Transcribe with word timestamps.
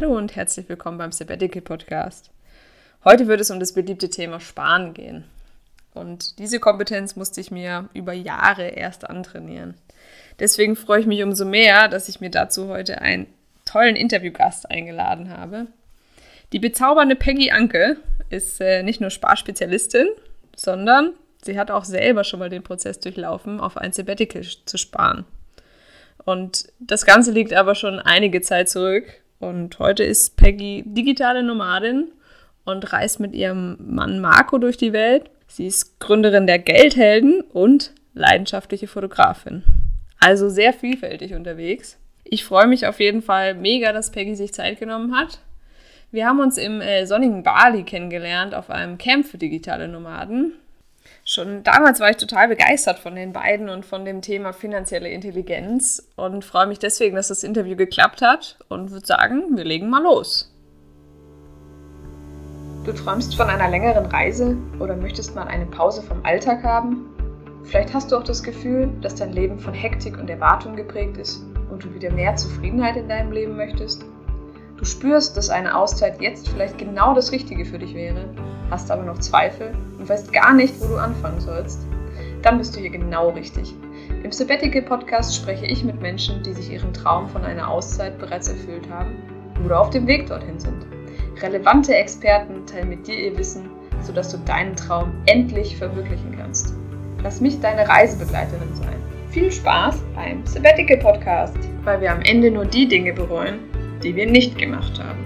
Hallo 0.00 0.16
und 0.16 0.36
herzlich 0.36 0.68
willkommen 0.68 0.96
beim 0.96 1.10
Sabbatical 1.10 1.60
Podcast. 1.60 2.30
Heute 3.02 3.26
wird 3.26 3.40
es 3.40 3.50
um 3.50 3.58
das 3.58 3.72
beliebte 3.72 4.08
Thema 4.08 4.38
Sparen 4.38 4.94
gehen. 4.94 5.24
Und 5.92 6.38
diese 6.38 6.60
Kompetenz 6.60 7.16
musste 7.16 7.40
ich 7.40 7.50
mir 7.50 7.88
über 7.94 8.12
Jahre 8.12 8.68
erst 8.68 9.10
antrainieren. 9.10 9.74
Deswegen 10.38 10.76
freue 10.76 11.00
ich 11.00 11.06
mich 11.06 11.24
umso 11.24 11.44
mehr, 11.44 11.88
dass 11.88 12.08
ich 12.08 12.20
mir 12.20 12.30
dazu 12.30 12.68
heute 12.68 13.00
einen 13.00 13.26
tollen 13.64 13.96
Interviewgast 13.96 14.70
eingeladen 14.70 15.36
habe. 15.36 15.66
Die 16.52 16.60
bezaubernde 16.60 17.16
Peggy 17.16 17.50
Anke 17.50 17.96
ist 18.30 18.60
äh, 18.60 18.84
nicht 18.84 19.00
nur 19.00 19.10
Sparspezialistin, 19.10 20.06
sondern 20.54 21.14
sie 21.42 21.58
hat 21.58 21.72
auch 21.72 21.84
selber 21.84 22.22
schon 22.22 22.38
mal 22.38 22.50
den 22.50 22.62
Prozess 22.62 23.00
durchlaufen, 23.00 23.58
auf 23.58 23.76
ein 23.76 23.92
Sabbatical 23.92 24.44
zu 24.64 24.78
sparen. 24.78 25.24
Und 26.24 26.68
das 26.78 27.04
Ganze 27.04 27.32
liegt 27.32 27.52
aber 27.52 27.74
schon 27.74 27.98
einige 27.98 28.42
Zeit 28.42 28.68
zurück. 28.68 29.22
Und 29.38 29.78
heute 29.78 30.02
ist 30.02 30.36
Peggy 30.36 30.82
digitale 30.86 31.42
Nomadin 31.42 32.08
und 32.64 32.92
reist 32.92 33.20
mit 33.20 33.34
ihrem 33.34 33.76
Mann 33.80 34.20
Marco 34.20 34.58
durch 34.58 34.76
die 34.76 34.92
Welt. 34.92 35.30
Sie 35.46 35.66
ist 35.66 36.00
Gründerin 36.00 36.46
der 36.46 36.58
Geldhelden 36.58 37.40
und 37.40 37.92
leidenschaftliche 38.14 38.88
Fotografin. 38.88 39.62
Also 40.20 40.48
sehr 40.48 40.72
vielfältig 40.72 41.34
unterwegs. 41.34 41.98
Ich 42.24 42.44
freue 42.44 42.66
mich 42.66 42.86
auf 42.86 43.00
jeden 43.00 43.22
Fall 43.22 43.54
mega, 43.54 43.92
dass 43.92 44.10
Peggy 44.10 44.34
sich 44.34 44.52
Zeit 44.52 44.80
genommen 44.80 45.16
hat. 45.16 45.38
Wir 46.10 46.26
haben 46.26 46.40
uns 46.40 46.58
im 46.58 46.80
äh, 46.80 47.06
sonnigen 47.06 47.42
Bali 47.42 47.84
kennengelernt 47.84 48.54
auf 48.54 48.70
einem 48.70 48.98
Camp 48.98 49.26
für 49.26 49.38
digitale 49.38 49.88
Nomaden 49.88 50.52
schon 51.28 51.62
damals 51.62 52.00
war 52.00 52.08
ich 52.08 52.16
total 52.16 52.48
begeistert 52.48 52.98
von 52.98 53.14
den 53.14 53.34
beiden 53.34 53.68
und 53.68 53.84
von 53.84 54.06
dem 54.06 54.22
Thema 54.22 54.54
finanzielle 54.54 55.10
Intelligenz 55.10 56.08
und 56.16 56.42
freue 56.42 56.66
mich 56.66 56.78
deswegen, 56.78 57.16
dass 57.16 57.28
das 57.28 57.42
Interview 57.42 57.76
geklappt 57.76 58.22
hat 58.22 58.56
und 58.68 58.90
würde 58.90 59.06
sagen, 59.06 59.56
wir 59.56 59.64
legen 59.64 59.90
mal 59.90 60.02
los. 60.02 60.54
Du 62.84 62.92
träumst 62.92 63.36
von 63.36 63.50
einer 63.50 63.68
längeren 63.68 64.06
Reise 64.06 64.56
oder 64.78 64.96
möchtest 64.96 65.34
mal 65.34 65.46
eine 65.46 65.66
Pause 65.66 66.02
vom 66.02 66.24
Alltag 66.24 66.62
haben? 66.62 67.14
Vielleicht 67.64 67.92
hast 67.92 68.10
du 68.10 68.16
auch 68.16 68.24
das 68.24 68.42
Gefühl, 68.42 68.88
dass 69.02 69.14
dein 69.14 69.34
Leben 69.34 69.58
von 69.58 69.74
Hektik 69.74 70.16
und 70.16 70.30
Erwartung 70.30 70.76
geprägt 70.76 71.18
ist 71.18 71.42
und 71.70 71.84
du 71.84 71.92
wieder 71.92 72.10
mehr 72.10 72.36
Zufriedenheit 72.36 72.96
in 72.96 73.06
deinem 73.06 73.32
Leben 73.32 73.54
möchtest? 73.54 74.06
Spürst, 74.88 75.36
dass 75.36 75.50
eine 75.50 75.76
Auszeit 75.76 76.20
jetzt 76.20 76.48
vielleicht 76.48 76.78
genau 76.78 77.14
das 77.14 77.30
Richtige 77.32 77.64
für 77.64 77.78
dich 77.78 77.94
wäre, 77.94 78.24
hast 78.70 78.90
aber 78.90 79.02
noch 79.02 79.18
Zweifel 79.18 79.72
und 79.98 80.08
weißt 80.08 80.32
gar 80.32 80.54
nicht, 80.54 80.80
wo 80.80 80.86
du 80.86 80.96
anfangen 80.96 81.40
sollst, 81.40 81.86
dann 82.42 82.58
bist 82.58 82.74
du 82.74 82.80
hier 82.80 82.90
genau 82.90 83.30
richtig. 83.30 83.74
Im 84.22 84.32
Sabbatical 84.32 84.82
Podcast 84.82 85.36
spreche 85.36 85.66
ich 85.66 85.84
mit 85.84 86.00
Menschen, 86.00 86.42
die 86.42 86.52
sich 86.52 86.70
ihren 86.70 86.92
Traum 86.92 87.28
von 87.28 87.44
einer 87.44 87.68
Auszeit 87.68 88.18
bereits 88.18 88.48
erfüllt 88.48 88.88
haben 88.90 89.16
oder 89.64 89.80
auf 89.80 89.90
dem 89.90 90.06
Weg 90.06 90.26
dorthin 90.26 90.58
sind. 90.58 90.86
Relevante 91.40 91.94
Experten 91.94 92.66
teilen 92.66 92.88
mit 92.88 93.06
dir 93.06 93.16
ihr 93.16 93.38
Wissen, 93.38 93.70
sodass 94.02 94.30
du 94.30 94.38
deinen 94.38 94.74
Traum 94.74 95.12
endlich 95.26 95.76
verwirklichen 95.76 96.36
kannst. 96.38 96.74
Lass 97.22 97.40
mich 97.40 97.60
deine 97.60 97.88
Reisebegleiterin 97.88 98.74
sein. 98.74 98.96
Viel 99.30 99.52
Spaß 99.52 100.02
beim 100.14 100.46
Sabbatical 100.46 100.96
Podcast, 100.96 101.58
weil 101.84 102.00
wir 102.00 102.12
am 102.12 102.22
Ende 102.22 102.50
nur 102.50 102.64
die 102.64 102.88
Dinge 102.88 103.12
bereuen, 103.12 103.67
die 104.02 104.14
wir 104.14 104.26
nicht 104.26 104.56
gemacht 104.56 105.02
haben. 105.02 105.24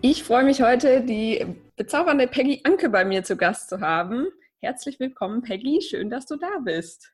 Ich 0.00 0.22
freue 0.22 0.44
mich 0.44 0.62
heute, 0.62 1.02
die 1.02 1.44
bezaubernde 1.76 2.28
Peggy 2.28 2.60
Anke 2.64 2.88
bei 2.88 3.04
mir 3.04 3.24
zu 3.24 3.36
Gast 3.36 3.68
zu 3.68 3.80
haben. 3.80 4.28
Herzlich 4.60 5.00
willkommen, 5.00 5.42
Peggy. 5.42 5.80
Schön, 5.82 6.10
dass 6.10 6.26
du 6.26 6.36
da 6.36 6.58
bist. 6.62 7.12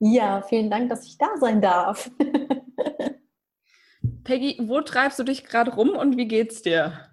Ja, 0.00 0.42
vielen 0.42 0.70
Dank, 0.70 0.90
dass 0.90 1.06
ich 1.06 1.18
da 1.18 1.28
sein 1.38 1.60
darf. 1.60 2.10
Peggy, 4.24 4.58
wo 4.62 4.80
treibst 4.80 5.18
du 5.18 5.24
dich 5.24 5.44
gerade 5.44 5.74
rum 5.74 5.90
und 5.90 6.16
wie 6.16 6.28
geht's 6.28 6.62
dir? 6.62 7.07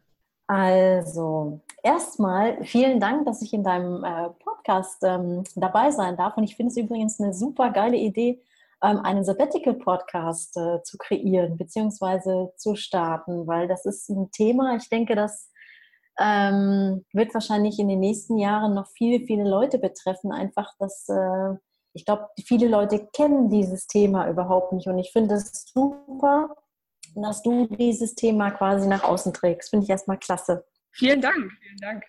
Also, 0.48 1.61
erstmal 1.82 2.64
vielen 2.64 3.00
Dank, 3.00 3.26
dass 3.26 3.42
ich 3.42 3.54
in 3.54 3.64
deinem 3.64 4.04
äh, 4.04 4.30
Podcast 4.44 5.02
ähm, 5.04 5.44
dabei 5.56 5.92
sein 5.92 6.17
darf. 6.17 6.38
Und 6.38 6.44
ich 6.44 6.56
finde 6.56 6.72
es 6.72 6.78
übrigens 6.78 7.20
eine 7.20 7.33
super 7.33 7.72
geile 7.72 7.98
Idee, 7.98 8.42
ähm, 8.83 9.00
einen 9.00 9.23
Sabbatical-Podcast 9.23 10.58
äh, 10.58 10.83
zu 10.83 10.98
kreieren 10.98 11.58
bzw. 11.58 12.50
zu 12.58 12.76
starten, 12.76 13.48
weil 13.48 13.67
das 13.67 13.86
ist 13.86 14.10
ein 14.10 14.30
Thema, 14.32 14.76
ich 14.76 14.89
denke, 14.89 15.16
das 15.16 15.50
ähm, 16.20 17.06
wird 17.12 17.33
wahrscheinlich 17.33 17.80
in 17.80 17.88
den 17.88 18.00
nächsten 18.00 18.38
Jahren 18.38 18.73
noch 18.73 18.88
viele, 18.88 19.26
viele 19.26 19.50
Leute 19.50 19.80
betreffen. 19.80 20.32
Einfach, 20.32 20.72
dass 20.80 21.10
äh, 21.10 21.56
ich 21.94 22.06
glaube, 22.06 22.27
viele 22.45 22.67
Leute 22.67 23.08
kennen 23.14 23.50
dieses 23.50 23.88
Thema 23.88 24.30
überhaupt 24.30 24.73
nicht 24.73 24.88
und 24.88 25.00
ich 25.00 25.12
finde 25.12 25.36
es 25.36 25.66
super, 25.73 26.56
dass 27.23 27.42
du 27.42 27.67
dieses 27.67 28.15
Thema 28.15 28.52
quasi 28.52 28.87
nach 28.87 29.03
außen 29.03 29.33
trägst. 29.33 29.70
Finde 29.70 29.83
ich 29.83 29.89
erstmal 29.89 30.20
klasse. 30.20 30.65
Vielen 30.92 31.21
Dank, 31.21 31.36
vielen 31.36 31.77
Dank. 31.81 32.03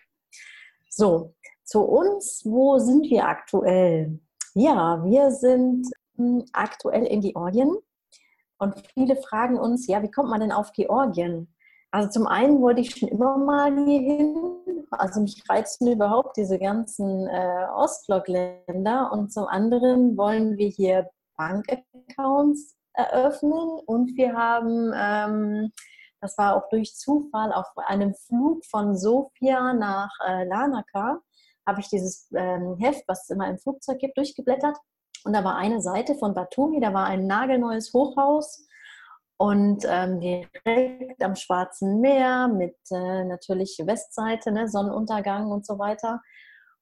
So, 0.89 1.35
zu 1.63 1.81
uns, 1.81 2.41
wo 2.45 2.79
sind 2.79 3.09
wir 3.09 3.25
aktuell? 3.27 4.19
Ja, 4.53 5.03
wir 5.03 5.31
sind 5.31 5.87
aktuell 6.53 7.05
in 7.05 7.21
Georgien. 7.21 7.77
Und 8.59 8.73
viele 8.93 9.15
fragen 9.17 9.59
uns, 9.59 9.87
ja, 9.87 10.01
wie 10.01 10.09
kommt 10.09 10.29
man 10.29 10.39
denn 10.39 10.51
auf 10.51 10.71
Georgien? 10.71 11.53
Also 11.91 12.09
zum 12.09 12.27
einen 12.27 12.61
wollte 12.61 12.81
ich 12.81 12.95
schon 12.95 13.09
immer 13.09 13.37
mal 13.37 13.73
hier 13.85 14.01
hin, 14.01 14.85
also 14.91 15.21
mich 15.21 15.41
reizen 15.49 15.91
überhaupt 15.91 16.37
diese 16.37 16.59
ganzen 16.59 17.27
äh, 17.27 17.65
Ostblockländer 17.73 19.11
und 19.11 19.31
zum 19.31 19.45
anderen 19.45 20.17
wollen 20.17 20.57
wir 20.57 20.67
hier 20.67 21.09
Bankaccounts 21.37 22.76
eröffnen 22.97 23.79
und 23.85 24.15
wir 24.17 24.33
haben, 24.33 24.91
ähm, 24.95 25.71
das 26.21 26.37
war 26.37 26.55
auch 26.55 26.67
durch 26.69 26.95
Zufall, 26.95 27.53
auf 27.53 27.67
einem 27.75 28.13
Flug 28.15 28.65
von 28.65 28.97
Sofia 28.97 29.73
nach 29.73 30.11
äh, 30.27 30.45
Larnaca, 30.45 31.21
habe 31.65 31.79
ich 31.79 31.89
dieses 31.89 32.29
ähm, 32.35 32.77
Heft, 32.79 33.03
was 33.07 33.23
es 33.23 33.29
immer 33.29 33.47
im 33.47 33.57
Flugzeug 33.57 33.99
gibt, 33.99 34.17
durchgeblättert 34.17 34.77
und 35.23 35.33
da 35.33 35.43
war 35.43 35.55
eine 35.55 35.81
Seite 35.81 36.15
von 36.15 36.33
Batumi, 36.33 36.79
da 36.79 36.93
war 36.93 37.05
ein 37.05 37.27
nagelneues 37.27 37.93
Hochhaus 37.93 38.65
und 39.37 39.85
ähm, 39.87 40.19
direkt 40.19 41.21
am 41.21 41.35
Schwarzen 41.35 41.99
Meer 41.99 42.47
mit 42.47 42.77
äh, 42.91 43.25
natürlich 43.25 43.81
Westseite, 43.83 44.51
ne, 44.51 44.67
Sonnenuntergang 44.67 45.51
und 45.51 45.65
so 45.65 45.77
weiter. 45.77 46.21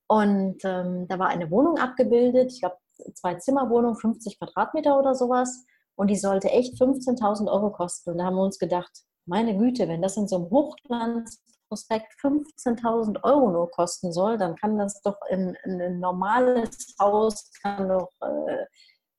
Und 0.08 0.64
ähm, 0.64 1.08
da 1.08 1.18
war 1.20 1.28
eine 1.30 1.50
Wohnung 1.50 1.80
abgebildet, 1.80 2.52
ich 2.52 2.62
glaube 2.62 2.78
zwei 3.16 3.36
Zimmerwohnung, 3.36 3.96
50 3.96 4.40
Quadratmeter 4.40 4.98
oder 4.98 5.16
sowas. 5.16 5.66
Und 5.96 6.08
die 6.08 6.18
sollte 6.18 6.50
echt 6.50 6.76
15.000 6.76 7.52
Euro 7.52 7.72
kosten. 7.72 8.12
Und 8.12 8.18
da 8.18 8.26
haben 8.26 8.36
wir 8.36 8.44
uns 8.44 8.60
gedacht, 8.60 8.92
meine 9.26 9.58
Güte, 9.58 9.88
wenn 9.88 10.02
das 10.02 10.18
in 10.18 10.28
so 10.28 10.36
einem 10.36 10.50
Hochglanz 10.50 11.42
Prospekt 11.68 12.14
15.000 12.22 13.24
Euro 13.24 13.50
nur 13.50 13.72
kosten 13.72 14.14
soll, 14.14 14.38
dann 14.38 14.56
kann 14.56 14.78
das 14.78 15.02
doch 15.02 15.18
in, 15.30 15.56
in 15.64 15.82
ein 15.82 16.00
normales 16.00 16.96
Haus, 17.00 17.52
kann 17.62 17.90
doch, 17.90 18.12
äh, 18.22 18.66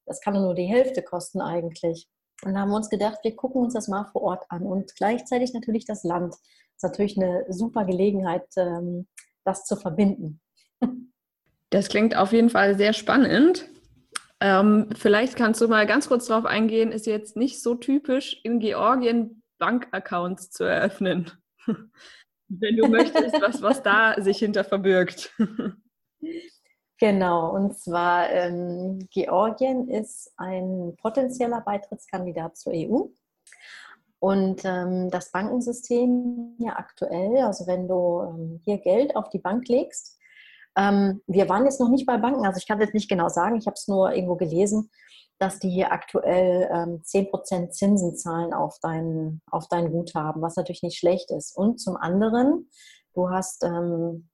das 0.07 0.21
kann 0.21 0.35
doch 0.35 0.43
nur 0.43 0.55
die 0.55 0.67
Hälfte 0.67 1.03
kosten 1.03 1.41
eigentlich. 1.41 2.09
Und 2.45 2.55
da 2.55 2.61
haben 2.61 2.71
wir 2.71 2.77
uns 2.77 2.91
gedacht, 2.91 3.19
wir 3.23 3.35
gucken 3.35 3.63
uns 3.63 3.75
das 3.75 3.89
mal 3.89 4.05
vor 4.13 4.23
Ort 4.23 4.45
an 4.49 4.63
und 4.63 4.95
gleichzeitig 4.97 5.55
natürlich 5.55 5.87
das 5.87 6.05
Land. 6.05 6.35
Das 6.35 6.41
ist 6.77 6.83
natürlich 6.85 7.17
eine 7.17 7.45
super 7.49 7.85
Gelegenheit, 7.85 8.47
ähm, 8.57 9.07
das 9.45 9.65
zu 9.65 9.77
verbinden. 9.77 10.41
Das 11.71 11.89
klingt 11.89 12.17
auf 12.17 12.33
jeden 12.33 12.49
Fall 12.49 12.77
sehr 12.77 12.93
spannend. 12.93 13.69
Ähm, 14.41 14.91
vielleicht 14.95 15.37
kannst 15.37 15.61
du 15.61 15.69
mal 15.69 15.87
ganz 15.87 16.09
kurz 16.09 16.27
darauf 16.27 16.45
eingehen, 16.45 16.93
ist 16.93 17.07
jetzt 17.07 17.37
nicht 17.37 17.63
so 17.63 17.75
typisch, 17.75 18.41
in 18.45 18.61
Georgien 18.61 19.43
Bankaccounts 19.59 20.51
zu 20.51 20.65
eröffnen. 20.65 21.31
wenn 22.49 22.77
du 22.77 22.89
möchtest, 22.89 23.41
was, 23.41 23.63
was 23.63 23.83
da 23.83 24.21
sich 24.21 24.39
hinter 24.39 24.65
verbirgt. 24.65 25.35
Genau, 26.99 27.55
und 27.55 27.79
zwar 27.79 28.31
ähm, 28.31 29.07
Georgien 29.11 29.91
ist 29.91 30.33
ein 30.39 30.95
potenzieller 30.97 31.61
Beitrittskandidat 31.61 32.57
zur 32.57 32.73
EU. 32.73 33.09
Und 34.19 34.65
ähm, 34.65 35.11
das 35.11 35.31
Bankensystem 35.31 36.57
ja 36.59 36.77
aktuell, 36.77 37.37
also 37.43 37.67
wenn 37.67 37.87
du 37.87 38.23
ähm, 38.23 38.61
hier 38.65 38.79
Geld 38.79 39.15
auf 39.15 39.29
die 39.29 39.39
Bank 39.39 39.69
legst, 39.69 40.16
ähm, 40.77 41.23
wir 41.27 41.49
waren 41.49 41.65
jetzt 41.65 41.81
noch 41.81 41.89
nicht 41.89 42.07
bei 42.07 42.19
Banken, 42.19 42.47
also 42.47 42.59
ich 42.59 42.67
kann 42.67 42.79
das 42.79 42.93
nicht 42.93 43.09
genau 43.09 43.29
sagen, 43.29 43.57
ich 43.57 43.67
habe 43.67 43.75
es 43.75 43.89
nur 43.89 44.13
irgendwo 44.13 44.37
gelesen, 44.37 44.91
dass 45.39 45.59
die 45.59 45.71
hier 45.71 45.93
aktuell 45.93 46.69
ähm, 46.73 47.03
10% 47.03 47.71
Zinsen 47.71 48.17
zahlen 48.17 48.53
auf 48.53 48.79
dein, 48.81 49.41
auf 49.51 49.69
dein 49.69 49.91
Guthaben, 49.91 50.41
was 50.43 50.57
natürlich 50.57 50.83
nicht 50.83 50.99
schlecht 50.99 51.31
ist. 51.31 51.57
Und 51.57 51.79
zum 51.79 51.97
anderen, 51.97 52.71
du 53.15 53.29
hast, 53.31 53.63
ähm, 53.65 54.29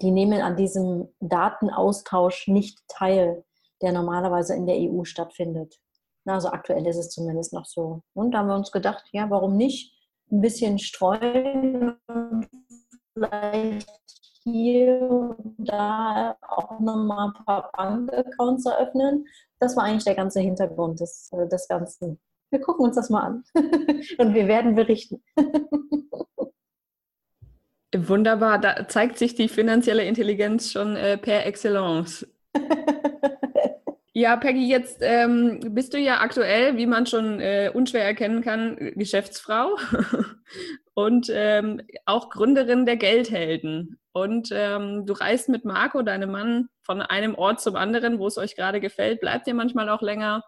die 0.00 0.10
nehmen 0.10 0.40
an 0.40 0.56
diesem 0.56 1.08
Datenaustausch 1.20 2.48
nicht 2.48 2.78
teil, 2.88 3.44
der 3.82 3.92
normalerweise 3.92 4.54
in 4.54 4.66
der 4.66 4.76
EU 4.76 5.04
stattfindet. 5.04 5.78
Also 6.26 6.48
aktuell 6.48 6.86
ist 6.86 6.96
es 6.96 7.10
zumindest 7.10 7.52
noch 7.52 7.64
so. 7.64 8.02
Und 8.14 8.32
da 8.32 8.38
haben 8.38 8.48
wir 8.48 8.54
uns 8.54 8.70
gedacht, 8.70 9.04
ja, 9.12 9.28
warum 9.30 9.56
nicht 9.56 9.94
ein 10.30 10.40
bisschen 10.40 10.78
streuen 10.78 11.96
und 12.06 12.48
vielleicht 13.14 14.19
hier 14.42 15.02
und 15.02 15.56
da 15.58 16.36
auch 16.40 16.80
nochmal 16.80 17.28
ein 17.28 17.44
paar 17.44 17.70
Bankaccounts 17.72 18.66
eröffnen. 18.66 19.26
Das 19.58 19.76
war 19.76 19.84
eigentlich 19.84 20.04
der 20.04 20.14
ganze 20.14 20.40
Hintergrund 20.40 21.00
des, 21.00 21.30
äh, 21.32 21.48
des 21.48 21.68
Ganzen. 21.68 22.18
Wir 22.50 22.60
gucken 22.60 22.84
uns 22.84 22.96
das 22.96 23.10
mal 23.10 23.22
an 23.22 23.44
und 24.18 24.34
wir 24.34 24.48
werden 24.48 24.74
berichten. 24.74 25.22
Wunderbar, 27.96 28.58
da 28.58 28.86
zeigt 28.88 29.18
sich 29.18 29.34
die 29.34 29.48
finanzielle 29.48 30.04
Intelligenz 30.04 30.70
schon 30.70 30.96
äh, 30.96 31.18
per 31.18 31.46
Excellence. 31.46 32.26
Ja, 34.12 34.36
Peggy, 34.36 34.68
jetzt 34.68 34.98
ähm, 35.02 35.60
bist 35.68 35.94
du 35.94 35.98
ja 35.98 36.20
aktuell, 36.20 36.76
wie 36.76 36.86
man 36.86 37.06
schon 37.06 37.38
äh, 37.38 37.70
unschwer 37.72 38.04
erkennen 38.04 38.42
kann, 38.42 38.76
Geschäftsfrau 38.96 39.76
und 40.94 41.28
ähm, 41.32 41.80
auch 42.06 42.28
Gründerin 42.28 42.86
der 42.86 42.96
Geldhelden. 42.96 43.99
Und 44.12 44.50
ähm, 44.52 45.06
du 45.06 45.12
reist 45.12 45.48
mit 45.48 45.64
Marco, 45.64 46.02
deinem 46.02 46.32
Mann, 46.32 46.68
von 46.82 47.00
einem 47.00 47.34
Ort 47.34 47.60
zum 47.60 47.76
anderen, 47.76 48.18
wo 48.18 48.26
es 48.26 48.38
euch 48.38 48.56
gerade 48.56 48.80
gefällt, 48.80 49.20
bleibt 49.20 49.46
ihr 49.46 49.54
manchmal 49.54 49.88
auch 49.88 50.02
länger. 50.02 50.42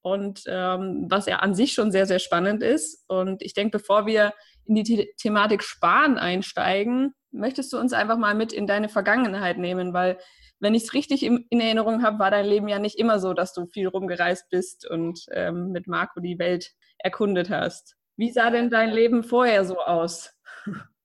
Und 0.00 0.42
ähm, 0.46 1.06
was 1.08 1.26
ja 1.26 1.36
an 1.36 1.54
sich 1.54 1.72
schon 1.72 1.90
sehr, 1.90 2.06
sehr 2.06 2.18
spannend 2.18 2.62
ist. 2.62 3.04
Und 3.08 3.42
ich 3.42 3.54
denke, 3.54 3.78
bevor 3.78 4.06
wir 4.06 4.32
in 4.66 4.74
die 4.74 4.84
The 4.84 5.08
Thematik 5.18 5.62
Sparen 5.62 6.18
einsteigen, 6.18 7.14
möchtest 7.30 7.72
du 7.72 7.78
uns 7.78 7.92
einfach 7.92 8.16
mal 8.16 8.34
mit 8.34 8.52
in 8.52 8.66
deine 8.66 8.88
Vergangenheit 8.88 9.58
nehmen, 9.58 9.92
weil 9.92 10.18
wenn 10.60 10.74
ich 10.74 10.84
es 10.84 10.94
richtig 10.94 11.22
in, 11.22 11.46
in 11.50 11.60
Erinnerung 11.60 12.02
habe, 12.02 12.18
war 12.18 12.30
dein 12.30 12.46
Leben 12.46 12.68
ja 12.68 12.78
nicht 12.78 12.98
immer 12.98 13.18
so, 13.18 13.34
dass 13.34 13.52
du 13.52 13.66
viel 13.66 13.88
rumgereist 13.88 14.48
bist 14.50 14.88
und 14.88 15.26
ähm, 15.32 15.72
mit 15.72 15.86
Marco 15.88 16.20
die 16.20 16.38
Welt 16.38 16.72
erkundet 16.98 17.50
hast. 17.50 17.96
Wie 18.16 18.30
sah 18.30 18.50
denn 18.50 18.70
dein 18.70 18.90
Leben 18.90 19.24
vorher 19.24 19.64
so 19.64 19.78
aus? 19.78 20.32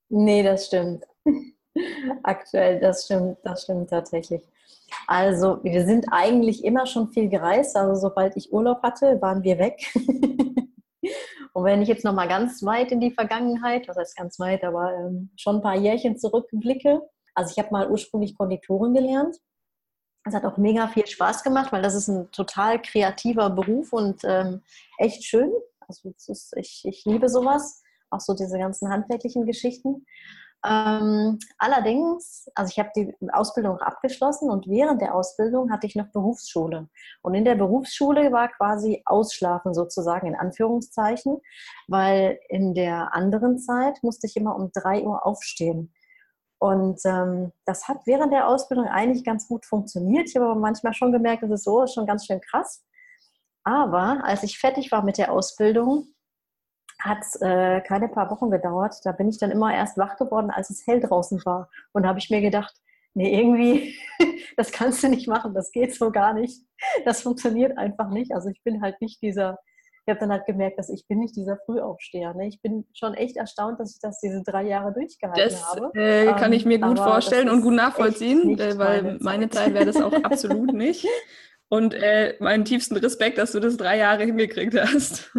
Nee, 0.09 0.43
das 0.43 0.67
stimmt. 0.67 1.03
Aktuell, 2.23 2.79
das 2.79 3.05
stimmt, 3.05 3.37
das 3.43 3.63
stimmt 3.63 3.89
tatsächlich. 3.89 4.41
Also, 5.07 5.63
wir 5.63 5.85
sind 5.85 6.05
eigentlich 6.11 6.63
immer 6.63 6.85
schon 6.85 7.11
viel 7.11 7.29
gereist. 7.29 7.75
Also, 7.75 7.95
sobald 7.95 8.35
ich 8.37 8.51
Urlaub 8.51 8.81
hatte, 8.83 9.21
waren 9.21 9.43
wir 9.43 9.59
weg. 9.59 9.79
Und 11.53 11.63
wenn 11.63 11.81
ich 11.81 11.87
jetzt 11.87 12.05
noch 12.05 12.13
mal 12.13 12.27
ganz 12.27 12.63
weit 12.63 12.91
in 12.91 12.99
die 12.99 13.11
Vergangenheit, 13.11 13.87
was 13.87 13.97
heißt 13.97 14.17
ganz 14.17 14.39
weit, 14.39 14.63
aber 14.63 14.93
ähm, 14.93 15.29
schon 15.35 15.57
ein 15.57 15.61
paar 15.61 15.77
Jährchen 15.77 16.17
zurückblicke. 16.17 17.01
Also, 17.35 17.51
ich 17.51 17.63
habe 17.63 17.71
mal 17.71 17.89
ursprünglich 17.89 18.37
Konditorin 18.37 18.93
gelernt 18.93 19.37
es 20.25 20.33
hat 20.33 20.45
auch 20.45 20.57
mega 20.57 20.87
viel 20.87 21.07
Spaß 21.07 21.43
gemacht, 21.43 21.71
weil 21.71 21.81
das 21.81 21.95
ist 21.95 22.07
ein 22.07 22.31
total 22.31 22.81
kreativer 22.81 23.49
Beruf 23.49 23.93
und 23.93 24.21
ähm, 24.23 24.61
echt 24.97 25.23
schön. 25.23 25.51
Also 25.87 26.13
ist, 26.27 26.53
ich, 26.55 26.83
ich 26.85 27.05
liebe 27.05 27.29
sowas, 27.29 27.81
auch 28.09 28.19
so 28.19 28.33
diese 28.33 28.57
ganzen 28.57 28.89
handwerklichen 28.89 29.45
Geschichten. 29.45 30.05
Ähm, 30.65 31.39
allerdings, 31.57 32.49
also 32.53 32.69
ich 32.69 32.79
habe 32.79 32.89
die 32.95 33.15
Ausbildung 33.31 33.77
abgeschlossen 33.77 34.49
und 34.49 34.67
während 34.67 35.01
der 35.01 35.15
Ausbildung 35.15 35.71
hatte 35.71 35.87
ich 35.87 35.95
noch 35.95 36.11
Berufsschule. 36.11 36.89
Und 37.21 37.33
in 37.33 37.45
der 37.45 37.55
Berufsschule 37.55 38.31
war 38.33 38.49
quasi 38.49 39.01
Ausschlafen 39.05 39.73
sozusagen 39.73 40.27
in 40.27 40.35
Anführungszeichen, 40.35 41.37
weil 41.87 42.39
in 42.49 42.73
der 42.73 43.13
anderen 43.13 43.57
Zeit 43.57 43.99
musste 44.03 44.27
ich 44.27 44.35
immer 44.35 44.55
um 44.55 44.71
drei 44.73 45.01
Uhr 45.03 45.25
aufstehen. 45.25 45.93
Und 46.59 46.99
ähm, 47.05 47.53
das 47.65 47.87
hat 47.87 47.99
während 48.05 48.33
der 48.33 48.47
Ausbildung 48.49 48.87
eigentlich 48.87 49.23
ganz 49.23 49.47
gut 49.47 49.65
funktioniert. 49.65 50.27
Ich 50.27 50.35
habe 50.35 50.47
aber 50.47 50.59
manchmal 50.59 50.93
schon 50.93 51.13
gemerkt, 51.13 51.43
das 51.43 51.51
ist 51.51 51.63
so, 51.63 51.83
ist 51.83 51.93
schon 51.93 52.05
ganz 52.05 52.25
schön 52.25 52.41
krass. 52.41 52.83
Aber 53.63 54.23
als 54.25 54.43
ich 54.43 54.59
fertig 54.59 54.91
war 54.91 55.03
mit 55.03 55.17
der 55.17 55.31
Ausbildung, 55.31 56.07
hat 56.99 57.19
es 57.21 57.41
äh, 57.41 57.81
keine 57.81 58.09
paar 58.09 58.29
Wochen 58.29 58.51
gedauert. 58.51 58.95
Da 59.03 59.11
bin 59.11 59.29
ich 59.29 59.39
dann 59.39 59.51
immer 59.51 59.73
erst 59.73 59.97
wach 59.97 60.17
geworden, 60.17 60.51
als 60.51 60.69
es 60.69 60.85
hell 60.85 60.99
draußen 60.99 61.41
war. 61.45 61.69
Und 61.93 62.03
da 62.03 62.09
habe 62.09 62.19
ich 62.19 62.29
mir 62.29 62.41
gedacht, 62.41 62.75
nee, 63.13 63.39
irgendwie, 63.39 63.95
das 64.57 64.71
kannst 64.71 65.03
du 65.03 65.09
nicht 65.09 65.27
machen, 65.27 65.53
das 65.53 65.71
geht 65.71 65.95
so 65.95 66.11
gar 66.11 66.33
nicht. 66.33 66.61
Das 67.05 67.21
funktioniert 67.21 67.77
einfach 67.77 68.09
nicht. 68.09 68.33
Also 68.33 68.49
ich 68.49 68.61
bin 68.63 68.81
halt 68.81 68.99
nicht 69.01 69.21
dieser 69.21 69.57
ich 70.09 70.11
habe 70.11 70.21
dann 70.21 70.31
halt 70.31 70.47
gemerkt, 70.47 70.79
dass 70.79 70.89
ich 70.89 71.05
bin 71.07 71.19
nicht 71.19 71.35
dieser 71.35 71.59
Frühaufsteher. 71.67 72.33
Ne? 72.33 72.47
Ich 72.47 72.59
bin 72.63 72.85
schon 72.93 73.13
echt 73.13 73.37
erstaunt, 73.37 73.79
dass 73.79 73.93
ich 73.93 73.99
das 74.01 74.19
diese 74.19 74.41
drei 74.41 74.63
Jahre 74.63 74.91
durchgehalten 74.91 75.43
das, 75.43 75.63
habe. 75.63 75.91
Äh, 75.93 76.33
kann 76.33 76.51
ich 76.51 76.65
mir 76.65 76.79
gut 76.79 76.97
vorstellen 76.97 77.47
und 77.47 77.61
gut 77.61 77.75
nachvollziehen, 77.75 78.57
äh, 78.57 78.75
weil 78.79 79.03
meine 79.03 79.19
Zeit, 79.19 79.21
meine 79.21 79.49
Zeit 79.49 79.73
wäre 79.75 79.85
das 79.85 80.01
auch 80.01 80.13
absolut 80.23 80.73
nicht. 80.73 81.05
Und 81.67 81.93
äh, 81.93 82.35
meinen 82.39 82.65
tiefsten 82.65 82.97
Respekt, 82.97 83.37
dass 83.37 83.51
du 83.51 83.59
das 83.59 83.77
drei 83.77 83.97
Jahre 83.97 84.23
hingekriegt 84.23 84.73
hast. 84.81 85.31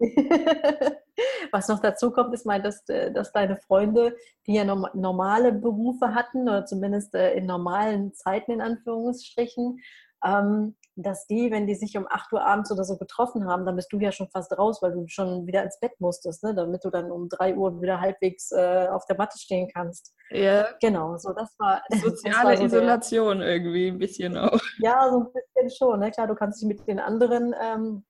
Was 1.52 1.68
noch 1.68 1.80
dazu 1.80 2.10
kommt, 2.10 2.32
ist 2.34 2.46
mal, 2.46 2.62
dass, 2.62 2.88
äh, 2.88 3.12
dass 3.12 3.32
deine 3.32 3.56
Freunde, 3.56 4.16
die 4.46 4.54
ja 4.54 4.64
normale 4.64 5.52
Berufe 5.52 6.14
hatten, 6.14 6.42
oder 6.48 6.64
zumindest 6.64 7.14
äh, 7.14 7.34
in 7.34 7.46
normalen 7.46 8.14
Zeiten 8.14 8.52
in 8.52 8.60
Anführungsstrichen, 8.60 9.78
ähm, 10.24 10.76
dass 10.96 11.26
die, 11.26 11.50
wenn 11.50 11.66
die 11.66 11.74
sich 11.74 11.96
um 11.96 12.06
8 12.08 12.32
Uhr 12.32 12.44
abends 12.44 12.70
oder 12.70 12.84
so 12.84 12.98
getroffen 12.98 13.46
haben, 13.46 13.64
dann 13.64 13.76
bist 13.76 13.92
du 13.92 13.98
ja 13.98 14.12
schon 14.12 14.28
fast 14.28 14.56
raus, 14.58 14.82
weil 14.82 14.92
du 14.92 15.06
schon 15.06 15.46
wieder 15.46 15.62
ins 15.62 15.78
Bett 15.80 15.92
musstest, 15.98 16.42
ne? 16.42 16.54
damit 16.54 16.84
du 16.84 16.90
dann 16.90 17.10
um 17.10 17.28
3 17.28 17.56
Uhr 17.56 17.80
wieder 17.80 18.00
halbwegs 18.00 18.50
äh, 18.52 18.88
auf 18.90 19.06
der 19.06 19.16
Matte 19.16 19.38
stehen 19.38 19.68
kannst. 19.72 20.14
Ja. 20.30 20.68
Genau, 20.80 21.16
so 21.16 21.32
das 21.32 21.54
war. 21.58 21.82
Soziale 22.02 22.12
das 22.24 22.44
war 22.44 22.56
so 22.56 22.76
Isolation 22.76 23.38
der, 23.38 23.48
irgendwie 23.48 23.88
ein 23.88 23.98
bisschen 23.98 24.36
auch. 24.36 24.60
Ja, 24.78 25.08
so 25.10 25.20
ein 25.20 25.26
bisschen 25.32 25.70
schon. 25.76 26.00
Ne? 26.00 26.10
Klar, 26.10 26.26
du 26.26 26.34
kannst 26.34 26.60
dich 26.60 26.68
mit 26.68 26.86
den 26.86 27.00
anderen 27.00 27.54
ähm, 27.60 28.04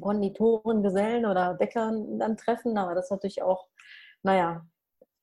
Konditoren, 0.00 0.82
Gesellen 0.82 1.26
oder 1.26 1.54
Bäckern 1.54 2.18
dann 2.18 2.36
treffen, 2.36 2.76
aber 2.76 2.94
das 2.94 3.06
ist 3.06 3.10
natürlich 3.10 3.42
auch, 3.42 3.68
naja, 4.22 4.66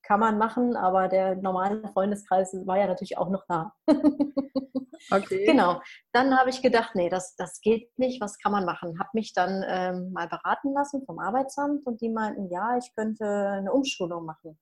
kann 0.04 0.20
man 0.20 0.38
machen, 0.38 0.76
aber 0.76 1.08
der 1.08 1.36
normale 1.36 1.88
Freundeskreis 1.90 2.54
war 2.66 2.78
ja 2.78 2.88
natürlich 2.88 3.18
auch 3.18 3.30
noch 3.30 3.46
da. 3.48 3.74
okay. 5.12 5.46
Genau. 5.46 5.82
Dann 6.12 6.38
habe 6.38 6.50
ich 6.50 6.62
gedacht, 6.62 6.94
nee, 6.96 7.10
das, 7.10 7.36
das 7.36 7.62
geht 7.62 7.98
nicht, 7.98 8.22
was 8.22 8.38
kann 8.38 8.52
man 8.52 8.66
machen? 8.66 9.00
Habe 9.00 9.10
mich 9.14 9.34
dann 9.34 9.64
ähm, 9.66 10.12
mal 10.12 10.28
beraten 10.28 10.74
lassen 10.74 11.06
vom 11.06 11.20
Arbeitsamt 11.20 11.86
und 11.86 12.02
die 12.02 12.10
meinten, 12.10 12.50
ja, 12.52 12.78
ich 12.78 12.94
könnte 12.96 13.26
eine 13.26 13.72
Umschulung 13.72 14.26
machen, 14.26 14.60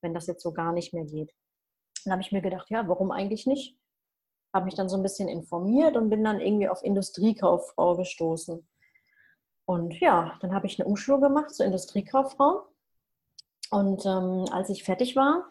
wenn 0.00 0.14
das 0.14 0.28
jetzt 0.28 0.42
so 0.42 0.52
gar 0.52 0.72
nicht 0.72 0.94
mehr 0.94 1.04
geht. 1.04 1.32
Dann 2.04 2.12
habe 2.12 2.22
ich 2.22 2.30
mir 2.30 2.42
gedacht, 2.42 2.70
ja, 2.70 2.86
warum 2.86 3.10
eigentlich 3.10 3.46
nicht? 3.46 3.76
Habe 4.54 4.66
mich 4.66 4.76
dann 4.76 4.88
so 4.88 4.96
ein 4.96 5.02
bisschen 5.02 5.28
informiert 5.28 5.96
und 5.96 6.10
bin 6.10 6.22
dann 6.22 6.40
irgendwie 6.40 6.68
auf 6.68 6.84
Industriekauffrau 6.84 7.96
gestoßen. 7.96 8.64
Und 9.66 9.98
ja, 10.00 10.36
dann 10.40 10.54
habe 10.54 10.66
ich 10.66 10.78
eine 10.78 10.88
Umschulung 10.88 11.20
gemacht 11.20 11.54
zur 11.54 11.66
Industriekauffrau. 11.66 12.66
Und 13.70 14.04
ähm, 14.04 14.44
als 14.50 14.68
ich 14.70 14.84
fertig 14.84 15.16
war, 15.16 15.48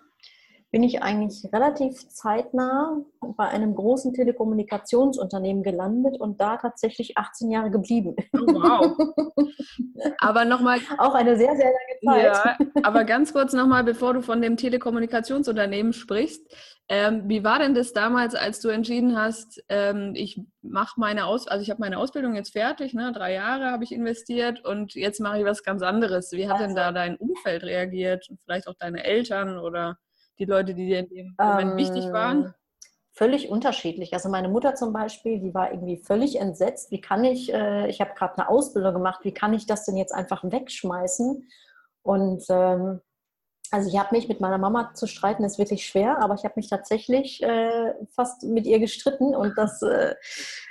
bin 0.73 0.81
ich 0.81 1.03
eigentlich 1.03 1.53
relativ 1.53 2.09
zeitnah 2.09 2.97
bei 3.37 3.47
einem 3.47 3.75
großen 3.75 4.11
Telekommunikationsunternehmen 4.11 5.61
gelandet 5.61 6.19
und 6.19 6.41
da 6.41 6.57
tatsächlich 6.57 7.15
18 7.15 7.51
Jahre 7.51 7.69
geblieben. 7.69 8.15
Oh, 8.33 8.39
wow. 8.39 8.97
Aber 10.17 10.45
nochmal. 10.45 10.79
Auch 10.97 11.13
eine 11.13 11.37
sehr, 11.37 11.55
sehr 11.55 11.71
lange 11.71 12.23
Zeit. 12.23 12.57
Ja, 12.59 12.81
aber 12.81 13.03
ganz 13.03 13.33
kurz 13.33 13.53
nochmal, 13.53 13.83
bevor 13.83 14.15
du 14.15 14.23
von 14.23 14.41
dem 14.41 14.57
Telekommunikationsunternehmen 14.57 15.93
sprichst. 15.93 16.41
Ähm, 16.89 17.29
wie 17.29 17.43
war 17.43 17.59
denn 17.59 17.75
das 17.75 17.93
damals, 17.93 18.33
als 18.33 18.59
du 18.59 18.69
entschieden 18.69 19.15
hast, 19.15 19.63
ähm, 19.69 20.13
ich 20.15 20.41
mache 20.63 20.99
meine 20.99 21.27
Aus, 21.27 21.47
also 21.47 21.61
ich 21.61 21.69
habe 21.69 21.81
meine 21.81 21.99
Ausbildung 21.99 22.35
jetzt 22.35 22.53
fertig, 22.53 22.95
ne? 22.95 23.13
drei 23.13 23.33
Jahre 23.33 23.71
habe 23.71 23.83
ich 23.83 23.91
investiert 23.91 24.65
und 24.65 24.95
jetzt 24.95 25.21
mache 25.21 25.37
ich 25.37 25.45
was 25.45 25.63
ganz 25.63 25.83
anderes. 25.83 26.31
Wie 26.31 26.47
hat 26.47 26.55
also, 26.55 26.65
denn 26.65 26.75
da 26.75 26.91
dein 26.91 27.15
Umfeld 27.15 27.63
reagiert? 27.63 28.27
Vielleicht 28.43 28.67
auch 28.67 28.75
deine 28.79 29.03
Eltern 29.03 29.59
oder 29.59 29.97
die 30.39 30.45
Leute, 30.45 30.73
die 30.73 30.85
dir 30.87 30.99
in 30.99 31.09
dem 31.09 31.35
Moment 31.37 31.71
ähm, 31.71 31.77
wichtig 31.77 32.11
waren? 32.11 32.53
Völlig 33.11 33.49
unterschiedlich. 33.49 34.13
Also 34.13 34.29
meine 34.29 34.49
Mutter 34.49 34.73
zum 34.73 34.91
Beispiel, 34.91 35.39
die 35.39 35.53
war 35.53 35.71
irgendwie 35.71 35.97
völlig 35.97 36.39
entsetzt. 36.39 36.89
Wie 36.89 36.99
kann 36.99 37.23
ich, 37.23 37.53
äh, 37.53 37.87
ich 37.87 38.01
habe 38.01 38.13
gerade 38.15 38.37
eine 38.37 38.49
Ausbildung 38.49 38.93
gemacht, 38.93 39.19
wie 39.23 39.33
kann 39.33 39.53
ich 39.53 39.67
das 39.67 39.85
denn 39.85 39.97
jetzt 39.97 40.13
einfach 40.13 40.43
wegschmeißen? 40.43 41.47
Und 42.01 42.43
ähm, 42.49 43.01
also 43.73 43.89
ich 43.89 43.97
habe 43.97 44.15
mich 44.15 44.27
mit 44.27 44.39
meiner 44.39 44.59
Mama 44.59 44.93
zu 44.93 45.07
streiten, 45.07 45.43
ist 45.43 45.57
wirklich 45.57 45.85
schwer, 45.85 46.19
aber 46.19 46.35
ich 46.35 46.43
habe 46.43 46.53
mich 46.57 46.69
tatsächlich 46.69 47.41
äh, 47.41 47.93
fast 48.15 48.43
mit 48.43 48.67
ihr 48.67 48.79
gestritten 48.79 49.35
und 49.35 49.57
das, 49.57 49.81
äh, 49.81 50.15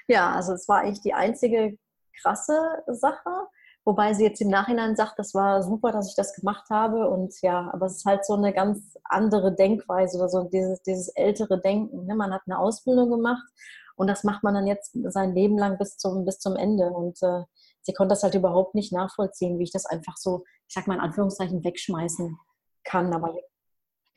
ja, 0.07 0.33
also 0.33 0.53
es 0.53 0.69
war 0.69 0.81
eigentlich 0.81 1.01
die 1.01 1.15
einzige 1.15 1.77
krasse 2.21 2.85
Sache, 2.87 3.49
wobei 3.85 4.15
sie 4.15 4.25
jetzt 4.25 4.41
im 4.41 4.49
Nachhinein 4.49 4.97
sagt, 4.97 5.19
das 5.19 5.35
war 5.35 5.63
super, 5.63 5.93
dass 5.93 6.09
ich 6.09 6.15
das 6.15 6.35
gemacht 6.35 6.71
habe 6.71 7.09
und 7.09 7.35
ja, 7.43 7.71
aber 7.73 7.87
es 7.87 7.97
ist 7.97 8.05
halt 8.05 8.25
so 8.25 8.35
eine 8.35 8.53
ganz 8.53 8.97
andere 9.05 9.55
Denkweise 9.55 10.19
oder 10.19 10.29
so 10.29 10.45
dieses, 10.45 10.83
dieses 10.83 11.09
ältere 11.09 11.61
Denken. 11.61 12.07
Ne? 12.07 12.15
Man 12.15 12.33
hat 12.33 12.43
eine 12.47 12.59
Ausbildung 12.59 13.11
gemacht 13.11 13.43
und 13.97 14.07
das 14.07 14.25
macht 14.25 14.43
man 14.43 14.55
dann 14.55 14.67
jetzt 14.67 14.97
sein 15.11 15.35
Leben 15.35 15.59
lang 15.59 15.79
bis 15.79 15.97
zum, 15.97 16.25
bis 16.25 16.39
zum 16.39 16.57
Ende 16.57 16.91
und 16.91 17.23
äh, 17.23 17.43
sie 17.83 17.93
konnte 17.93 18.13
das 18.13 18.23
halt 18.23 18.35
überhaupt 18.35 18.75
nicht 18.75 18.93
nachvollziehen, 18.93 19.59
wie 19.59 19.65
ich 19.65 19.73
das 19.73 19.87
einfach 19.87 20.17
so, 20.17 20.45
ich 20.69 20.75
sag 20.75 20.87
mal 20.87 20.95
in 20.95 21.01
Anführungszeichen, 21.01 21.65
wegschmeißen 21.65 22.39
kann. 22.85 23.13
Aber 23.13 23.35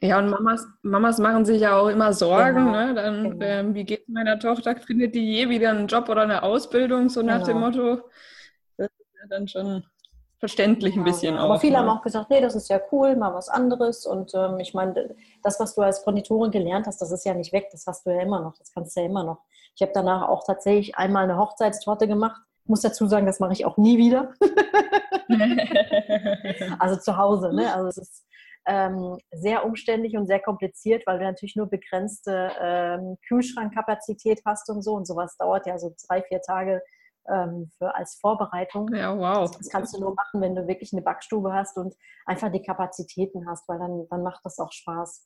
ja, 0.02 0.20
und 0.20 0.30
Mamas, 0.30 0.68
Mamas 0.84 1.18
machen 1.20 1.46
sich 1.46 1.62
ja 1.62 1.78
auch 1.78 1.88
immer 1.88 2.14
Sorgen. 2.14 2.66
Genau, 2.66 2.72
ne? 2.72 2.94
Dann, 2.94 3.24
genau. 3.32 3.46
ähm, 3.46 3.74
wie 3.74 3.86
geht 3.86 4.02
es 4.02 4.08
meiner 4.08 4.38
Tochter? 4.38 4.76
Findet 4.76 5.16
die 5.16 5.34
je 5.34 5.50
wieder 5.50 5.72
einen 5.72 5.88
Job 5.88 6.10
oder 6.10 6.22
eine 6.22 6.44
Ausbildung? 6.44 7.10
So 7.10 7.22
nach 7.22 7.44
genau. 7.44 7.46
dem 7.46 7.60
Motto. 7.60 8.10
Dann 9.30 9.48
schon 9.48 9.86
verständlich 10.40 10.96
ein 10.96 11.04
bisschen 11.04 11.36
ja, 11.36 11.42
auch. 11.42 11.46
Aber 11.46 11.60
viele 11.60 11.74
ne? 11.74 11.80
haben 11.80 11.90
auch 11.90 12.02
gesagt, 12.02 12.30
nee, 12.30 12.42
das 12.42 12.56
ist 12.56 12.70
ja 12.70 12.80
cool, 12.92 13.16
mal 13.16 13.34
was 13.34 13.50
anderes. 13.50 14.06
Und 14.06 14.34
ähm, 14.36 14.60
ich 14.60 14.74
meine, 14.74 15.16
das, 15.44 15.60
was 15.60 15.76
du 15.76 15.82
als 15.82 16.04
Konditorin 16.04 16.52
gelernt 16.52 16.88
hast, 16.88 17.02
das 17.02 17.12
ist 17.12 17.26
ja 17.26 17.34
nicht 17.34 17.54
weg, 17.54 17.70
das 17.72 17.86
hast 17.88 18.06
du 18.06 18.12
ja 18.12 18.22
immer 18.22 18.42
noch, 18.42 18.58
das 18.58 18.72
kannst 18.72 18.96
du 18.96 19.02
ja 19.02 19.08
immer 19.08 19.24
noch. 19.24 19.40
Ich 19.76 19.82
habe 19.82 19.92
danach 19.94 20.28
auch 20.28 20.44
tatsächlich 20.46 20.96
einmal 20.98 21.24
eine 21.24 21.38
Hochzeitstorte 21.38 22.08
gemacht. 22.08 22.42
Ich 22.64 22.70
muss 22.70 22.82
dazu 22.82 23.08
sagen, 23.08 23.26
das 23.26 23.40
mache 23.40 23.54
ich 23.54 23.66
auch 23.66 23.78
nie 23.78 23.98
wieder. 23.98 24.34
also 26.80 27.00
zu 27.00 27.18
Hause, 27.18 27.54
ne? 27.54 27.74
Also 27.74 27.90
es 27.90 27.98
ist 27.98 28.26
ähm, 28.68 29.18
sehr 29.32 29.66
umständlich 29.66 30.18
und 30.18 30.28
sehr 30.28 30.40
kompliziert, 30.40 31.06
weil 31.06 31.20
du 31.20 31.26
natürlich 31.26 31.56
nur 31.56 31.68
begrenzte 31.68 32.52
ähm, 32.60 33.18
Kühlschrankkapazität 33.28 34.42
hast 34.46 34.70
und 34.70 34.82
so. 34.82 34.94
Und 34.94 35.06
sowas 35.06 35.38
dauert 35.38 35.68
ja 35.68 35.78
so 35.78 35.94
drei, 36.08 36.24
vier 36.24 36.42
Tage 36.42 36.82
ähm, 37.30 37.72
für, 37.78 37.96
als 37.96 38.16
Vorbereitung. 38.16 38.94
Ja, 38.94 39.18
wow. 39.18 39.50
Das 39.50 39.70
kannst 39.70 39.96
du 39.96 40.02
nur 40.02 40.14
machen, 40.16 40.42
wenn 40.42 40.56
du 40.56 40.68
wirklich 40.68 40.94
eine 40.94 41.02
Backstube 41.02 41.54
hast 41.54 41.78
und 41.78 41.96
einfach 42.26 42.52
die 42.52 42.62
Kapazitäten 42.62 43.48
hast, 43.48 43.68
weil 43.68 43.80
dann, 43.80 44.08
dann 44.10 44.24
macht 44.24 44.42
das 44.44 44.60
auch 44.60 44.72
Spaß. 44.72 45.26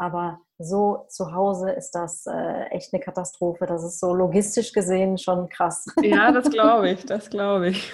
Aber 0.00 0.40
so 0.58 1.06
zu 1.08 1.32
Hause 1.32 1.72
ist 1.72 1.90
das 1.90 2.24
äh, 2.26 2.64
echt 2.70 2.94
eine 2.94 3.02
Katastrophe. 3.02 3.66
Das 3.66 3.82
ist 3.82 3.98
so 3.98 4.14
logistisch 4.14 4.72
gesehen 4.72 5.18
schon 5.18 5.48
krass. 5.48 5.86
Ja, 6.02 6.30
das 6.30 6.50
glaube 6.50 6.90
ich, 6.90 7.04
das 7.04 7.28
glaube 7.30 7.70
ich. 7.70 7.92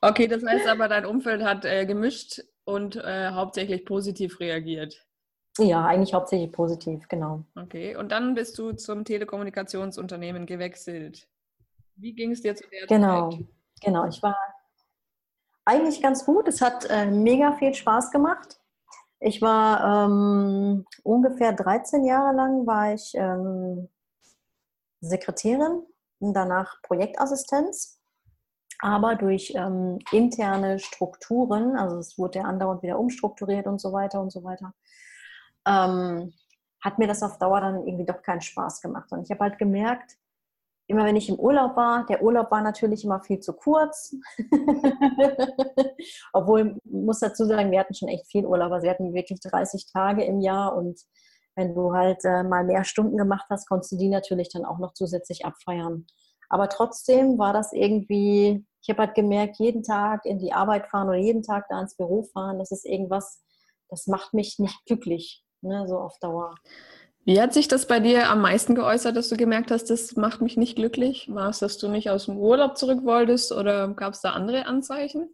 okay, 0.00 0.26
das 0.26 0.44
heißt 0.44 0.66
aber, 0.66 0.88
dein 0.88 1.06
Umfeld 1.06 1.44
hat 1.44 1.64
äh, 1.64 1.86
gemischt 1.86 2.42
und 2.64 2.96
äh, 2.96 3.30
hauptsächlich 3.30 3.84
positiv 3.84 4.40
reagiert. 4.40 5.06
Ja, 5.58 5.84
eigentlich 5.84 6.14
hauptsächlich 6.14 6.50
positiv, 6.52 7.08
genau. 7.08 7.44
Okay, 7.56 7.94
und 7.96 8.10
dann 8.10 8.34
bist 8.34 8.58
du 8.58 8.72
zum 8.72 9.04
Telekommunikationsunternehmen 9.04 10.46
gewechselt. 10.46 11.28
Wie 11.96 12.14
ging 12.14 12.32
es 12.32 12.40
dir 12.42 12.54
zu 12.56 12.64
der 12.70 12.86
Genau, 12.86 13.30
Zeit? 13.30 13.46
genau. 13.80 14.06
Ich 14.08 14.22
war 14.22 14.36
eigentlich 15.64 16.00
ganz 16.02 16.24
gut. 16.24 16.48
Es 16.48 16.60
hat 16.60 16.86
äh, 16.90 17.06
mega 17.06 17.52
viel 17.52 17.74
Spaß 17.74 18.10
gemacht. 18.10 18.58
Ich 19.20 19.40
war 19.42 20.06
ähm, 20.06 20.84
ungefähr 21.04 21.52
13 21.52 22.04
Jahre 22.04 22.34
lang 22.34 22.66
war 22.66 22.94
ich 22.94 23.12
ähm, 23.14 23.88
Sekretärin 25.00 25.82
und 26.18 26.34
danach 26.34 26.80
Projektassistenz. 26.82 28.00
Aber 28.80 29.14
durch 29.14 29.52
ähm, 29.54 29.98
interne 30.10 30.80
Strukturen, 30.80 31.76
also 31.76 31.98
es 31.98 32.18
wurde 32.18 32.40
ja 32.40 32.44
andauernd 32.46 32.82
wieder 32.82 32.98
umstrukturiert 32.98 33.66
und 33.68 33.80
so 33.80 33.92
weiter 33.92 34.20
und 34.20 34.30
so 34.32 34.42
weiter, 34.42 34.74
ähm, 35.66 36.32
hat 36.82 36.98
mir 36.98 37.06
das 37.06 37.22
auf 37.22 37.38
Dauer 37.38 37.60
dann 37.60 37.86
irgendwie 37.86 38.06
doch 38.06 38.22
keinen 38.22 38.40
Spaß 38.40 38.80
gemacht. 38.80 39.10
Und 39.12 39.22
ich 39.22 39.30
habe 39.30 39.40
halt 39.40 39.58
gemerkt, 39.58 40.16
immer 40.88 41.04
wenn 41.04 41.16
ich 41.16 41.28
im 41.28 41.38
Urlaub 41.38 41.76
war, 41.76 42.04
der 42.06 42.22
Urlaub 42.22 42.50
war 42.50 42.60
natürlich 42.60 43.04
immer 43.04 43.20
viel 43.20 43.40
zu 43.40 43.52
kurz. 43.52 44.14
Obwohl, 46.32 46.76
muss 46.84 47.20
dazu 47.20 47.44
sagen, 47.46 47.70
wir 47.70 47.80
hatten 47.80 47.94
schon 47.94 48.08
echt 48.08 48.26
viel 48.26 48.44
Urlaub. 48.44 48.72
Also 48.72 48.84
wir 48.84 48.90
hatten 48.90 49.14
wirklich 49.14 49.40
30 49.40 49.86
Tage 49.92 50.24
im 50.24 50.40
Jahr 50.40 50.74
und 50.76 51.00
wenn 51.54 51.74
du 51.74 51.92
halt 51.92 52.24
äh, 52.24 52.42
mal 52.42 52.64
mehr 52.64 52.84
Stunden 52.84 53.16
gemacht 53.16 53.46
hast, 53.50 53.68
konntest 53.68 53.92
du 53.92 53.96
die 53.96 54.08
natürlich 54.08 54.48
dann 54.50 54.64
auch 54.64 54.78
noch 54.78 54.94
zusätzlich 54.94 55.44
abfeiern. 55.44 56.06
Aber 56.48 56.68
trotzdem 56.68 57.38
war 57.38 57.52
das 57.52 57.72
irgendwie, 57.72 58.66
ich 58.82 58.90
habe 58.90 59.06
halt 59.06 59.14
gemerkt, 59.14 59.56
jeden 59.58 59.82
Tag 59.82 60.24
in 60.24 60.38
die 60.38 60.52
Arbeit 60.52 60.88
fahren 60.88 61.08
oder 61.08 61.18
jeden 61.18 61.42
Tag 61.42 61.66
da 61.68 61.80
ins 61.80 61.96
Büro 61.96 62.24
fahren, 62.24 62.58
das 62.58 62.70
ist 62.72 62.84
irgendwas, 62.84 63.42
das 63.88 64.06
macht 64.06 64.34
mich 64.34 64.58
nicht 64.58 64.84
glücklich, 64.86 65.44
ne, 65.62 65.86
so 65.88 65.98
auf 65.98 66.18
Dauer. 66.18 66.54
Wie 67.24 67.40
hat 67.40 67.54
sich 67.54 67.68
das 67.68 67.86
bei 67.86 68.00
dir 68.00 68.28
am 68.28 68.40
meisten 68.40 68.74
geäußert, 68.74 69.16
dass 69.16 69.28
du 69.28 69.36
gemerkt 69.36 69.70
hast, 69.70 69.90
das 69.90 70.16
macht 70.16 70.40
mich 70.40 70.56
nicht 70.56 70.74
glücklich? 70.74 71.32
War 71.32 71.50
es, 71.50 71.60
dass 71.60 71.78
du 71.78 71.88
nicht 71.88 72.10
aus 72.10 72.26
dem 72.26 72.36
Urlaub 72.36 72.76
zurück 72.76 73.04
wolltest 73.04 73.52
oder 73.52 73.88
gab 73.94 74.14
es 74.14 74.20
da 74.22 74.32
andere 74.32 74.66
Anzeichen? 74.66 75.28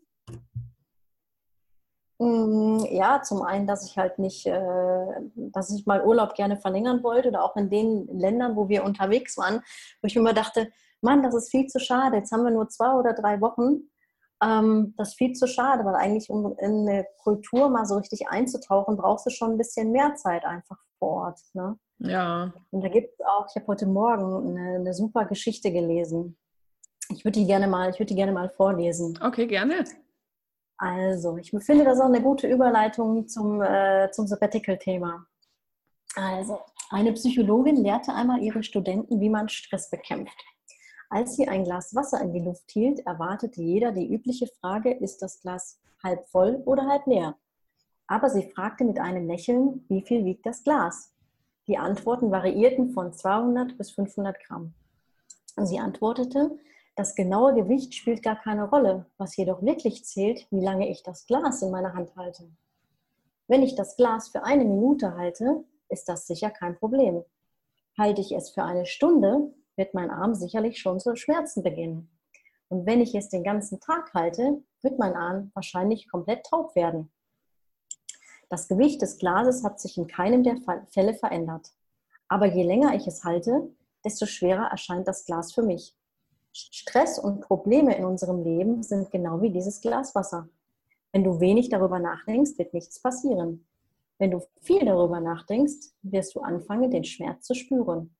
Mm, 2.18 2.84
Ja, 2.90 3.22
zum 3.22 3.42
einen, 3.42 3.66
dass 3.66 3.86
ich 3.88 3.96
halt 3.96 4.18
nicht, 4.18 4.46
äh, 4.46 5.06
dass 5.36 5.70
ich 5.70 5.86
mal 5.86 6.04
Urlaub 6.04 6.34
gerne 6.34 6.56
verlängern 6.58 7.02
wollte 7.02 7.28
oder 7.28 7.44
auch 7.44 7.56
in 7.56 7.70
den 7.70 8.06
Ländern, 8.08 8.56
wo 8.56 8.68
wir 8.68 8.84
unterwegs 8.84 9.38
waren, 9.38 9.62
wo 10.02 10.06
ich 10.06 10.14
mir 10.14 10.20
immer 10.20 10.34
dachte, 10.34 10.70
Mann, 11.00 11.22
das 11.22 11.34
ist 11.34 11.50
viel 11.50 11.68
zu 11.68 11.78
schade. 11.78 12.16
Jetzt 12.16 12.32
haben 12.32 12.44
wir 12.44 12.50
nur 12.50 12.68
zwei 12.68 12.92
oder 12.94 13.14
drei 13.14 13.40
Wochen. 13.40 13.88
Ähm, 14.42 14.94
das 14.96 15.08
ist 15.08 15.14
viel 15.18 15.32
zu 15.32 15.46
schade, 15.46 15.84
weil 15.84 15.94
eigentlich, 15.94 16.30
um 16.30 16.56
in 16.58 16.88
eine 16.88 17.06
Kultur 17.22 17.68
mal 17.70 17.86
so 17.86 17.96
richtig 17.96 18.28
einzutauchen, 18.28 18.96
brauchst 18.96 19.26
du 19.26 19.30
schon 19.30 19.52
ein 19.52 19.58
bisschen 19.58 19.90
mehr 19.90 20.14
Zeit 20.14 20.44
einfach 20.44 20.78
vor 20.98 21.24
Ort. 21.24 21.40
Ne? 21.54 21.78
Ja. 21.98 22.52
Und 22.70 22.84
da 22.84 22.88
gibt 22.88 23.12
es 23.12 23.26
auch, 23.26 23.46
ich 23.48 23.56
habe 23.56 23.66
heute 23.66 23.86
Morgen 23.86 24.56
eine, 24.56 24.76
eine 24.76 24.94
super 24.94 25.24
Geschichte 25.24 25.72
gelesen. 25.72 26.36
Ich 27.10 27.24
würde 27.24 27.40
die 27.40 27.46
gerne 27.46 27.66
mal, 27.66 27.90
ich 27.90 27.98
würde 27.98 28.08
die 28.08 28.14
gerne 28.14 28.32
mal 28.32 28.50
vorlesen. 28.50 29.18
Okay, 29.22 29.46
gerne. 29.46 29.84
Also, 30.76 31.36
ich 31.38 31.50
finde 31.50 31.84
das 31.84 31.98
auch 31.98 32.06
eine 32.06 32.22
gute 32.22 32.46
Überleitung 32.46 33.26
zum, 33.26 33.60
äh, 33.62 34.10
zum 34.12 34.28
Sabbatical-Thema. 34.28 35.26
Also, 36.14 36.60
eine 36.90 37.12
Psychologin 37.12 37.76
lehrte 37.76 38.14
einmal 38.14 38.40
ihre 38.40 38.62
Studenten, 38.62 39.20
wie 39.20 39.28
man 39.28 39.48
Stress 39.48 39.90
bekämpft. 39.90 40.36
Als 41.10 41.36
sie 41.36 41.48
ein 41.48 41.64
Glas 41.64 41.94
Wasser 41.94 42.20
in 42.20 42.32
die 42.32 42.40
Luft 42.40 42.70
hielt, 42.70 43.00
erwartete 43.06 43.62
jeder 43.62 43.92
die 43.92 44.12
übliche 44.12 44.46
Frage, 44.46 44.92
ist 44.92 45.22
das 45.22 45.40
Glas 45.40 45.78
halb 46.02 46.28
voll 46.28 46.62
oder 46.66 46.86
halb 46.86 47.06
leer? 47.06 47.36
Aber 48.06 48.28
sie 48.28 48.50
fragte 48.50 48.84
mit 48.84 48.98
einem 48.98 49.26
Lächeln, 49.26 49.84
wie 49.88 50.02
viel 50.02 50.24
wiegt 50.24 50.44
das 50.44 50.64
Glas? 50.64 51.12
Die 51.66 51.78
Antworten 51.78 52.30
variierten 52.30 52.90
von 52.90 53.12
200 53.12 53.76
bis 53.76 53.90
500 53.90 54.38
Gramm. 54.44 54.74
Sie 55.56 55.78
antwortete, 55.78 56.58
das 56.94 57.14
genaue 57.14 57.54
Gewicht 57.54 57.94
spielt 57.94 58.22
gar 58.22 58.36
keine 58.36 58.68
Rolle. 58.68 59.06
Was 59.18 59.36
jedoch 59.36 59.62
wirklich 59.62 60.04
zählt, 60.04 60.46
wie 60.50 60.60
lange 60.60 60.88
ich 60.88 61.02
das 61.02 61.26
Glas 61.26 61.62
in 61.62 61.70
meiner 61.70 61.94
Hand 61.94 62.16
halte. 62.16 62.48
Wenn 63.46 63.62
ich 63.62 63.74
das 63.74 63.96
Glas 63.96 64.28
für 64.28 64.42
eine 64.44 64.64
Minute 64.64 65.16
halte, 65.16 65.64
ist 65.88 66.08
das 66.08 66.26
sicher 66.26 66.50
kein 66.50 66.76
Problem. 66.76 67.22
Halte 67.96 68.20
ich 68.20 68.32
es 68.32 68.50
für 68.50 68.64
eine 68.64 68.84
Stunde, 68.84 69.52
wird 69.78 69.94
mein 69.94 70.10
Arm 70.10 70.34
sicherlich 70.34 70.78
schon 70.78 71.00
zu 71.00 71.16
schmerzen 71.16 71.62
beginnen. 71.62 72.10
Und 72.68 72.84
wenn 72.84 73.00
ich 73.00 73.14
es 73.14 73.30
den 73.30 73.44
ganzen 73.44 73.80
Tag 73.80 74.12
halte, 74.12 74.62
wird 74.82 74.98
mein 74.98 75.14
Arm 75.14 75.50
wahrscheinlich 75.54 76.10
komplett 76.10 76.44
taub 76.44 76.74
werden. 76.76 77.10
Das 78.50 78.68
Gewicht 78.68 79.00
des 79.00 79.18
Glases 79.18 79.64
hat 79.64 79.80
sich 79.80 79.96
in 79.96 80.06
keinem 80.06 80.42
der 80.42 80.56
Fälle 80.88 81.14
verändert. 81.14 81.72
Aber 82.28 82.46
je 82.46 82.62
länger 82.62 82.94
ich 82.94 83.06
es 83.06 83.24
halte, 83.24 83.70
desto 84.04 84.26
schwerer 84.26 84.70
erscheint 84.70 85.08
das 85.08 85.24
Glas 85.24 85.52
für 85.52 85.62
mich. 85.62 85.94
Stress 86.52 87.18
und 87.18 87.40
Probleme 87.40 87.96
in 87.96 88.04
unserem 88.04 88.42
Leben 88.42 88.82
sind 88.82 89.10
genau 89.10 89.40
wie 89.40 89.50
dieses 89.50 89.80
Glas 89.80 90.14
Wasser. 90.14 90.48
Wenn 91.12 91.24
du 91.24 91.40
wenig 91.40 91.68
darüber 91.68 91.98
nachdenkst, 91.98 92.58
wird 92.58 92.74
nichts 92.74 93.00
passieren. 93.00 93.66
Wenn 94.18 94.32
du 94.32 94.42
viel 94.60 94.84
darüber 94.84 95.20
nachdenkst, 95.20 95.92
wirst 96.02 96.34
du 96.34 96.40
anfangen, 96.40 96.90
den 96.90 97.04
Schmerz 97.04 97.46
zu 97.46 97.54
spüren. 97.54 98.14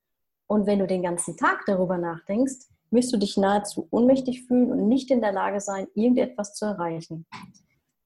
Und 0.49 0.67
wenn 0.67 0.81
du 0.81 0.87
den 0.87 1.03
ganzen 1.03 1.37
Tag 1.37 1.63
darüber 1.67 1.99
nachdenkst, 1.99 2.67
wirst 2.91 3.13
du 3.13 3.19
dich 3.19 3.37
nahezu 3.37 3.87
ohnmächtig 3.91 4.47
fühlen 4.47 4.73
und 4.73 4.89
nicht 4.89 5.11
in 5.11 5.21
der 5.21 5.33
Lage 5.33 5.61
sein, 5.61 5.87
irgendetwas 5.95 6.55
zu 6.55 6.65
erreichen. 6.65 7.27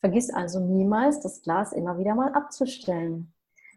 Vergiss 0.00 0.28
also 0.30 0.58
niemals, 0.58 1.20
das 1.20 1.40
Glas 1.42 1.72
immer 1.72 1.96
wieder 1.98 2.14
mal 2.16 2.32
abzustellen. 2.34 3.32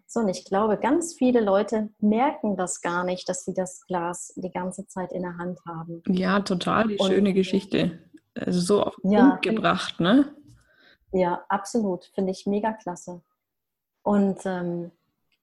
So, 0.08 0.22
und 0.22 0.30
ich 0.30 0.46
glaube, 0.46 0.78
ganz 0.78 1.14
viele 1.14 1.42
Leute 1.42 1.90
merken 2.00 2.58
das 2.58 2.82
gar 2.82 3.04
nicht, 3.04 3.30
dass 3.30 3.46
sie 3.46 3.54
das 3.54 3.86
Glas 3.86 4.34
die 4.36 4.52
ganze 4.52 4.88
Zeit 4.88 5.12
in 5.12 5.22
der 5.22 5.38
Hand 5.38 5.60
haben. 5.68 6.02
Ja, 6.08 6.40
total 6.42 6.88
die 6.88 6.98
Und- 6.98 7.08
schöne 7.12 7.34
Geschichte. 7.34 8.00
Also 8.38 8.60
so 8.60 8.84
auf 8.84 8.96
den 9.04 9.12
Ja, 9.12 9.30
Punkt 9.30 9.44
gebracht, 9.44 10.00
ne? 10.00 10.36
Ja, 11.14 11.44
absolut. 11.48 12.06
Finde 12.16 12.32
ich 12.32 12.46
mega 12.46 12.74
klasse. 12.74 13.22
Und 14.04 14.40
ähm, 14.46 14.92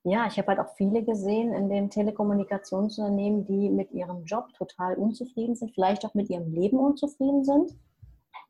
ja, 0.04 0.26
ich 0.26 0.37
habe 0.38 0.49
halt 0.49 0.59
auch 0.59 0.75
viele 0.75 1.04
gesehen 1.04 1.52
in 1.52 1.68
den 1.68 1.88
Telekommunikationsunternehmen, 1.88 3.44
die 3.44 3.71
mit 3.71 3.92
ihrem 3.92 4.25
Job 4.25 4.52
total 4.54 4.94
unzufrieden 4.97 5.54
sind, 5.54 5.73
vielleicht 5.75 6.04
auch 6.04 6.14
mit 6.14 6.28
ihrem 6.28 6.50
Leben 6.50 6.78
unzufrieden 6.78 7.44
sind. 7.44 7.73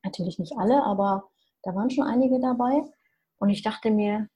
Natürlich 0.02 0.38
nicht 0.38 0.56
alle, 0.56 0.82
aber 0.82 1.24
da 1.62 1.74
waren 1.74 1.90
schon 1.90 2.06
einige 2.06 2.40
dabei. 2.40 2.82
Und 3.38 3.50
ich 3.50 3.62
dachte 3.62 3.90
mir, 3.90 4.28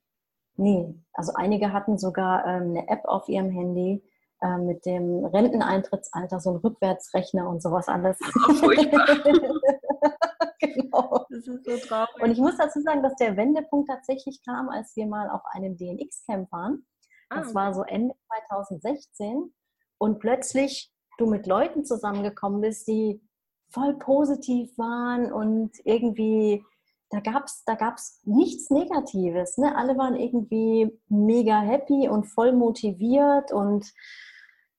nee, 0.57 0.95
also 1.15 1.33
einige 1.35 1.73
hatten 1.73 1.97
sogar 1.97 2.47
ähm, 2.47 2.71
eine 2.71 2.89
App 2.89 3.05
auf 3.07 3.29
ihrem 3.29 3.51
Handy 3.51 4.03
äh, 4.43 4.59
mit 4.59 4.85
dem 4.85 5.25
Renteneintrittsalter, 5.25 6.39
so 6.39 6.51
ein 6.51 6.57
Rückwärtsrechner 6.57 7.49
und 7.49 7.63
sowas 7.63 7.89
alles. 7.89 8.19
Furchtbar. 8.19 9.07
genau. 10.61 11.25
Das 11.31 11.47
ist 11.47 11.65
so 11.65 11.77
traurig. 11.79 12.23
Und 12.23 12.31
ich 12.31 12.39
muss 12.39 12.59
dazu 12.59 12.81
sagen, 12.81 13.03
dass 13.03 13.17
der 13.17 13.37
Wendepunkt 13.39 13.89
tatsächlich 13.89 14.43
kam, 14.45 14.69
als 14.69 14.95
wir 14.97 15.07
mal 15.07 15.31
auf 15.31 15.43
einem 15.53 15.79
DNX-Camp 15.79 16.53
waren. 16.53 16.85
Das 17.29 17.51
Ah, 17.51 17.55
war 17.55 17.75
so 17.75 17.83
Ende 17.83 18.15
2016. 18.29 19.53
Und 19.99 20.19
plötzlich 20.19 20.93
du 21.19 21.27
mit 21.27 21.47
Leuten 21.47 21.85
zusammengekommen 21.85 22.61
bist, 22.61 22.87
die 22.89 23.21
voll 23.69 23.95
positiv 23.95 24.77
waren 24.79 25.33
und 25.33 25.73
irgendwie, 25.85 26.65
da 27.11 27.21
gab 27.21 27.45
es 27.45 27.65
da 27.65 27.75
gab's 27.75 28.21
nichts 28.25 28.71
Negatives. 28.71 29.59
Ne? 29.59 29.77
Alle 29.77 29.97
waren 29.97 30.15
irgendwie 30.15 30.99
mega 31.09 31.61
happy 31.61 32.09
und 32.09 32.25
voll 32.25 32.53
motiviert 32.53 33.53
und 33.53 33.93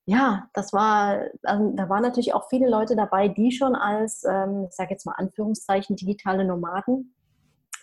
ja, 0.09 0.49
das 0.53 0.71
war, 0.71 1.25
also, 1.43 1.73
da 1.75 1.89
waren 1.89 2.01
natürlich 2.01 2.33
auch 2.33 2.47
viele 2.47 2.69
Leute 2.69 2.95
dabei, 2.95 3.27
die 3.27 3.51
schon 3.51 3.75
als, 3.75 4.23
ähm, 4.23 4.67
ich 4.69 4.75
sage 4.75 4.91
jetzt 4.91 5.05
mal 5.05 5.15
Anführungszeichen, 5.17 5.97
digitale 5.97 6.45
Nomaden 6.45 7.13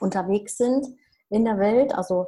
unterwegs 0.00 0.56
sind 0.56 0.87
in 1.28 1.44
der 1.44 1.59
Welt. 1.59 1.94
Also 1.94 2.26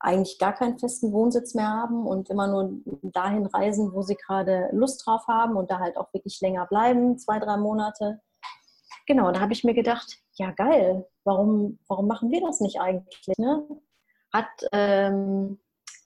eigentlich 0.00 0.38
gar 0.38 0.54
keinen 0.54 0.78
festen 0.78 1.12
Wohnsitz 1.12 1.54
mehr 1.54 1.68
haben 1.68 2.06
und 2.06 2.30
immer 2.30 2.46
nur 2.46 2.80
dahin 3.02 3.46
reisen, 3.46 3.92
wo 3.92 4.02
sie 4.02 4.16
gerade 4.16 4.68
Lust 4.72 5.04
drauf 5.04 5.26
haben 5.28 5.56
und 5.56 5.70
da 5.70 5.80
halt 5.80 5.96
auch 5.96 6.12
wirklich 6.12 6.40
länger 6.40 6.66
bleiben, 6.66 7.18
zwei, 7.18 7.38
drei 7.38 7.56
Monate. 7.56 8.20
Genau, 9.06 9.32
da 9.32 9.40
habe 9.40 9.52
ich 9.52 9.64
mir 9.64 9.74
gedacht, 9.74 10.18
ja 10.34 10.50
geil, 10.52 11.06
warum, 11.24 11.78
warum 11.88 12.06
machen 12.06 12.30
wir 12.30 12.40
das 12.40 12.60
nicht 12.60 12.80
eigentlich? 12.80 13.38
Ne? 13.38 13.66
Hat 14.32 14.48
ähm, 14.72 15.58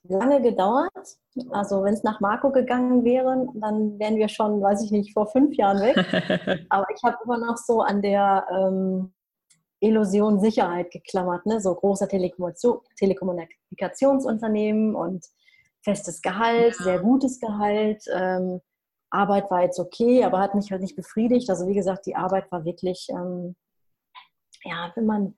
lange 0.04 0.40
gedauert. 0.40 1.18
Also 1.50 1.82
wenn 1.84 1.94
es 1.94 2.02
nach 2.02 2.20
Marco 2.20 2.50
gegangen 2.50 3.04
wäre, 3.04 3.46
dann 3.54 3.98
wären 3.98 4.16
wir 4.16 4.28
schon, 4.28 4.60
weiß 4.60 4.84
ich 4.84 4.90
nicht, 4.90 5.12
vor 5.12 5.26
fünf 5.26 5.54
Jahren 5.56 5.80
weg. 5.80 5.96
Aber 6.70 6.86
ich 6.94 7.02
habe 7.02 7.18
immer 7.24 7.38
noch 7.38 7.56
so 7.56 7.80
an 7.80 8.02
der 8.02 8.46
ähm, 8.50 9.12
Illusion 9.82 10.40
Sicherheit 10.40 10.90
geklammert, 10.90 11.44
ne? 11.46 11.60
so 11.60 11.74
großer 11.74 12.08
Telekommunikation, 12.08 12.80
Telekommunikationsunternehmen 12.96 14.94
und 14.94 15.26
festes 15.82 16.22
Gehalt, 16.22 16.74
ja. 16.78 16.84
sehr 16.84 16.98
gutes 17.00 17.40
Gehalt. 17.40 18.04
Ähm, 18.12 18.60
Arbeit 19.10 19.50
war 19.50 19.62
jetzt 19.62 19.78
okay, 19.78 20.24
aber 20.24 20.38
hat 20.38 20.54
mich 20.54 20.70
halt 20.70 20.80
nicht 20.80 20.96
befriedigt. 20.96 21.50
Also 21.50 21.68
wie 21.68 21.74
gesagt, 21.74 22.06
die 22.06 22.16
Arbeit 22.16 22.50
war 22.50 22.64
wirklich, 22.64 23.08
ähm, 23.10 23.56
ja, 24.64 24.92
wenn 24.94 25.06
man, 25.06 25.34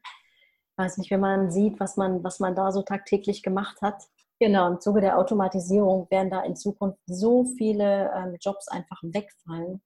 weiß 0.76 0.98
nicht, 0.98 1.10
wenn 1.10 1.20
man 1.20 1.50
sieht, 1.50 1.80
was 1.80 1.96
man, 1.96 2.22
was 2.22 2.38
man 2.38 2.54
da 2.54 2.70
so 2.70 2.82
tagtäglich 2.82 3.42
gemacht 3.42 3.80
hat. 3.82 4.04
Genau, 4.38 4.68
im 4.68 4.80
Zuge 4.80 5.00
der 5.00 5.18
Automatisierung 5.18 6.08
werden 6.10 6.30
da 6.30 6.42
in 6.42 6.54
Zukunft 6.54 6.98
so 7.06 7.44
viele 7.56 8.12
ähm, 8.14 8.36
Jobs 8.40 8.68
einfach 8.68 9.00
wegfallen. 9.02 9.82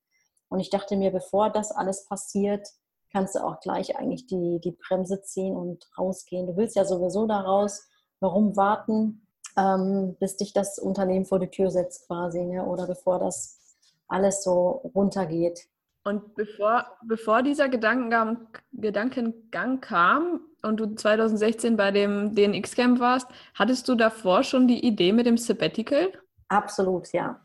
Und 0.49 0.61
ich 0.61 0.71
dachte 0.71 0.97
mir, 0.97 1.11
bevor 1.11 1.51
das 1.51 1.71
alles 1.71 2.07
passiert, 2.07 2.67
kannst 3.13 3.35
du 3.35 3.45
auch 3.45 3.61
gleich 3.61 3.97
eigentlich 3.97 4.27
die, 4.27 4.61
die 4.63 4.73
Bremse 4.73 5.23
ziehen 5.23 5.57
und 5.57 5.89
rausgehen. 5.99 6.47
Du 6.47 6.57
willst 6.57 6.77
ja 6.77 6.85
sowieso 6.85 7.27
da 7.27 7.41
raus. 7.41 7.89
Warum 8.21 8.57
warten, 8.57 9.27
ähm, 9.57 10.17
bis 10.21 10.37
dich 10.37 10.53
das 10.53 10.79
Unternehmen 10.79 11.27
vor 11.27 11.39
die 11.39 11.51
Tür 11.51 11.71
setzt 11.71 12.07
quasi, 12.07 12.43
ne? 12.45 12.65
oder 12.65 12.87
bevor 12.87 13.19
das 13.19 13.59
alles 14.09 14.43
so 14.43 14.91
runtergeht. 14.95 15.69
Und 16.05 16.35
bevor, 16.35 16.87
bevor 17.07 17.43
dieser 17.43 17.69
Gedankengang, 17.69 18.49
Gedankengang 18.73 19.81
kam 19.81 20.41
und 20.63 20.79
du 20.79 20.95
2016 20.95 21.77
bei 21.77 21.91
dem 21.91 22.35
DNX-Camp 22.35 22.99
warst, 22.99 23.29
hattest 23.55 23.89
du 23.89 23.95
davor 23.95 24.43
schon 24.43 24.67
die 24.69 24.87
Idee 24.87 25.13
mit 25.13 25.27
dem 25.27 25.37
Sabbatical? 25.37 26.13
Absolut, 26.49 27.13
ja. 27.13 27.41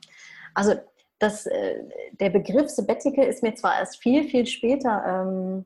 Also 0.54 0.76
das, 1.24 1.46
äh, 1.46 1.84
der 2.20 2.30
Begriff 2.30 2.70
Sabbatical 2.70 3.26
ist 3.26 3.44
mir 3.44 3.56
zwar 3.56 3.80
erst 3.80 3.98
viel, 3.98 4.26
viel 4.26 4.46
später 4.46 5.04
ähm, 5.06 5.66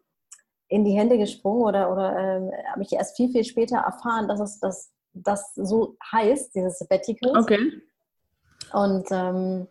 in 0.68 0.86
die 0.86 0.92
Hände 0.92 1.18
gesprungen 1.18 1.64
oder, 1.64 1.92
oder 1.92 2.16
ähm, 2.16 2.52
habe 2.72 2.84
ich 2.84 2.94
erst 2.94 3.18
viel, 3.18 3.32
viel 3.32 3.44
später 3.44 3.78
erfahren, 3.78 4.28
dass 4.28 4.40
es 4.40 4.60
das, 4.60 4.92
das 5.14 5.56
so 5.56 5.98
heißt, 6.12 6.54
dieses 6.54 6.78
Sabbatical. 6.78 7.38
Okay. 7.38 7.82
Und 8.72 9.08
ähm, 9.10 9.68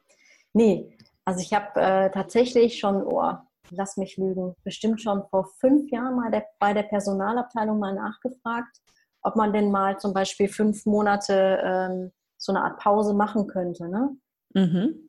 nee, 0.52 0.96
also 1.24 1.40
ich 1.40 1.54
habe 1.54 1.80
äh, 1.80 2.10
tatsächlich 2.10 2.78
schon, 2.80 3.02
oh, 3.02 3.34
lass 3.70 3.96
mich 3.96 4.16
lügen, 4.16 4.56
bestimmt 4.64 5.00
schon 5.00 5.22
vor 5.28 5.50
fünf 5.60 5.88
Jahren 5.90 6.16
mal 6.16 6.32
der, 6.32 6.46
bei 6.58 6.72
der 6.72 6.84
Personalabteilung 6.84 7.78
mal 7.78 7.94
nachgefragt, 7.94 8.80
ob 9.22 9.36
man 9.36 9.52
denn 9.52 9.70
mal 9.70 9.98
zum 9.98 10.12
Beispiel 10.12 10.48
fünf 10.48 10.84
Monate 10.84 11.60
ähm, 11.62 12.12
so 12.38 12.52
eine 12.52 12.62
Art 12.62 12.78
Pause 12.78 13.14
machen 13.14 13.46
könnte. 13.46 13.88
Ne? 13.88 14.16
Mhm. 14.54 15.05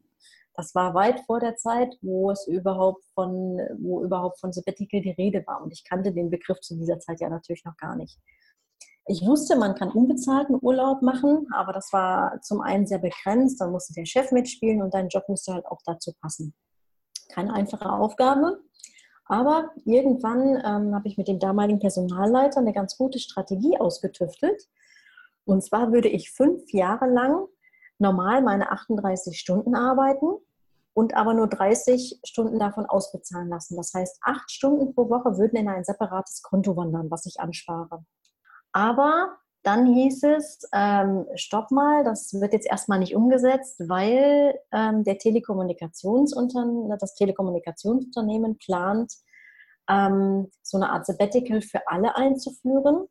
Das 0.58 0.74
war 0.74 0.96
weit 0.96 1.20
vor 1.28 1.40
der 1.40 1.56
Zeit, 1.56 1.96
wo 2.02 2.32
es 2.32 2.48
überhaupt 2.48 3.06
von, 3.14 3.60
wo 3.78 4.04
überhaupt 4.04 4.40
von 4.40 4.52
Sabbatical 4.52 5.02
die 5.02 5.12
Rede 5.12 5.44
war. 5.46 5.62
Und 5.62 5.72
ich 5.72 5.84
kannte 5.84 6.12
den 6.12 6.32
Begriff 6.32 6.60
zu 6.62 6.76
dieser 6.76 7.00
Zeit 7.00 7.22
ja 7.22 7.30
natürlich 7.30 7.64
noch 7.64 7.78
gar 7.78 7.96
nicht. 7.96 8.20
Ich 9.06 9.22
wusste, 9.22 9.56
man 9.56 9.76
kann 9.76 9.92
unbezahlten 9.92 10.58
Urlaub 10.60 11.04
machen, 11.04 11.46
aber 11.54 11.74
das 11.74 11.94
war 11.94 12.42
zum 12.42 12.62
einen 12.62 12.88
sehr 12.88 12.98
begrenzt. 12.98 13.62
Dann 13.62 13.72
musste 13.72 13.94
der 13.94 14.06
Chef 14.06 14.32
mitspielen 14.32 14.82
und 14.82 14.96
dein 14.96 15.10
Job 15.10 15.30
musste 15.30 15.54
halt 15.54 15.68
auch 15.68 15.80
dazu 15.86 16.12
passen. 16.20 16.56
Keine 17.30 17.54
einfache 17.54 17.92
Aufgabe. 17.92 18.60
Aber 19.26 19.70
irgendwann 19.86 20.56
ähm, 20.66 20.96
habe 20.96 21.08
ich 21.08 21.20
mit 21.20 21.28
dem 21.28 21.38
damaligen 21.38 21.80
Personalleiter 21.80 22.62
eine 22.62 22.74
ganz 22.74 22.98
gute 22.98 23.20
Strategie 23.20 23.78
ausgetüftelt. 23.78 24.68
Und 25.46 25.64
zwar 25.64 25.92
würde 25.92 26.08
ich 26.10 26.32
fünf 26.32 26.74
Jahre 26.74 27.06
lang 27.06 27.46
normal 28.00 28.42
meine 28.42 28.72
38 28.72 29.38
Stunden 29.38 29.76
arbeiten 29.76 30.40
und 30.98 31.14
aber 31.14 31.36
nur 31.36 31.46
30 31.46 32.22
Stunden 32.24 32.58
davon 32.58 32.88
ausbezahlen 32.88 33.50
lassen. 33.50 33.78
Das 33.78 33.94
heißt, 33.94 34.18
acht 34.24 34.50
Stunden 34.50 34.96
pro 34.96 35.12
Woche 35.12 35.38
würden 35.38 35.56
in 35.56 35.70
ein 35.70 35.84
separates 35.84 36.42
Konto 36.42 36.76
wandern, 36.76 37.12
was 37.12 37.28
ich 37.28 37.40
anspare. 37.40 38.04
Aber 38.72 39.38
dann 39.62 39.86
hieß 39.86 40.24
es, 40.24 40.68
ähm, 40.74 41.28
stopp 41.36 41.70
mal, 41.70 42.04
das 42.04 42.34
wird 42.34 42.52
jetzt 42.52 42.66
erstmal 42.66 42.98
nicht 42.98 43.16
umgesetzt, 43.16 43.80
weil 43.88 44.60
ähm, 44.72 45.04
der 45.04 45.20
Telekommunikationsunternehmen, 45.20 46.98
das 46.98 47.14
Telekommunikationsunternehmen 47.14 48.58
plant, 48.58 49.14
ähm, 49.88 50.50
so 50.64 50.78
eine 50.78 50.90
Art 50.90 51.06
Sabbatical 51.06 51.62
für 51.62 51.88
alle 51.88 52.16
einzuführen. 52.16 53.06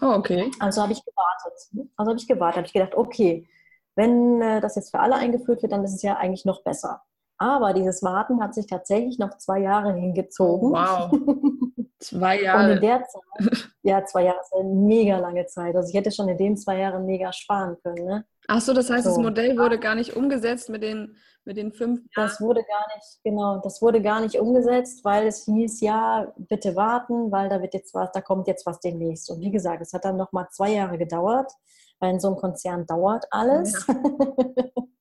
Oh, 0.00 0.12
okay. 0.12 0.48
Also 0.60 0.80
habe 0.80 0.92
ich 0.92 1.02
gewartet. 1.04 1.88
Also 1.96 2.10
habe 2.10 2.20
ich 2.20 2.28
gewartet, 2.28 2.56
habe 2.58 2.66
ich 2.68 2.72
gedacht, 2.72 2.94
okay, 2.94 3.48
wenn 3.96 4.40
äh, 4.40 4.60
das 4.60 4.76
jetzt 4.76 4.92
für 4.92 5.00
alle 5.00 5.16
eingeführt 5.16 5.62
wird, 5.62 5.72
dann 5.72 5.82
ist 5.82 5.94
es 5.94 6.02
ja 6.02 6.16
eigentlich 6.16 6.44
noch 6.44 6.62
besser. 6.62 7.02
Aber 7.38 7.72
dieses 7.72 8.02
Warten 8.02 8.42
hat 8.42 8.54
sich 8.54 8.66
tatsächlich 8.66 9.18
noch 9.18 9.36
zwei 9.38 9.60
Jahre 9.60 9.94
hingezogen. 9.94 10.72
Wow. 10.72 11.12
Zwei 11.98 12.42
Jahre. 12.42 12.64
Und 12.64 12.76
in 12.76 12.80
der 12.82 13.04
Zeit, 13.04 13.68
ja, 13.82 14.04
zwei 14.04 14.24
Jahre 14.24 14.38
ist 14.40 14.54
eine 14.54 14.68
mega 14.68 15.18
lange 15.18 15.46
Zeit. 15.46 15.74
Also 15.74 15.88
ich 15.88 15.94
hätte 15.94 16.12
schon 16.12 16.28
in 16.28 16.36
den 16.36 16.56
zwei 16.56 16.78
Jahren 16.78 17.06
mega 17.06 17.32
sparen 17.32 17.76
können. 17.82 18.04
Ne? 18.04 18.24
Ach 18.48 18.60
so, 18.60 18.74
das 18.74 18.90
heißt, 18.90 19.04
so. 19.04 19.10
das 19.10 19.18
Modell 19.18 19.58
wurde 19.58 19.78
gar 19.78 19.94
nicht 19.94 20.14
umgesetzt 20.14 20.68
mit 20.68 20.82
den, 20.82 21.16
mit 21.44 21.56
den 21.56 21.72
fünf 21.72 22.00
Jahren? 22.14 22.28
Das 22.28 22.40
wurde 22.40 22.62
gar 22.64 22.86
nicht, 22.94 23.20
genau, 23.24 23.60
das 23.62 23.80
wurde 23.80 24.02
gar 24.02 24.20
nicht 24.20 24.38
umgesetzt, 24.38 25.04
weil 25.04 25.26
es 25.26 25.46
hieß, 25.46 25.80
ja, 25.80 26.32
bitte 26.36 26.76
warten, 26.76 27.32
weil 27.32 27.48
da 27.48 27.62
wird 27.62 27.72
jetzt 27.72 27.94
was, 27.94 28.12
da 28.12 28.20
kommt 28.20 28.46
jetzt 28.46 28.66
was 28.66 28.78
demnächst. 28.80 29.30
Und 29.30 29.40
wie 29.40 29.50
gesagt, 29.50 29.80
es 29.80 29.92
hat 29.92 30.04
dann 30.04 30.16
nochmal 30.16 30.48
zwei 30.50 30.72
Jahre 30.72 30.98
gedauert, 30.98 31.50
weil 31.98 32.12
in 32.12 32.20
so 32.20 32.28
einem 32.28 32.36
Konzern 32.36 32.86
dauert 32.86 33.24
alles. 33.30 33.86
Ja. 33.88 33.94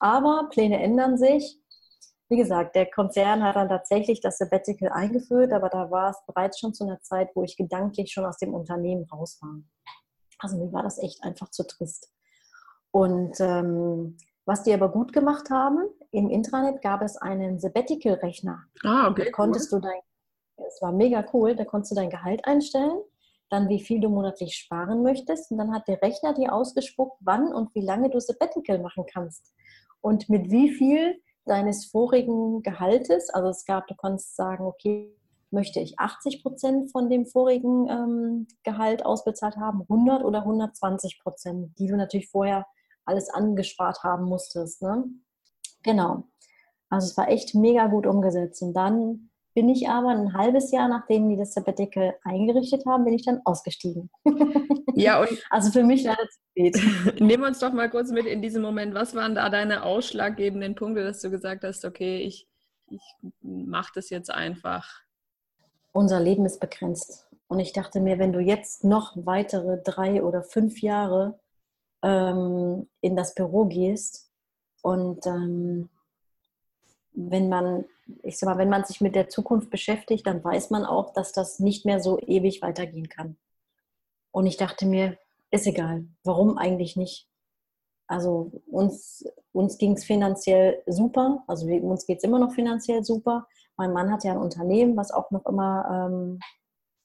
Aber 0.00 0.48
Pläne 0.50 0.82
ändern 0.82 1.18
sich. 1.18 1.60
Wie 2.30 2.36
gesagt, 2.36 2.76
der 2.76 2.90
Konzern 2.90 3.42
hat 3.42 3.56
dann 3.56 3.70
tatsächlich 3.70 4.20
das 4.20 4.36
Sabbatical 4.36 4.90
eingeführt, 4.90 5.52
aber 5.52 5.70
da 5.70 5.90
war 5.90 6.10
es 6.10 6.18
bereits 6.26 6.60
schon 6.60 6.74
zu 6.74 6.84
einer 6.84 7.00
Zeit, 7.00 7.30
wo 7.34 7.42
ich 7.42 7.56
gedanklich 7.56 8.12
schon 8.12 8.26
aus 8.26 8.36
dem 8.36 8.52
Unternehmen 8.52 9.04
raus 9.04 9.38
war. 9.40 9.56
Also 10.38 10.58
mir 10.58 10.70
war 10.72 10.82
das 10.82 10.98
echt 10.98 11.22
einfach 11.24 11.50
zu 11.50 11.66
trist. 11.66 12.12
Und 12.90 13.40
ähm, 13.40 14.18
was 14.44 14.62
die 14.62 14.74
aber 14.74 14.90
gut 14.90 15.12
gemacht 15.12 15.50
haben, 15.50 15.78
im 16.10 16.28
Intranet 16.28 16.82
gab 16.82 17.02
es 17.02 17.16
einen 17.16 17.58
Sabbatical-Rechner. 17.58 18.62
Ah, 18.84 19.08
okay. 19.08 19.24
Da 19.24 19.30
konntest 19.30 19.72
cool. 19.72 19.80
du 19.80 19.88
dein, 19.88 20.66
es 20.66 20.80
war 20.82 20.92
mega 20.92 21.24
cool, 21.32 21.56
da 21.56 21.64
konntest 21.64 21.92
du 21.92 21.96
dein 21.96 22.10
Gehalt 22.10 22.44
einstellen, 22.46 23.00
dann 23.50 23.68
wie 23.70 23.80
viel 23.80 24.00
du 24.00 24.10
monatlich 24.10 24.54
sparen 24.54 25.02
möchtest 25.02 25.50
und 25.50 25.58
dann 25.58 25.72
hat 25.72 25.88
der 25.88 26.00
Rechner 26.02 26.34
dir 26.34 26.52
ausgespuckt, 26.52 27.16
wann 27.20 27.52
und 27.52 27.74
wie 27.74 27.80
lange 27.80 28.10
du 28.10 28.20
Sabbatical 28.20 28.78
machen 28.78 29.06
kannst 29.10 29.54
und 30.00 30.28
mit 30.28 30.50
wie 30.50 30.70
viel 30.70 31.20
deines 31.44 31.86
vorigen 31.86 32.62
Gehaltes. 32.62 33.30
Also 33.30 33.48
es 33.48 33.64
gab, 33.64 33.86
du 33.86 33.94
konntest 33.94 34.36
sagen, 34.36 34.64
okay, 34.64 35.14
möchte 35.50 35.80
ich 35.80 35.98
80 35.98 36.42
Prozent 36.42 36.92
von 36.92 37.08
dem 37.08 37.26
vorigen 37.26 37.88
ähm, 37.88 38.46
Gehalt 38.64 39.04
ausbezahlt 39.04 39.56
haben, 39.56 39.82
100 39.82 40.24
oder 40.24 40.40
120 40.40 41.20
Prozent, 41.22 41.78
die 41.78 41.86
du 41.86 41.96
natürlich 41.96 42.28
vorher 42.28 42.66
alles 43.04 43.30
angespart 43.30 44.02
haben 44.02 44.26
musstest. 44.26 44.82
Ne? 44.82 45.04
Genau. 45.82 46.24
Also 46.90 47.06
es 47.06 47.16
war 47.16 47.28
echt 47.28 47.54
mega 47.54 47.86
gut 47.86 48.06
umgesetzt. 48.06 48.62
Und 48.62 48.74
dann 48.74 49.30
bin 49.58 49.68
ich 49.70 49.88
aber 49.88 50.10
ein 50.10 50.34
halbes 50.34 50.70
Jahr, 50.70 50.86
nachdem 50.86 51.28
die 51.28 51.36
das 51.36 51.52
Sabbatical 51.52 52.14
eingerichtet 52.22 52.86
haben, 52.86 53.04
bin 53.04 53.14
ich 53.14 53.24
dann 53.24 53.40
ausgestiegen. 53.44 54.08
Ja, 54.94 55.20
und 55.20 55.28
also 55.50 55.70
für 55.72 55.84
mich 55.84 56.04
leider 56.04 56.28
zu 56.28 56.38
spät. 56.50 57.20
Nehmen 57.20 57.42
wir 57.42 57.48
uns 57.48 57.58
doch 57.58 57.72
mal 57.72 57.90
kurz 57.90 58.10
mit 58.10 58.26
in 58.26 58.40
diesem 58.42 58.62
Moment. 58.62 58.94
Was 58.94 59.14
waren 59.14 59.34
da 59.34 59.48
deine 59.48 59.84
ausschlaggebenden 59.84 60.74
Punkte, 60.76 61.04
dass 61.04 61.20
du 61.20 61.30
gesagt 61.30 61.62
hast, 61.62 61.84
okay, 61.84 62.18
ich, 62.18 62.48
ich 62.88 63.02
mache 63.40 63.92
das 63.94 64.10
jetzt 64.10 64.30
einfach? 64.30 64.88
Unser 65.92 66.20
Leben 66.20 66.46
ist 66.46 66.60
begrenzt. 66.60 67.28
Und 67.48 67.60
ich 67.60 67.72
dachte 67.72 68.00
mir, 68.00 68.18
wenn 68.18 68.32
du 68.32 68.40
jetzt 68.40 68.82
noch 68.84 69.12
weitere 69.16 69.80
drei 69.82 70.22
oder 70.22 70.42
fünf 70.42 70.82
Jahre 70.82 71.38
ähm, 72.02 72.88
in 73.00 73.14
das 73.14 73.34
Büro 73.34 73.66
gehst 73.66 74.32
und 74.82 75.26
ähm, 75.26 75.88
wenn 77.20 77.48
man, 77.48 77.84
ich 78.22 78.38
sag 78.38 78.48
mal, 78.48 78.58
wenn 78.58 78.68
man 78.68 78.84
sich 78.84 79.00
mit 79.00 79.14
der 79.14 79.28
Zukunft 79.28 79.70
beschäftigt, 79.70 80.26
dann 80.26 80.42
weiß 80.42 80.70
man 80.70 80.84
auch, 80.84 81.12
dass 81.12 81.32
das 81.32 81.58
nicht 81.58 81.84
mehr 81.84 82.00
so 82.00 82.18
ewig 82.20 82.62
weitergehen 82.62 83.08
kann. 83.08 83.36
Und 84.30 84.46
ich 84.46 84.56
dachte 84.56 84.86
mir, 84.86 85.18
ist 85.50 85.66
egal, 85.66 86.06
warum 86.22 86.58
eigentlich 86.58 86.96
nicht? 86.96 87.28
also 88.08 88.50
uns, 88.66 89.24
uns 89.52 89.78
ging 89.78 89.92
es 89.92 90.04
finanziell 90.04 90.82
super, 90.86 91.44
also 91.46 91.66
uns 91.66 92.06
geht 92.06 92.18
es 92.18 92.24
immer 92.24 92.38
noch 92.38 92.52
finanziell 92.52 93.04
super. 93.04 93.46
Mein 93.76 93.92
Mann 93.92 94.10
hat 94.10 94.24
ja 94.24 94.32
ein 94.32 94.38
Unternehmen, 94.38 94.96
was 94.96 95.12
auch 95.12 95.30
noch 95.30 95.44
immer, 95.46 96.08
ähm, 96.10 96.40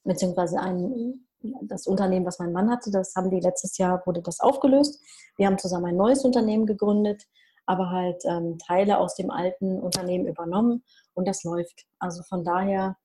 beziehungsweise 0.02 0.58
ein, 0.58 1.26
das 1.62 1.86
Unternehmen, 1.86 2.26
was 2.26 2.38
mein 2.38 2.52
Mann 2.52 2.70
hatte, 2.70 2.90
das 2.90 3.14
haben 3.14 3.30
die 3.30 3.40
letztes 3.40 3.76
Jahr, 3.76 4.02
wurde 4.06 4.22
das 4.22 4.40
aufgelöst. 4.40 4.98
Wir 5.36 5.46
haben 5.46 5.58
zusammen 5.58 5.86
ein 5.86 5.96
neues 5.96 6.24
Unternehmen 6.24 6.66
gegründet, 6.66 7.22
aber 7.66 7.90
halt 7.90 8.22
ähm, 8.24 8.58
Teile 8.58 8.98
aus 8.98 9.14
dem 9.14 9.30
alten 9.30 9.80
Unternehmen 9.80 10.26
übernommen 10.26 10.84
und 11.14 11.26
das 11.26 11.44
läuft. 11.44 11.86
Also 11.98 12.22
von 12.22 12.44
daher, 12.44 12.96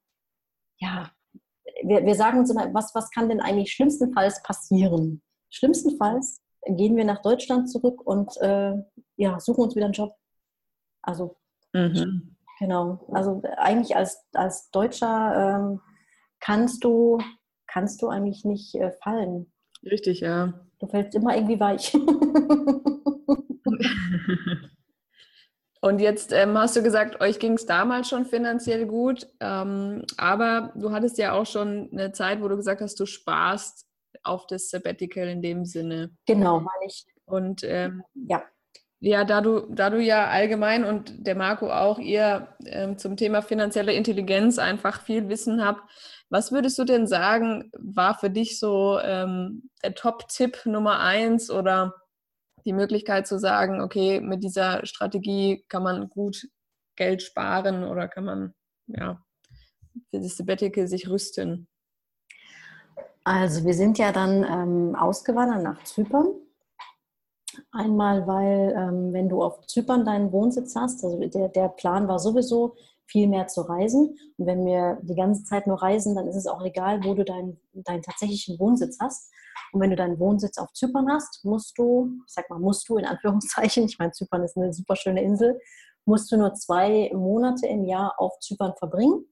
ja, 0.80 1.12
wir, 1.84 2.06
wir 2.06 2.16
sagen 2.16 2.40
uns 2.40 2.50
immer, 2.50 2.74
was, 2.74 2.94
was 2.96 3.12
kann 3.12 3.30
denn 3.30 3.42
eigentlich 3.42 3.72
schlimmstenfalls 3.72 4.44
passieren? 4.44 5.22
Schlimmstenfalls 5.50 6.42
gehen 6.66 6.96
wir 6.96 7.06
nach 7.06 7.22
Deutschland 7.22 7.70
zurück 7.70 8.06
und 8.06 8.36
äh, 8.38 8.74
ja, 9.16 9.40
suchen 9.40 9.64
uns 9.64 9.76
wieder 9.76 9.86
einen 9.86 9.94
Job. 9.94 10.14
Also, 11.02 11.38
mhm. 11.74 12.36
genau. 12.60 13.08
Also 13.12 13.42
eigentlich 13.58 13.96
als, 13.96 14.26
als 14.34 14.70
Deutscher 14.72 15.58
ähm, 15.58 15.82
kannst 16.40 16.84
du, 16.84 17.20
kannst 17.68 18.02
du 18.02 18.10
eigentlich 18.10 18.44
nicht 18.46 18.76
äh, 18.76 18.92
fallen. 19.04 19.52
Richtig, 19.84 20.20
ja. 20.20 20.54
Du 20.80 20.88
fällst 20.88 21.16
immer 21.16 21.36
irgendwie 21.36 21.60
weich. 21.60 21.94
Und 25.82 26.00
jetzt 26.02 26.34
ähm, 26.34 26.58
hast 26.58 26.76
du 26.76 26.84
gesagt, 26.84 27.22
euch 27.22 27.40
ging 27.40 27.54
es 27.54 27.66
damals 27.66 28.10
schon 28.10 28.26
finanziell 28.26 28.86
gut, 28.86 29.28
ähm, 29.40 30.04
aber 30.18 30.74
du 30.76 30.92
hattest 30.92 31.18
ja 31.18 31.32
auch 31.32 31.46
schon 31.46 31.90
eine 31.94 32.12
Zeit, 32.12 32.42
wo 32.42 32.50
du 32.50 32.58
gesagt 32.58 32.82
hast, 32.82 33.00
du 33.00 33.06
sparst 33.06 33.86
auf 34.24 34.46
das 34.48 34.70
Sabbatical 34.70 35.28
in 35.30 35.42
dem 35.42 35.64
Sinne. 35.64 36.12
Genau, 36.26 36.58
weil 36.58 36.88
ich. 36.88 37.06
Und 37.26 37.64
ähm, 37.64 38.04
ja. 38.14 38.44
Ja, 39.02 39.24
da 39.24 39.40
du, 39.40 39.62
da 39.70 39.90
du 39.90 40.02
ja 40.02 40.28
allgemein 40.28 40.84
und 40.84 41.26
der 41.26 41.36
Marco 41.36 41.72
auch 41.72 42.00
ihr 42.00 42.50
ähm, 42.66 42.98
zum 42.98 43.16
Thema 43.16 43.42
finanzielle 43.42 43.94
Intelligenz 43.94 44.60
einfach 44.60 45.02
viel 45.04 45.30
Wissen 45.30 45.64
habt, 45.64 45.82
was 46.30 46.52
würdest 46.52 46.78
du 46.78 46.84
denn 46.84 47.08
sagen, 47.08 47.72
war 47.78 48.16
für 48.20 48.30
dich 48.30 48.60
so 48.60 49.00
ähm, 49.00 49.70
der 49.82 49.96
Top-Tipp 49.96 50.66
Nummer 50.66 51.00
eins 51.00 51.50
oder 51.50 51.96
die 52.66 52.74
Möglichkeit 52.74 53.28
zu 53.28 53.40
sagen, 53.40 53.82
okay, 53.82 54.20
mit 54.22 54.44
dieser 54.44 54.86
Strategie 54.86 55.64
kann 55.68 55.84
man 55.84 56.10
gut 56.10 56.48
Geld 56.96 57.22
sparen 57.22 57.84
oder 57.84 58.08
kann 58.08 58.26
man 58.26 58.54
ja 58.88 59.24
für 60.10 60.20
das 60.20 60.38
Sabbatical 60.38 60.88
sich 60.88 61.10
rüsten? 61.10 61.68
Also 63.24 63.64
wir 63.66 63.74
sind 63.74 63.98
ja 63.98 64.12
dann 64.12 64.44
ähm, 64.44 64.96
ausgewandert 64.96 65.64
nach 65.64 65.84
Zypern. 65.84 66.28
Einmal, 67.72 68.26
weil 68.26 68.74
ähm, 68.76 69.14
wenn 69.14 69.30
du 69.30 69.44
auf 69.44 69.66
Zypern 69.68 70.06
deinen 70.06 70.32
Wohnsitz 70.32 70.76
hast, 70.76 71.04
also 71.04 71.20
der, 71.20 71.50
der 71.50 71.70
Plan 71.70 72.08
war 72.08 72.20
sowieso 72.20 72.76
viel 73.10 73.28
mehr 73.28 73.48
zu 73.48 73.62
reisen. 73.62 74.18
Und 74.38 74.46
wenn 74.46 74.66
wir 74.66 75.00
die 75.02 75.16
ganze 75.16 75.44
Zeit 75.44 75.68
nur 75.68 75.82
reisen, 75.82 76.16
dann 76.16 76.28
ist 76.28 76.36
es 76.36 76.48
auch 76.48 76.64
egal, 76.64 77.04
wo 77.04 77.14
du 77.14 77.26
deinen, 77.26 77.60
deinen 77.74 78.02
tatsächlichen 78.02 78.60
Wohnsitz 78.60 78.98
hast. 79.00 79.32
Und 79.72 79.82
wenn 79.82 79.90
du 79.90 79.96
deinen 79.96 80.20
Wohnsitz 80.20 80.58
auf 80.58 80.72
Zypern 80.74 81.10
hast, 81.12 81.44
musst 81.44 81.78
du, 81.78 82.12
ich 82.26 82.34
sag 82.34 82.50
mal, 82.50 82.60
musst 82.60 82.88
du 82.90 82.98
in 82.98 83.06
Anführungszeichen, 83.06 83.84
ich 83.86 84.00
meine, 84.00 84.12
Zypern 84.12 84.44
ist 84.44 84.58
eine 84.58 84.74
super 84.74 84.96
schöne 84.96 85.24
Insel, 85.24 85.60
musst 86.06 86.32
du 86.32 86.38
nur 86.38 86.54
zwei 86.54 87.12
Monate 87.14 87.68
im 87.68 87.86
Jahr 87.86 88.16
auf 88.18 88.40
Zypern 88.40 88.74
verbringen 88.78 89.26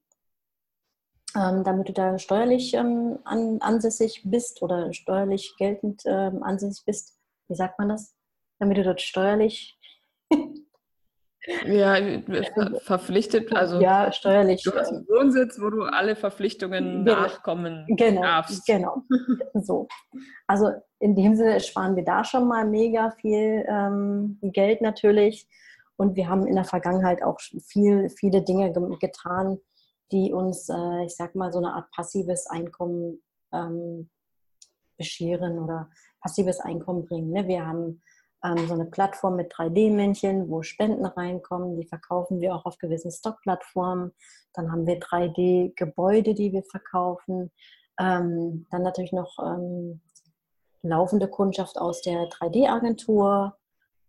ähm, 1.36 1.64
damit 1.64 1.88
du 1.88 1.92
da 1.92 2.18
steuerlich 2.18 2.74
ähm, 2.74 3.18
an, 3.24 3.58
ansässig 3.60 4.22
bist 4.24 4.62
oder 4.62 4.92
steuerlich 4.92 5.54
geltend 5.58 6.02
ähm, 6.06 6.42
ansässig 6.42 6.84
bist. 6.84 7.18
Wie 7.48 7.54
sagt 7.54 7.78
man 7.78 7.90
das? 7.90 8.14
Damit 8.58 8.78
du 8.78 8.82
dort 8.82 9.00
steuerlich 9.00 9.78
ja, 11.66 11.96
ver 11.96 12.80
verpflichtet, 12.80 13.54
also 13.54 13.80
ja, 13.80 14.12
steuerlich. 14.12 14.62
Du 14.62 14.72
hast 14.72 14.92
einen 14.92 15.06
Wohnsitz, 15.08 15.60
wo 15.60 15.70
du 15.70 15.82
alle 15.82 16.16
Verpflichtungen 16.16 17.04
genau, 17.04 17.20
nachkommen 17.20 17.86
genau, 17.88 18.22
darfst. 18.22 18.66
Genau, 18.66 19.02
so. 19.54 19.88
Also 20.46 20.72
in 20.98 21.14
dem 21.14 21.34
Sinne 21.34 21.60
sparen 21.60 21.96
wir 21.96 22.04
da 22.04 22.24
schon 22.24 22.48
mal 22.48 22.66
mega 22.66 23.10
viel 23.20 23.64
ähm, 23.68 24.38
Geld 24.42 24.80
natürlich. 24.80 25.48
Und 25.96 26.14
wir 26.16 26.28
haben 26.28 26.46
in 26.46 26.54
der 26.54 26.64
Vergangenheit 26.64 27.22
auch 27.22 27.40
viel, 27.40 28.08
viele 28.08 28.42
Dinge 28.42 28.72
getan, 29.00 29.58
die 30.12 30.32
uns, 30.32 30.68
äh, 30.68 31.04
ich 31.04 31.16
sag 31.16 31.34
mal, 31.34 31.52
so 31.52 31.58
eine 31.58 31.72
Art 31.72 31.90
passives 31.90 32.46
Einkommen 32.46 33.20
ähm, 33.52 34.08
bescheren 34.96 35.58
oder 35.58 35.90
passives 36.20 36.60
Einkommen 36.60 37.06
bringen. 37.06 37.30
Ne? 37.30 37.48
Wir 37.48 37.66
haben 37.66 38.02
so 38.42 38.74
eine 38.74 38.86
Plattform 38.86 39.36
mit 39.36 39.52
3D-Männchen, 39.52 40.48
wo 40.48 40.62
Spenden 40.62 41.04
reinkommen. 41.04 41.76
Die 41.76 41.86
verkaufen 41.86 42.40
wir 42.40 42.54
auch 42.54 42.64
auf 42.66 42.78
gewissen 42.78 43.10
Stockplattformen. 43.10 44.12
Dann 44.54 44.70
haben 44.70 44.86
wir 44.86 45.00
3D-Gebäude, 45.00 46.34
die 46.34 46.52
wir 46.52 46.62
verkaufen. 46.62 47.50
Ähm, 47.98 48.66
dann 48.70 48.82
natürlich 48.82 49.12
noch 49.12 49.38
ähm, 49.44 50.00
laufende 50.82 51.28
Kundschaft 51.28 51.78
aus 51.78 52.00
der 52.02 52.28
3D-Agentur. 52.28 53.56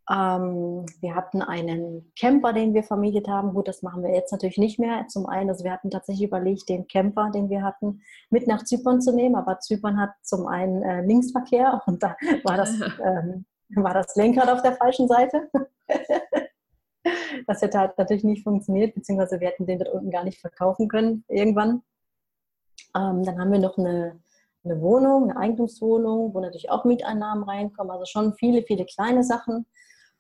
Ähm, 0.10 0.86
wir 1.02 1.16
hatten 1.16 1.42
einen 1.42 2.12
Camper, 2.20 2.54
den 2.54 2.74
wir 2.74 2.84
vermietet 2.84 3.28
haben. 3.28 3.54
Gut, 3.54 3.68
das 3.68 3.84
machen 3.84 4.04
wir 4.04 4.14
jetzt 4.14 4.32
natürlich 4.32 4.58
nicht 4.58 4.80
mehr. 4.80 5.06
Zum 5.08 5.28
einen, 5.28 5.50
also 5.50 5.64
wir 5.64 5.72
hatten 5.72 5.92
tatsächlich 5.92 6.28
überlegt, 6.28 6.68
den 6.70 6.88
Camper, 6.88 7.30
den 7.32 7.50
wir 7.50 7.64
hatten, 7.64 8.02
mit 8.30 8.48
nach 8.48 8.64
Zypern 8.64 9.02
zu 9.02 9.14
nehmen. 9.14 9.36
Aber 9.36 9.60
Zypern 9.60 10.00
hat 10.00 10.12
zum 10.22 10.48
einen 10.48 10.82
äh, 10.84 11.02
Linksverkehr 11.02 11.82
und 11.88 12.02
da 12.04 12.16
war 12.44 12.58
das, 12.58 12.72
ähm, 13.04 13.46
war 13.76 13.94
das 13.94 14.16
Lenkrad 14.16 14.50
auf 14.50 14.62
der 14.62 14.74
falschen 14.74 15.08
Seite. 15.08 15.50
das 17.48 17.62
hätte 17.62 17.80
halt 17.80 17.98
natürlich 17.98 18.24
nicht 18.24 18.44
funktioniert, 18.44 18.96
beziehungsweise 18.96 19.40
wir 19.40 19.48
hätten 19.48 19.66
den 19.66 19.80
dort 19.80 19.94
unten 19.94 20.12
gar 20.12 20.24
nicht 20.24 20.40
verkaufen 20.40 20.88
können 20.88 21.24
irgendwann. 21.28 21.82
Ähm, 22.96 23.24
dann 23.24 23.40
haben 23.40 23.52
wir 23.52 23.60
noch 23.60 23.78
eine, 23.78 24.20
eine 24.64 24.82
Wohnung, 24.82 25.30
eine 25.30 25.40
Eigentumswohnung, 25.40 26.34
wo 26.34 26.40
natürlich 26.40 26.70
auch 26.70 26.86
Mieteinnahmen 26.86 27.44
reinkommen. 27.44 27.92
Also 27.92 28.06
schon 28.06 28.34
viele, 28.34 28.64
viele 28.64 28.86
kleine 28.86 29.24
Sachen. 29.24 29.66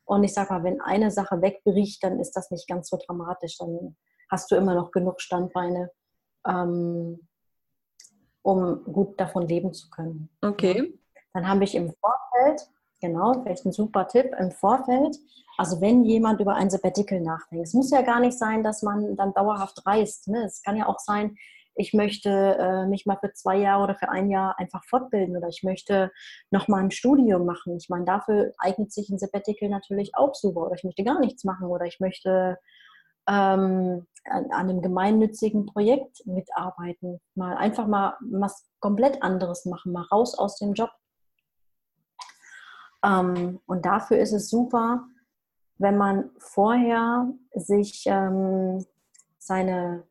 Und 0.05 0.23
ich 0.23 0.33
sage 0.33 0.53
mal, 0.53 0.63
wenn 0.63 0.81
eine 0.81 1.11
Sache 1.11 1.41
wegbricht, 1.41 2.03
dann 2.03 2.19
ist 2.19 2.33
das 2.33 2.51
nicht 2.51 2.67
ganz 2.67 2.89
so 2.89 2.97
dramatisch. 2.97 3.57
Dann 3.57 3.95
hast 4.29 4.49
du 4.51 4.55
immer 4.55 4.75
noch 4.75 4.91
genug 4.91 5.21
Standbeine, 5.21 5.91
ähm, 6.47 7.27
um 8.41 8.83
gut 8.85 9.19
davon 9.19 9.47
leben 9.47 9.73
zu 9.73 9.89
können. 9.89 10.29
Okay. 10.41 10.99
Dann 11.33 11.47
habe 11.47 11.63
ich 11.63 11.75
im 11.75 11.93
Vorfeld, 11.93 12.67
genau, 13.01 13.41
vielleicht 13.41 13.65
ein 13.65 13.71
super 13.71 14.07
Tipp, 14.07 14.31
im 14.39 14.51
Vorfeld, 14.51 15.17
also 15.57 15.81
wenn 15.81 16.05
jemand 16.05 16.39
über 16.39 16.55
ein 16.55 16.69
Sabbatical 16.69 17.19
nachdenkt, 17.19 17.67
es 17.67 17.73
muss 17.73 17.91
ja 17.91 18.01
gar 18.01 18.19
nicht 18.19 18.37
sein, 18.37 18.63
dass 18.63 18.81
man 18.81 19.15
dann 19.15 19.33
dauerhaft 19.33 19.85
reist. 19.85 20.27
Ne? 20.27 20.45
Es 20.45 20.61
kann 20.63 20.77
ja 20.77 20.87
auch 20.87 20.99
sein, 20.99 21.35
ich 21.75 21.93
möchte 21.93 22.29
äh, 22.29 22.85
mich 22.87 23.05
mal 23.05 23.17
für 23.19 23.31
zwei 23.33 23.57
Jahre 23.57 23.83
oder 23.83 23.95
für 23.95 24.09
ein 24.09 24.29
Jahr 24.29 24.59
einfach 24.59 24.83
fortbilden 24.83 25.37
oder 25.37 25.47
ich 25.47 25.63
möchte 25.63 26.11
noch 26.51 26.67
mal 26.67 26.83
ein 26.83 26.91
Studium 26.91 27.45
machen. 27.45 27.77
Ich 27.77 27.89
meine, 27.89 28.05
dafür 28.05 28.53
eignet 28.57 28.91
sich 28.91 29.09
ein 29.09 29.17
Sabbatical 29.17 29.69
natürlich 29.69 30.11
auch 30.15 30.35
super 30.35 30.61
oder 30.61 30.75
ich 30.75 30.83
möchte 30.83 31.03
gar 31.03 31.19
nichts 31.19 31.43
machen 31.43 31.67
oder 31.67 31.85
ich 31.85 31.99
möchte 31.99 32.57
ähm, 33.29 34.07
an, 34.25 34.45
an, 34.51 34.69
einem 34.69 34.81
gemeinnützigen 34.81 35.65
Projekt 35.65 36.25
mitarbeiten, 36.25 37.19
mal 37.35 37.55
einfach 37.55 37.87
mal 37.87 38.17
was 38.31 38.67
komplett 38.79 39.23
anderes 39.23 39.65
machen, 39.65 39.91
mal 39.91 40.05
raus 40.11 40.37
aus 40.37 40.57
dem 40.57 40.73
Job. 40.73 40.91
Ähm, 43.03 43.59
und 43.65 43.85
dafür 43.85 44.17
ist 44.17 44.33
es 44.33 44.49
super, 44.49 45.05
wenn 45.77 45.97
man 45.97 46.29
vorher 46.37 47.31
sich 47.53 48.03
ähm, 48.07 48.85
seine 49.37 50.03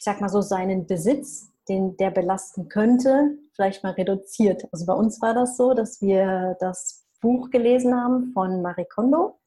ich 0.00 0.04
sag 0.04 0.22
mal 0.22 0.30
so, 0.30 0.40
seinen 0.40 0.86
Besitz, 0.86 1.52
den 1.68 1.94
der 1.98 2.10
belasten 2.10 2.70
könnte, 2.70 3.36
vielleicht 3.52 3.84
mal 3.84 3.92
reduziert. 3.92 4.66
Also 4.72 4.86
bei 4.86 4.94
uns 4.94 5.20
war 5.20 5.34
das 5.34 5.58
so, 5.58 5.74
dass 5.74 6.00
wir 6.00 6.56
das 6.58 7.06
Buch 7.20 7.50
gelesen 7.50 7.94
haben 7.94 8.32
von 8.32 8.62
Marie 8.62 8.86
Kondo. 8.86 9.38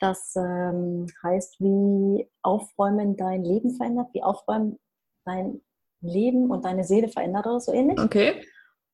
Das 0.00 0.34
ähm, 0.34 1.06
heißt, 1.22 1.60
wie 1.60 2.28
Aufräumen 2.42 3.16
dein 3.16 3.44
Leben 3.44 3.76
verändert, 3.76 4.08
wie 4.12 4.24
Aufräumen 4.24 4.80
dein 5.24 5.60
Leben 6.00 6.50
und 6.50 6.64
deine 6.64 6.82
Seele 6.82 7.06
verändert 7.06 7.46
oder 7.46 7.60
so 7.60 7.72
ähnlich. 7.72 8.00
Okay. 8.00 8.44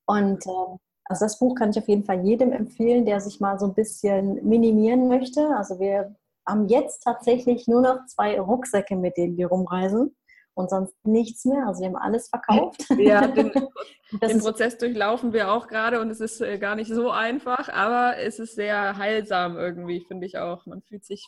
Und 0.05 0.44
äh, 0.44 0.76
also 1.09 1.25
das 1.25 1.38
Buch 1.38 1.55
kann 1.55 1.71
ich 1.71 1.79
auf 1.79 1.88
jeden 1.88 2.05
Fall 2.05 2.25
jedem 2.25 2.53
empfehlen, 2.53 3.07
der 3.07 3.21
sich 3.21 3.40
mal 3.40 3.59
so 3.59 3.66
ein 3.66 3.75
bisschen 3.75 4.47
minimieren 4.47 5.09
möchte. 5.09 5.49
Also 5.57 5.79
wir 5.79 6.14
haben 6.47 6.69
jetzt 6.69 7.03
tatsächlich 7.03 7.66
nur 7.66 7.81
noch 7.81 8.07
zwei 8.07 8.40
Rucksäcke, 8.40 8.97
mit 8.97 9.16
denen 9.16 9.37
wir 9.37 9.49
rumreisen 9.49 10.16
und 10.55 10.71
sonst 10.71 10.95
nichts 11.05 11.45
mehr. 11.45 11.66
Also 11.66 11.81
wir 11.81 11.88
haben 11.88 11.97
alles 11.97 12.29
verkauft. 12.29 12.85
Ja, 12.99 13.27
den, 13.27 13.53
den 14.21 14.40
Prozess 14.40 14.79
durchlaufen 14.79 15.33
wir 15.33 15.53
auch 15.53 15.69
gerade 15.69 16.01
und 16.01 16.11
es 16.11 16.21
ist 16.21 16.40
äh, 16.40 16.59
gar 16.59 16.75
nicht 16.75 16.92
so 16.92 17.11
einfach, 17.11 17.69
aber 17.69 18.19
es 18.19 18.38
ist 18.38 18.55
sehr 18.55 18.97
heilsam 18.97 19.57
irgendwie, 19.57 20.05
finde 20.07 20.27
ich 20.27 20.38
auch. 20.38 20.66
Man 20.66 20.83
fühlt 20.83 21.05
sich 21.05 21.27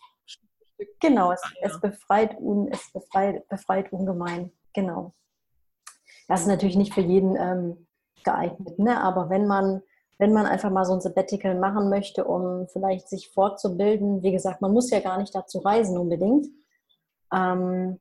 Genau, 1.00 1.32
es, 1.32 1.42
es, 1.60 1.80
befreit, 1.80 2.38
un, 2.38 2.68
es 2.70 2.92
befreit, 2.92 3.48
befreit 3.48 3.92
ungemein. 3.92 4.52
Genau. 4.74 5.12
Das 6.28 6.42
ist 6.42 6.46
natürlich 6.46 6.76
nicht 6.76 6.94
für 6.94 7.00
jeden 7.00 7.34
ähm, 7.36 7.87
geeignet, 8.24 8.78
ne? 8.78 9.00
aber 9.00 9.30
wenn 9.30 9.46
man 9.46 9.82
wenn 10.18 10.32
man 10.32 10.46
einfach 10.46 10.70
mal 10.70 10.84
so 10.84 10.94
ein 10.94 11.00
Sabbatical 11.00 11.54
machen 11.58 11.88
möchte, 11.88 12.24
um 12.24 12.66
vielleicht 12.66 13.08
sich 13.08 13.30
fortzubilden. 13.30 14.22
Wie 14.22 14.32
gesagt, 14.32 14.60
man 14.60 14.72
muss 14.72 14.90
ja 14.90 14.98
gar 14.98 15.18
nicht 15.18 15.34
dazu 15.34 15.58
reisen 15.58 15.96
unbedingt. 15.96 16.48
Ähm, 17.32 18.00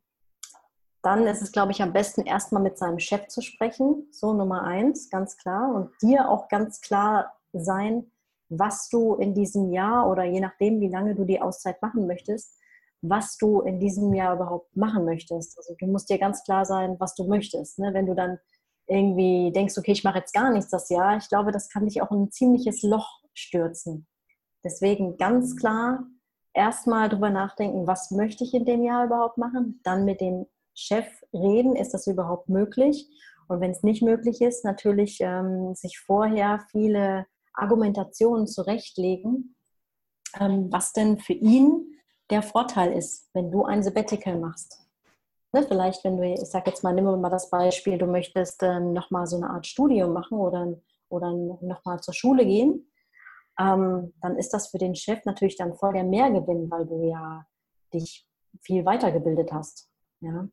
dann 1.04 1.28
ist 1.28 1.44
es, 1.44 1.52
glaube 1.52 1.72
ich, 1.72 1.82
am 1.82 1.94
besten 1.94 2.22
erstmal 2.22 2.64
mit 2.64 2.78
seinem 2.78 3.00
Chef 3.00 3.28
zu 3.28 3.42
sprechen. 3.42 4.08
So 4.12 4.34
Nummer 4.34 4.64
eins, 4.64 5.10
ganz 5.10 5.38
klar. 5.38 5.74
Und 5.74 5.92
dir 6.02 6.30
auch 6.30 6.50
ganz 6.50 6.82
klar 6.82 7.34
sein, 7.54 8.12
was 8.50 8.90
du 8.90 9.14
in 9.16 9.36
diesem 9.36 9.72
Jahr 9.72 10.10
oder 10.10 10.24
je 10.24 10.40
nachdem, 10.40 10.82
wie 10.82 10.90
lange 10.90 11.14
du 11.14 11.24
die 11.24 11.40
Auszeit 11.40 11.82
machen 11.82 12.08
möchtest, 12.08 12.58
was 13.02 13.38
du 13.38 13.62
in 13.62 13.80
diesem 13.80 14.14
Jahr 14.14 14.36
überhaupt 14.36 14.76
machen 14.76 15.06
möchtest. 15.06 15.56
Also 15.58 15.76
du 15.80 15.86
musst 15.86 16.10
dir 16.10 16.18
ganz 16.18 16.44
klar 16.44 16.66
sein, 16.66 16.96
was 17.00 17.14
du 17.14 17.26
möchtest. 17.26 17.78
Ne? 17.78 17.94
Wenn 17.94 18.08
du 18.08 18.16
dann 18.16 18.40
irgendwie 18.88 19.52
denkst, 19.52 19.78
okay, 19.78 19.92
ich 19.92 20.04
mache 20.04 20.20
jetzt 20.20 20.34
gar 20.34 20.52
nichts 20.52 20.70
das 20.70 20.90
Jahr, 20.90 21.18
ich 21.18 21.30
glaube, 21.30 21.52
das 21.52 21.70
kann 21.70 21.86
dich 21.86 22.02
auch 22.02 22.12
in 22.12 22.24
ein 22.24 22.32
ziemliches 22.32 22.84
Loch 22.84 23.22
stürzen. 23.34 24.08
Deswegen 24.64 25.18
ganz 25.18 25.56
klar 25.56 26.06
erstmal 26.54 27.10
drüber 27.10 27.30
nachdenken, 27.30 27.86
was 27.88 28.12
möchte 28.12 28.44
ich 28.44 28.54
in 28.54 28.66
dem 28.66 28.84
Jahr 28.84 29.06
überhaupt 29.06 29.38
machen, 29.38 29.80
dann 29.84 30.06
mit 30.06 30.22
dem 30.22 30.48
Chef 30.74 31.08
reden, 31.34 31.76
ist 31.76 31.94
das 31.94 32.08
überhaupt 32.08 32.50
möglich? 32.50 33.08
Und 33.48 33.62
wenn 33.62 33.72
es 33.72 33.84
nicht 33.84 34.02
möglich 34.02 34.42
ist, 34.42 34.66
natürlich 34.66 35.20
ähm, 35.22 35.74
sich 35.74 36.00
vorher 36.00 36.66
viele 36.72 37.26
Argumentationen 37.54 38.48
zurechtlegen, 38.48 39.56
ähm, 40.40 40.72
was 40.72 40.94
denn 40.94 41.18
für 41.20 41.34
ihn 41.34 41.98
der 42.30 42.42
Vorteil 42.42 42.92
ist, 42.92 43.30
wenn 43.34 43.52
du 43.52 43.64
ein 43.64 43.84
Sabbatical 43.84 44.38
machst. 44.40 44.87
Ne, 45.58 45.66
vielleicht, 45.68 46.04
wenn 46.04 46.18
du, 46.18 46.24
ich 46.24 46.40
sage 46.46 46.70
jetzt 46.70 46.84
mal, 46.84 46.94
nimm 46.94 47.06
mal 47.06 47.30
das 47.30 47.50
Beispiel, 47.50 47.98
du 47.98 48.06
möchtest 48.06 48.62
ähm, 48.62 48.94
nochmal 48.94 49.26
so 49.26 49.38
eine 49.38 49.50
Art 49.50 49.66
Studium 49.66 50.14
machen 50.14 50.38
oder, 50.38 50.78
oder 51.10 51.32
nochmal 51.32 52.00
zur 52.00 52.14
Schule 52.14 52.46
gehen, 52.46 52.92
ähm, 53.60 54.14
dann 54.22 54.38
ist 54.38 54.54
das 54.54 54.68
für 54.68 54.78
den 54.78 54.94
Chef 54.94 55.26
natürlich 55.26 55.58
dann 55.58 55.74
voll 55.74 55.94
der 55.94 56.04
Mehrgewinn, 56.04 56.70
weil 56.70 56.86
du 56.86 57.10
ja 57.10 57.44
dich 57.92 58.28
viel 58.62 58.86
weitergebildet 58.86 59.52
hast. 59.52 59.90
Ja. 60.20 60.48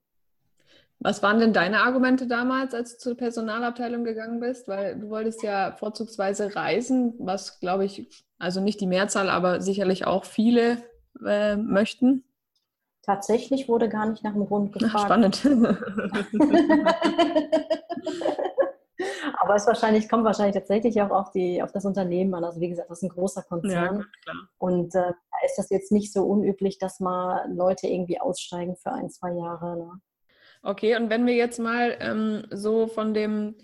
Was 1.01 1.23
waren 1.23 1.39
denn 1.39 1.53
deine 1.53 1.81
Argumente 1.81 2.27
damals, 2.27 2.73
als 2.73 2.93
du 2.93 2.99
zur 2.99 3.17
Personalabteilung 3.17 4.05
gegangen 4.05 4.41
bist? 4.41 4.69
Weil 4.69 4.99
du 4.99 5.11
wolltest 5.11 5.43
ja 5.43 5.73
vorzugsweise 5.73 6.57
reisen, 6.57 7.15
was 7.19 7.61
glaube 7.61 7.85
ich, 7.85 8.25
also 8.39 8.63
nicht 8.63 8.81
die 8.81 8.87
Mehrzahl, 8.87 9.29
aber 9.29 9.61
sicherlich 9.61 10.07
auch 10.07 10.25
viele 10.25 10.79
äh, 11.27 11.57
möchten. 11.57 12.25
Tatsächlich 13.05 13.69
wurde 13.69 13.91
gar 13.91 14.07
nicht 14.07 14.25
nach 14.25 14.33
dem 14.33 14.47
Grund 14.47 14.73
gefragt. 14.73 14.95
Ach, 14.97 15.05
spannend. 15.05 15.45
Aber 19.41 19.57
es 19.57 19.67
wahrscheinlich, 19.67 20.09
kommt 20.09 20.25
wahrscheinlich 20.25 20.55
tatsächlich 20.55 21.03
auch 21.03 21.11
auf, 21.11 21.31
die, 21.33 21.63
auf 21.63 21.71
das 21.71 21.85
Unternehmen 21.85 22.33
an. 22.35 22.45
Also 22.45 22.63
wie 22.63 22.71
gesagt, 22.71 22.89
das 22.89 22.99
ist 22.99 23.03
ein 23.03 23.11
großer 23.11 23.43
Konzern. 23.43 23.99
Ja, 23.99 24.05
klar. 24.23 24.49
Und 24.57 24.95
äh, 24.95 25.13
da 25.13 25.37
ist 25.45 25.59
das 25.59 25.69
jetzt 25.69 25.93
nicht 25.93 26.15
so 26.15 26.25
unüblich, 26.25 26.79
dass 26.79 26.99
mal 26.99 27.47
Leute 27.53 27.89
irgendwie 27.89 28.19
aussteigen 28.21 28.75
für 28.77 28.93
ein, 28.93 29.11
zwei 29.11 29.33
Jahre. 29.33 29.77
Ne? 29.77 30.01
Okay, 30.63 30.97
und 30.97 31.11
wenn 31.11 31.27
wir 31.27 31.35
jetzt 31.35 31.59
mal 31.59 31.99
ähm, 32.01 32.47
so 32.51 32.87
von 32.87 33.13
dem, 33.13 33.57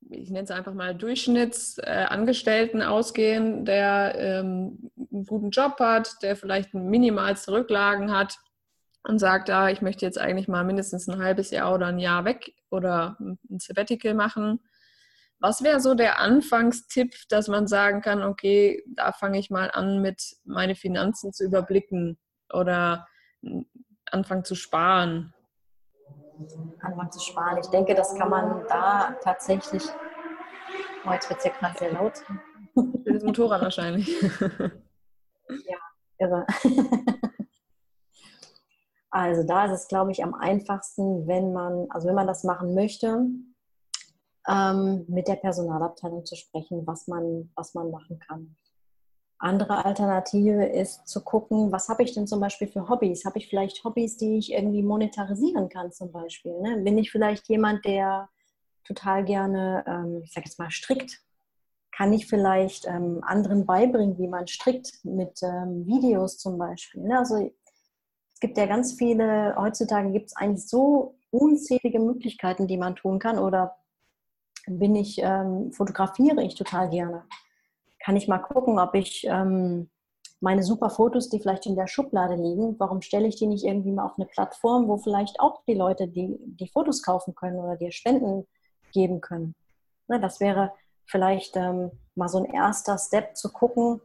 ich 0.00 0.30
nenne 0.30 0.44
es 0.44 0.50
einfach 0.50 0.74
mal 0.74 0.96
Durchschnittsangestellten 0.96 2.80
äh, 2.80 2.86
ausgehen, 2.86 3.64
der 3.64 4.16
ähm, 4.16 4.90
einen 5.12 5.26
guten 5.26 5.50
Job 5.50 5.78
hat, 5.78 6.20
der 6.22 6.34
vielleicht 6.34 6.74
minimalste 6.74 7.52
Rücklagen 7.52 8.10
hat 8.10 8.36
und 9.04 9.18
sagt, 9.18 9.50
ah, 9.50 9.70
ich 9.70 9.82
möchte 9.82 10.04
jetzt 10.04 10.18
eigentlich 10.18 10.48
mal 10.48 10.64
mindestens 10.64 11.08
ein 11.08 11.22
halbes 11.22 11.50
Jahr 11.50 11.74
oder 11.74 11.86
ein 11.86 11.98
Jahr 11.98 12.24
weg 12.24 12.54
oder 12.70 13.16
ein 13.20 13.58
Sabbatical 13.58 14.14
machen. 14.14 14.60
Was 15.38 15.62
wäre 15.62 15.80
so 15.80 15.94
der 15.94 16.20
Anfangstipp, 16.20 17.14
dass 17.30 17.48
man 17.48 17.66
sagen 17.66 18.02
kann, 18.02 18.22
okay, 18.22 18.84
da 18.86 19.12
fange 19.12 19.38
ich 19.38 19.48
mal 19.48 19.70
an, 19.70 20.02
mit 20.02 20.36
meine 20.44 20.74
Finanzen 20.74 21.32
zu 21.32 21.44
überblicken 21.44 22.18
oder 22.52 23.06
anfangen 24.10 24.44
zu 24.44 24.54
sparen? 24.54 25.32
anfangen 26.80 27.12
zu 27.12 27.20
sparen. 27.20 27.58
Ich 27.58 27.68
denke, 27.68 27.94
das 27.94 28.14
kann 28.14 28.30
man 28.30 28.64
da 28.68 29.16
tatsächlich. 29.22 29.82
Oh, 31.06 31.12
jetzt 31.12 31.28
wird 31.28 31.38
es 31.38 31.44
ja 31.44 31.52
gerade 31.52 31.78
sehr 31.78 31.92
laut. 31.92 32.12
Das 33.04 33.22
Motorrad 33.22 33.62
wahrscheinlich. 33.62 34.08
Ja, 35.66 35.78
irre. 36.18 36.46
Also 39.10 39.42
da 39.42 39.66
ist 39.66 39.72
es, 39.72 39.88
glaube 39.88 40.12
ich, 40.12 40.22
am 40.22 40.34
einfachsten, 40.34 41.26
wenn 41.26 41.52
man, 41.52 41.86
also 41.90 42.08
wenn 42.08 42.14
man 42.14 42.28
das 42.28 42.44
machen 42.44 42.74
möchte, 42.74 43.26
ähm, 44.48 45.04
mit 45.08 45.28
der 45.28 45.36
Personalabteilung 45.36 46.24
zu 46.24 46.36
sprechen, 46.36 46.86
was 46.86 47.08
man, 47.08 47.50
was 47.54 47.74
man 47.74 47.90
machen 47.90 48.18
kann. 48.20 48.56
Andere 49.38 49.84
Alternative 49.84 50.66
ist 50.66 51.08
zu 51.08 51.24
gucken, 51.24 51.72
was 51.72 51.88
habe 51.88 52.02
ich 52.02 52.12
denn 52.12 52.26
zum 52.26 52.40
Beispiel 52.40 52.68
für 52.68 52.88
Hobbys? 52.88 53.24
Habe 53.24 53.38
ich 53.38 53.48
vielleicht 53.48 53.82
Hobbys, 53.84 54.18
die 54.18 54.36
ich 54.36 54.52
irgendwie 54.52 54.82
monetarisieren 54.82 55.70
kann 55.70 55.92
zum 55.92 56.12
Beispiel? 56.12 56.52
Ne? 56.60 56.76
Bin 56.82 56.98
ich 56.98 57.10
vielleicht 57.10 57.48
jemand, 57.48 57.84
der 57.86 58.28
total 58.84 59.24
gerne, 59.24 59.82
ähm, 59.86 60.20
ich 60.22 60.32
sage 60.32 60.44
jetzt 60.46 60.58
mal, 60.58 60.70
strickt? 60.70 61.22
Kann 61.90 62.12
ich 62.12 62.26
vielleicht 62.26 62.86
ähm, 62.86 63.20
anderen 63.22 63.64
beibringen, 63.64 64.18
wie 64.18 64.28
man 64.28 64.46
strickt 64.46 65.04
mit 65.04 65.42
ähm, 65.42 65.86
Videos 65.86 66.38
zum 66.38 66.58
Beispiel? 66.58 67.02
Ne? 67.02 67.18
Also 67.18 67.50
es 68.40 68.48
gibt 68.48 68.58
ja 68.58 68.66
ganz 68.66 68.94
viele, 68.94 69.54
heutzutage 69.56 70.10
gibt 70.12 70.28
es 70.28 70.36
eigentlich 70.36 70.66
so 70.66 71.14
unzählige 71.30 72.00
Möglichkeiten, 72.00 72.66
die 72.66 72.78
man 72.78 72.96
tun 72.96 73.18
kann. 73.18 73.38
Oder 73.38 73.76
bin 74.66 74.96
ich, 74.96 75.20
ähm, 75.22 75.72
fotografiere 75.72 76.42
ich 76.42 76.54
total 76.54 76.88
gerne? 76.88 77.24
kann 78.00 78.16
ich 78.16 78.26
mal 78.26 78.38
gucken, 78.38 78.78
ob 78.78 78.94
ich 78.94 79.24
ähm, 79.28 79.90
meine 80.40 80.62
super 80.62 80.90
Fotos, 80.90 81.28
die 81.28 81.38
vielleicht 81.38 81.66
in 81.66 81.76
der 81.76 81.86
Schublade 81.86 82.34
liegen, 82.34 82.74
warum 82.78 83.02
stelle 83.02 83.28
ich 83.28 83.36
die 83.36 83.46
nicht 83.46 83.64
irgendwie 83.64 83.92
mal 83.92 84.06
auf 84.06 84.18
eine 84.18 84.26
Plattform, 84.26 84.88
wo 84.88 84.96
vielleicht 84.96 85.38
auch 85.38 85.62
die 85.68 85.74
Leute 85.74 86.08
die, 86.08 86.36
die 86.40 86.68
Fotos 86.68 87.02
kaufen 87.02 87.34
können 87.34 87.58
oder 87.58 87.76
dir 87.76 87.92
Spenden 87.92 88.46
geben 88.92 89.20
können. 89.20 89.54
Ne, 90.08 90.18
das 90.18 90.40
wäre 90.40 90.72
vielleicht 91.04 91.56
ähm, 91.56 91.90
mal 92.14 92.28
so 92.28 92.38
ein 92.38 92.46
erster 92.46 92.96
Step 92.98 93.36
zu 93.36 93.52
gucken, 93.52 94.00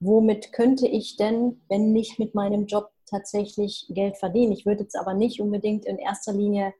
womit 0.00 0.52
könnte 0.52 0.86
ich 0.86 1.16
denn, 1.16 1.62
wenn 1.68 1.92
nicht 1.92 2.18
mit 2.18 2.34
meinem 2.34 2.66
Job 2.66 2.90
tatsächlich 3.06 3.86
Geld 3.90 4.16
verdienen. 4.16 4.52
Ich 4.52 4.66
würde 4.66 4.82
jetzt 4.82 4.96
aber 4.96 5.14
nicht 5.14 5.40
unbedingt 5.40 5.84
in 5.84 5.98
erster 5.98 6.32
Linie 6.32 6.74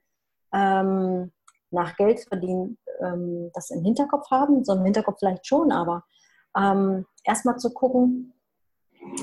ähm, 0.52 1.32
nach 1.70 1.96
Geld 1.96 2.20
verdienen 2.20 2.78
ähm, 3.00 3.50
das 3.54 3.70
im 3.70 3.82
Hinterkopf 3.82 4.30
haben, 4.30 4.64
sondern 4.64 4.82
im 4.82 4.86
Hinterkopf 4.86 5.18
vielleicht 5.18 5.46
schon, 5.46 5.72
aber 5.72 6.04
ähm, 6.56 7.06
erstmal 7.24 7.58
zu 7.58 7.72
gucken, 7.72 8.32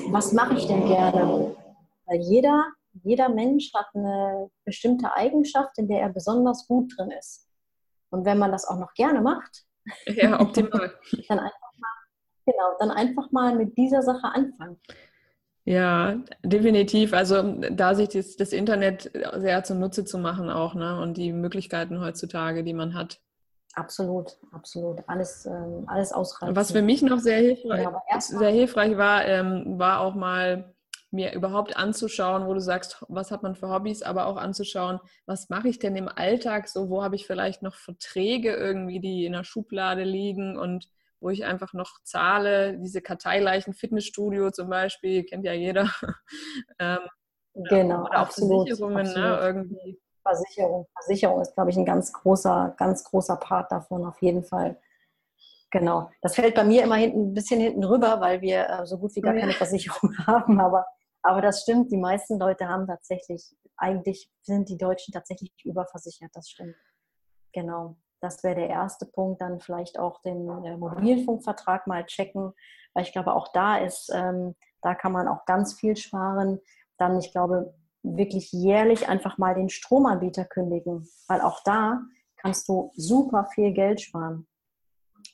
was 0.10 0.34
mache 0.34 0.56
ich 0.56 0.68
denn 0.68 0.86
gerne? 0.86 1.56
Weil 2.06 2.22
jeder, 2.22 2.66
jeder 3.04 3.30
Mensch 3.30 3.74
hat 3.74 3.88
eine 3.94 4.50
bestimmte 4.66 5.14
Eigenschaft, 5.14 5.78
in 5.78 5.88
der 5.88 6.02
er 6.02 6.10
besonders 6.10 6.68
gut 6.68 6.94
drin 6.98 7.12
ist. 7.12 7.48
Und 8.10 8.26
wenn 8.26 8.38
man 8.38 8.52
das 8.52 8.66
auch 8.66 8.78
noch 8.78 8.94
gerne 8.94 9.22
macht, 9.22 9.66
ja, 10.06 10.40
optimal. 10.40 10.94
dann 11.28 11.40
genau, 12.46 12.76
dann 12.80 12.92
einfach 12.92 13.32
mal 13.32 13.56
mit 13.56 13.78
dieser 13.78 14.02
Sache 14.02 14.28
anfangen. 14.34 14.78
Ja, 15.64 16.16
definitiv. 16.44 17.14
Also 17.14 17.42
da 17.70 17.94
sich 17.94 18.10
das, 18.10 18.36
das 18.36 18.52
Internet 18.52 19.12
sehr 19.38 19.64
zunutze 19.64 20.06
zu 20.06 20.18
machen 20.18 20.50
auch, 20.50 20.74
ne? 20.74 21.00
Und 21.00 21.18
die 21.18 21.34
Möglichkeiten 21.34 22.00
heutzutage, 22.00 22.64
die 22.64 22.74
man 22.74 22.96
hat. 22.96 23.20
Absolut, 23.74 24.38
absolut. 24.52 25.04
Alles, 25.08 25.46
ähm, 25.46 25.84
alles 25.88 26.12
ausreichend. 26.12 26.58
Was 26.58 26.72
für 26.72 26.82
mich 26.82 27.02
noch 27.04 27.20
sehr 27.20 27.38
hilfreich, 27.38 27.88
ja, 28.12 28.20
sehr 28.20 28.50
hilfreich 28.50 28.98
war, 28.98 29.26
ähm, 29.26 29.78
war 29.80 30.02
auch 30.02 30.16
mal 30.16 30.74
mir 31.12 31.34
überhaupt 31.34 31.78
anzuschauen, 31.78 32.48
wo 32.48 32.54
du 32.54 32.62
sagst, 32.62 33.04
was 33.10 33.32
hat 33.32 33.44
man 33.44 33.56
für 33.56 33.70
Hobbys, 33.70 34.02
aber 34.02 34.28
auch 34.28 34.38
anzuschauen, 34.38 35.00
was 35.26 35.50
mache 35.50 35.68
ich 35.68 35.78
denn 35.78 35.96
im 35.96 36.08
Alltag 36.08 36.70
so, 36.70 36.90
wo 36.90 37.04
habe 37.04 37.16
ich 37.16 37.28
vielleicht 37.28 37.62
noch 37.62 37.76
Verträge 37.76 38.56
irgendwie, 38.56 39.00
die 39.00 39.26
in 39.26 39.34
der 39.34 39.44
Schublade 39.44 40.04
liegen 40.04 40.58
und 40.58 40.88
wo 41.22 41.30
ich 41.30 41.46
einfach 41.46 41.74
noch 41.74 42.02
zahle, 42.04 42.78
diese 42.80 43.02
Karteileichen 43.02 43.74
Fitnessstudio 43.74 44.52
zum 44.52 44.70
Beispiel, 44.70 45.24
kennt 45.24 45.46
ja 45.46 45.54
jeder. 45.54 45.90
ähm, 46.80 47.00
genau, 47.70 48.02
oder 48.02 48.10
auch 48.10 48.14
absolut, 48.14 48.68
Versicherungen, 48.68 49.04
ne, 49.04 49.10
absolut. 49.10 49.40
Ne, 49.40 49.46
irgendwie 49.46 50.02
Versicherung. 50.24 50.88
Versicherung 50.94 51.42
ist, 51.42 51.54
glaube 51.56 51.70
ich, 51.70 51.78
ein 51.78 51.86
ganz 51.86 52.14
großer, 52.14 52.76
ganz 52.78 53.04
großer 53.04 53.38
Part 53.38 53.72
davon 53.72 54.06
auf 54.06 54.22
jeden 54.22 54.44
Fall. 54.44 54.80
Genau. 55.72 56.10
Das 56.22 56.36
fällt 56.36 56.56
bei 56.56 56.64
mir 56.64 56.84
immer 56.84 56.96
hinten, 56.96 57.30
ein 57.30 57.34
bisschen 57.34 57.62
hinten 57.62 57.84
rüber, 57.84 58.20
weil 58.20 58.42
wir 58.42 58.70
äh, 58.70 58.86
so 58.86 58.98
gut 58.98 59.16
wie 59.16 59.22
gar 59.22 59.34
keine 59.34 59.54
Versicherung 59.54 60.16
haben. 60.28 60.60
Aber, 60.60 60.86
aber 61.22 61.42
das 61.42 61.62
stimmt. 61.62 61.92
Die 61.92 61.98
meisten 61.98 62.38
Leute 62.38 62.68
haben 62.68 62.88
tatsächlich, 62.88 63.56
eigentlich 63.78 64.30
sind 64.42 64.70
die 64.70 64.78
Deutschen 64.78 65.14
tatsächlich 65.14 65.52
überversichert. 65.64 66.32
Das 66.34 66.50
stimmt. 66.50 66.76
Genau. 67.54 67.96
Das 68.22 68.44
wäre 68.44 68.56
der 68.56 68.70
erste 68.70 69.06
Punkt. 69.06 69.42
Dann 69.42 69.60
vielleicht 69.60 70.00
auch 70.00 70.22
den 70.22 70.48
äh, 70.64 70.78
Mobilfunkvertrag 70.78 71.88
mal 71.88 72.06
checken, 72.06 72.54
weil 72.94 73.04
ich 73.04 73.12
glaube, 73.12 73.34
auch 73.34 73.50
da 73.52 73.78
ist, 73.78 74.12
ähm, 74.14 74.56
da 74.82 74.96
kann 74.96 75.12
man 75.12 75.28
auch 75.28 75.46
ganz 75.46 75.74
viel 75.74 75.96
sparen. 75.96 76.60
Dann, 76.98 77.20
ich 77.20 77.32
glaube, 77.32 77.74
wirklich 78.04 78.52
jährlich 78.52 79.10
einfach 79.10 79.38
mal 79.38 79.56
den 79.56 79.70
Stromanbieter 79.70 80.46
kündigen, 80.46 81.08
weil 81.28 81.42
auch 81.42 81.62
da 81.64 82.02
kannst 82.38 82.68
du 82.68 82.92
super 82.96 83.46
viel 83.54 83.74
Geld 83.74 84.02
sparen. 84.02 84.48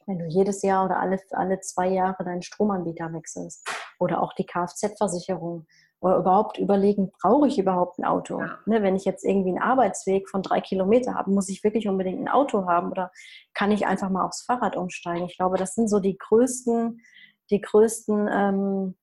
wenn 0.06 0.20
du 0.20 0.26
jedes 0.26 0.62
Jahr 0.62 0.86
oder 0.86 1.00
alle, 1.00 1.20
alle 1.32 1.60
zwei 1.62 1.88
Jahre 1.88 2.24
deinen 2.24 2.42
Stromanbieter 2.42 3.12
wechselst 3.14 3.68
oder 4.00 4.22
auch 4.22 4.34
die 4.34 4.46
Kfz-Versicherung 4.46 5.66
oder 6.00 6.18
überhaupt 6.18 6.58
überlegen, 6.58 7.12
brauche 7.22 7.48
ich 7.48 7.58
überhaupt 7.58 8.00
ein 8.00 8.06
Auto? 8.06 8.40
Ja. 8.40 8.60
Ne, 8.66 8.84
wenn 8.84 8.96
ich 8.96 9.06
jetzt 9.06 9.26
irgendwie 9.26 9.50
einen 9.50 9.62
Arbeitsweg 9.62 10.30
von 10.30 10.42
drei 10.42 10.62
Kilometer 10.62 11.16
habe, 11.16 11.32
muss 11.32 11.50
ich 11.50 11.64
wirklich 11.64 11.88
unbedingt 11.88 12.20
ein 12.20 12.28
Auto 12.28 12.68
haben 12.68 12.92
oder 12.92 13.12
kann 13.54 13.72
ich 13.72 13.88
einfach 13.88 14.10
mal 14.10 14.26
aufs 14.26 14.44
Fahrrad 14.44 14.76
umsteigen? 14.76 15.28
Ich 15.28 15.38
glaube, 15.38 15.58
das 15.58 15.74
sind 15.74 15.90
so 15.90 16.00
die 16.00 16.18
größten, 16.18 17.02
die 17.50 17.62
größten, 17.62 18.30
ähm, 18.32 18.96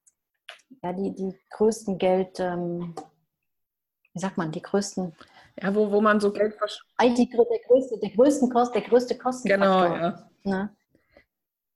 ja, 0.82 0.92
die, 0.92 1.14
die 1.14 1.34
größten 1.50 1.98
Geld, 1.98 2.38
ähm, 2.40 2.94
wie 4.12 4.20
sagt 4.20 4.38
man, 4.38 4.52
die 4.52 4.62
größten 4.62 5.14
ja, 5.62 5.74
wo, 5.74 5.90
wo 5.90 6.00
man 6.00 6.20
so 6.20 6.32
Geld 6.32 6.54
verschwendet. 6.54 7.32
Der 7.32 7.60
größte, 7.68 7.98
der 7.98 8.10
größten 8.10 8.50
Kost, 8.50 8.74
der 8.74 8.82
größte 8.82 9.16
Kostenfaktor. 9.16 9.88
Genau, 9.88 9.96
ja. 9.96 10.28
Ne? 10.42 10.76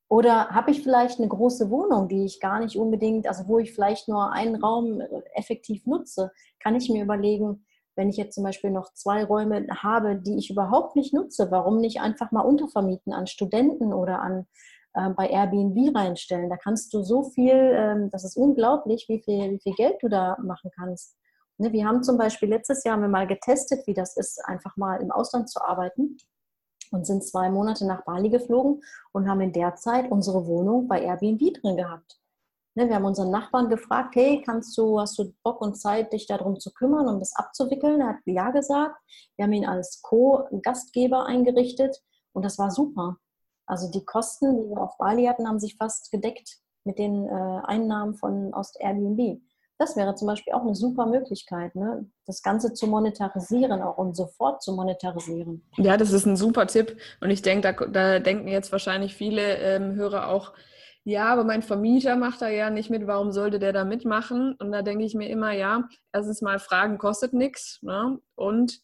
Oder 0.09 0.49
habe 0.49 0.71
ich 0.71 0.83
vielleicht 0.83 1.19
eine 1.19 1.29
große 1.29 1.71
Wohnung, 1.71 2.09
die 2.09 2.25
ich 2.25 2.41
gar 2.41 2.61
nicht 2.61 2.77
unbedingt, 2.77 3.27
also 3.27 3.47
wo 3.47 3.59
ich 3.59 3.75
vielleicht 3.75 4.09
nur 4.09 4.33
einen 4.33 4.57
Raum 4.57 5.03
effektiv 5.35 5.87
nutze, 5.87 6.33
kann 6.61 6.75
ich 6.75 6.89
mir 6.89 7.05
überlegen, 7.05 7.67
wenn 7.95 8.09
ich 8.09 8.17
jetzt 8.17 8.35
zum 8.35 8.45
Beispiel 8.45 8.71
noch 8.71 8.95
zwei 8.95 9.25
Räume 9.25 9.67
habe, 9.83 10.17
die 10.17 10.39
ich 10.39 10.51
überhaupt 10.51 10.97
nicht 10.97 11.13
nutze, 11.13 11.51
warum 11.51 11.81
nicht 11.81 12.01
einfach 12.01 12.31
mal 12.31 12.41
untervermieten 12.41 13.13
an 13.13 13.27
Studenten 13.27 13.93
oder 13.93 14.21
an 14.23 14.47
äh, 14.95 15.11
bei 15.11 15.29
Airbnb 15.29 15.95
reinstellen? 15.95 16.49
Da 16.49 16.57
kannst 16.57 16.95
du 16.95 17.03
so 17.03 17.25
viel, 17.25 17.55
ähm, 17.55 18.09
das 18.11 18.25
ist 18.25 18.37
unglaublich, 18.37 19.07
wie 19.09 19.21
viel, 19.21 19.51
wie 19.51 19.61
viel 19.61 19.75
Geld 19.75 19.97
du 20.01 20.09
da 20.09 20.39
machen 20.43 20.71
kannst. 20.75 21.17
Ne, 21.59 21.73
wir 21.73 21.87
haben 21.87 22.03
zum 22.03 22.17
Beispiel 22.17 22.49
letztes 22.49 22.85
Jahr 22.85 22.95
haben 22.95 23.03
wir 23.03 23.09
mal 23.09 23.27
getestet, 23.27 23.87
wie 23.87 23.95
das 23.95 24.17
ist, 24.17 24.43
einfach 24.45 24.77
mal 24.77 25.03
im 25.03 25.11
Ausland 25.11 25.51
zu 25.51 25.61
arbeiten 25.61 26.17
und 26.93 27.07
sind 27.07 27.25
zwei 27.25 27.51
Monate 27.51 27.87
nach 27.87 28.05
Bali 28.05 28.29
geflogen 28.29 28.83
und 29.13 29.29
haben 29.29 29.41
in 29.41 29.53
der 29.53 29.77
Zeit 29.77 30.11
unsere 30.11 30.47
Wohnung 30.47 30.89
bei 30.89 31.03
Airbnb 31.03 31.55
drin 31.55 31.77
gehabt. 31.77 32.19
Ne, 32.75 32.89
wir 32.89 32.95
haben 32.95 33.07
unseren 33.07 33.31
Nachbarn 33.31 33.69
gefragt, 33.69 34.15
hey, 34.15 34.41
kannst 34.45 34.79
du, 34.79 35.01
hast 35.01 35.19
du 35.19 35.33
Bock 35.43 35.61
und 35.61 35.75
Zeit, 35.75 36.13
dich 36.13 36.27
darum 36.27 36.61
zu 36.61 36.73
kümmern, 36.73 37.09
um 37.09 37.19
das 37.19 37.35
abzuwickeln? 37.35 38.01
Er 38.01 38.11
hat 38.11 38.21
ja 38.25 38.51
gesagt. 38.51 38.95
Wir 39.37 39.45
haben 39.45 39.53
ihn 39.53 39.67
als 39.67 40.01
Co-Gastgeber 40.03 41.27
eingerichtet 41.27 42.01
und 42.33 42.45
das 42.45 42.59
war 42.59 42.71
super. 42.71 43.17
Also 43.67 43.91
die 43.91 44.05
Kosten, 44.05 44.57
die 44.57 44.69
wir 44.69 44.81
auf 44.81 44.97
Bali 44.97 45.27
hatten, 45.27 45.49
haben 45.49 45.59
sich 45.59 45.77
fast 45.77 46.11
gedeckt 46.13 46.59
mit 46.85 46.99
den 46.99 47.27
äh, 47.27 47.61
Einnahmen 47.65 48.15
von 48.15 48.55
aus 48.55 48.75
Airbnb. 48.77 49.41
Das 49.79 49.97
wäre 49.97 50.17
zum 50.17 50.27
Beispiel 50.27 50.53
auch 50.53 50.63
eine 50.63 50.75
super 50.75 51.07
Möglichkeit, 51.07 51.77
ne? 51.77 52.11
das 52.27 52.43
Ganze 52.43 52.75
zu 52.75 52.89
monetarisieren 52.89 53.81
auch 53.81 53.97
und 53.97 54.17
sofort 54.17 54.61
zu 54.61 54.73
monetarisieren. 54.73 55.65
Ja, 55.77 55.97
das 55.97 56.13
ist 56.13 56.27
ein 56.27 56.37
super 56.37 56.67
Tipp. 56.67 56.97
Und 57.21 57.31
ich 57.31 57.43
denke, 57.43 57.73
da, 57.73 57.87
da 57.87 58.19
denken 58.19 58.49
jetzt 58.49 58.73
wahrscheinlich 58.73 59.15
viele 59.15 59.57
ähm, 59.59 59.95
Hörer 59.95 60.29
auch, 60.29 60.53
ja, 61.05 61.27
aber 61.33 61.45
mein 61.45 61.63
Vermieter 61.63 62.17
macht 62.17 62.43
da 62.43 62.49
ja 62.49 62.71
nicht 62.71 62.91
mit, 62.91 63.07
warum 63.07 63.31
sollte 63.31 63.59
der 63.61 63.73
da 63.73 63.85
mitmachen? 63.85 64.55
Und 64.59 64.73
da 64.73 64.83
denke 64.83 65.05
ich 65.05 65.15
mir 65.15 65.31
immer, 65.31 65.53
ja, 65.53 65.89
erstens 66.13 66.43
mal 66.43 66.59
Fragen 66.59 66.99
kostet 66.99 67.33
nichts 67.33 67.79
ne? 67.83 68.19
und 68.35 68.81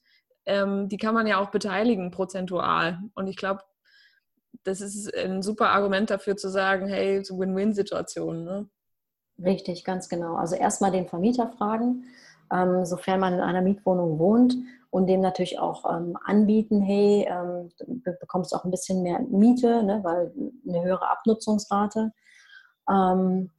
ähm, 0.46 0.88
die 0.88 0.96
kann 0.96 1.14
man 1.14 1.26
ja 1.26 1.38
auch 1.38 1.50
beteiligen 1.50 2.10
prozentual. 2.10 3.00
Und 3.14 3.26
ich 3.26 3.36
glaube, 3.36 3.62
das 4.62 4.80
ist 4.80 5.14
ein 5.14 5.42
super 5.42 5.70
Argument 5.70 6.10
dafür 6.10 6.36
zu 6.36 6.48
sagen, 6.48 6.86
hey, 6.86 7.24
so 7.24 7.38
Win-Win-Situation. 7.38 8.44
Ne? 8.44 8.68
Richtig, 9.42 9.84
ganz 9.84 10.08
genau. 10.08 10.36
Also 10.36 10.54
erstmal 10.54 10.90
den 10.90 11.08
Vermieter 11.08 11.48
fragen, 11.48 12.04
ähm, 12.52 12.84
sofern 12.84 13.20
man 13.20 13.34
in 13.34 13.40
einer 13.40 13.62
Mietwohnung 13.62 14.18
wohnt 14.18 14.54
und 14.90 15.08
dem 15.08 15.20
natürlich 15.20 15.58
auch 15.58 15.92
ähm, 15.92 16.16
anbieten, 16.24 16.80
hey, 16.80 17.26
ähm, 17.28 17.70
du 17.78 18.12
bekommst 18.20 18.54
auch 18.54 18.64
ein 18.64 18.70
bisschen 18.70 19.02
mehr 19.02 19.20
Miete, 19.20 19.82
ne, 19.82 20.00
weil 20.04 20.32
eine 20.68 20.84
höhere 20.84 21.10
Abnutzungsrate. 21.10 22.12
Ähm, 22.88 23.50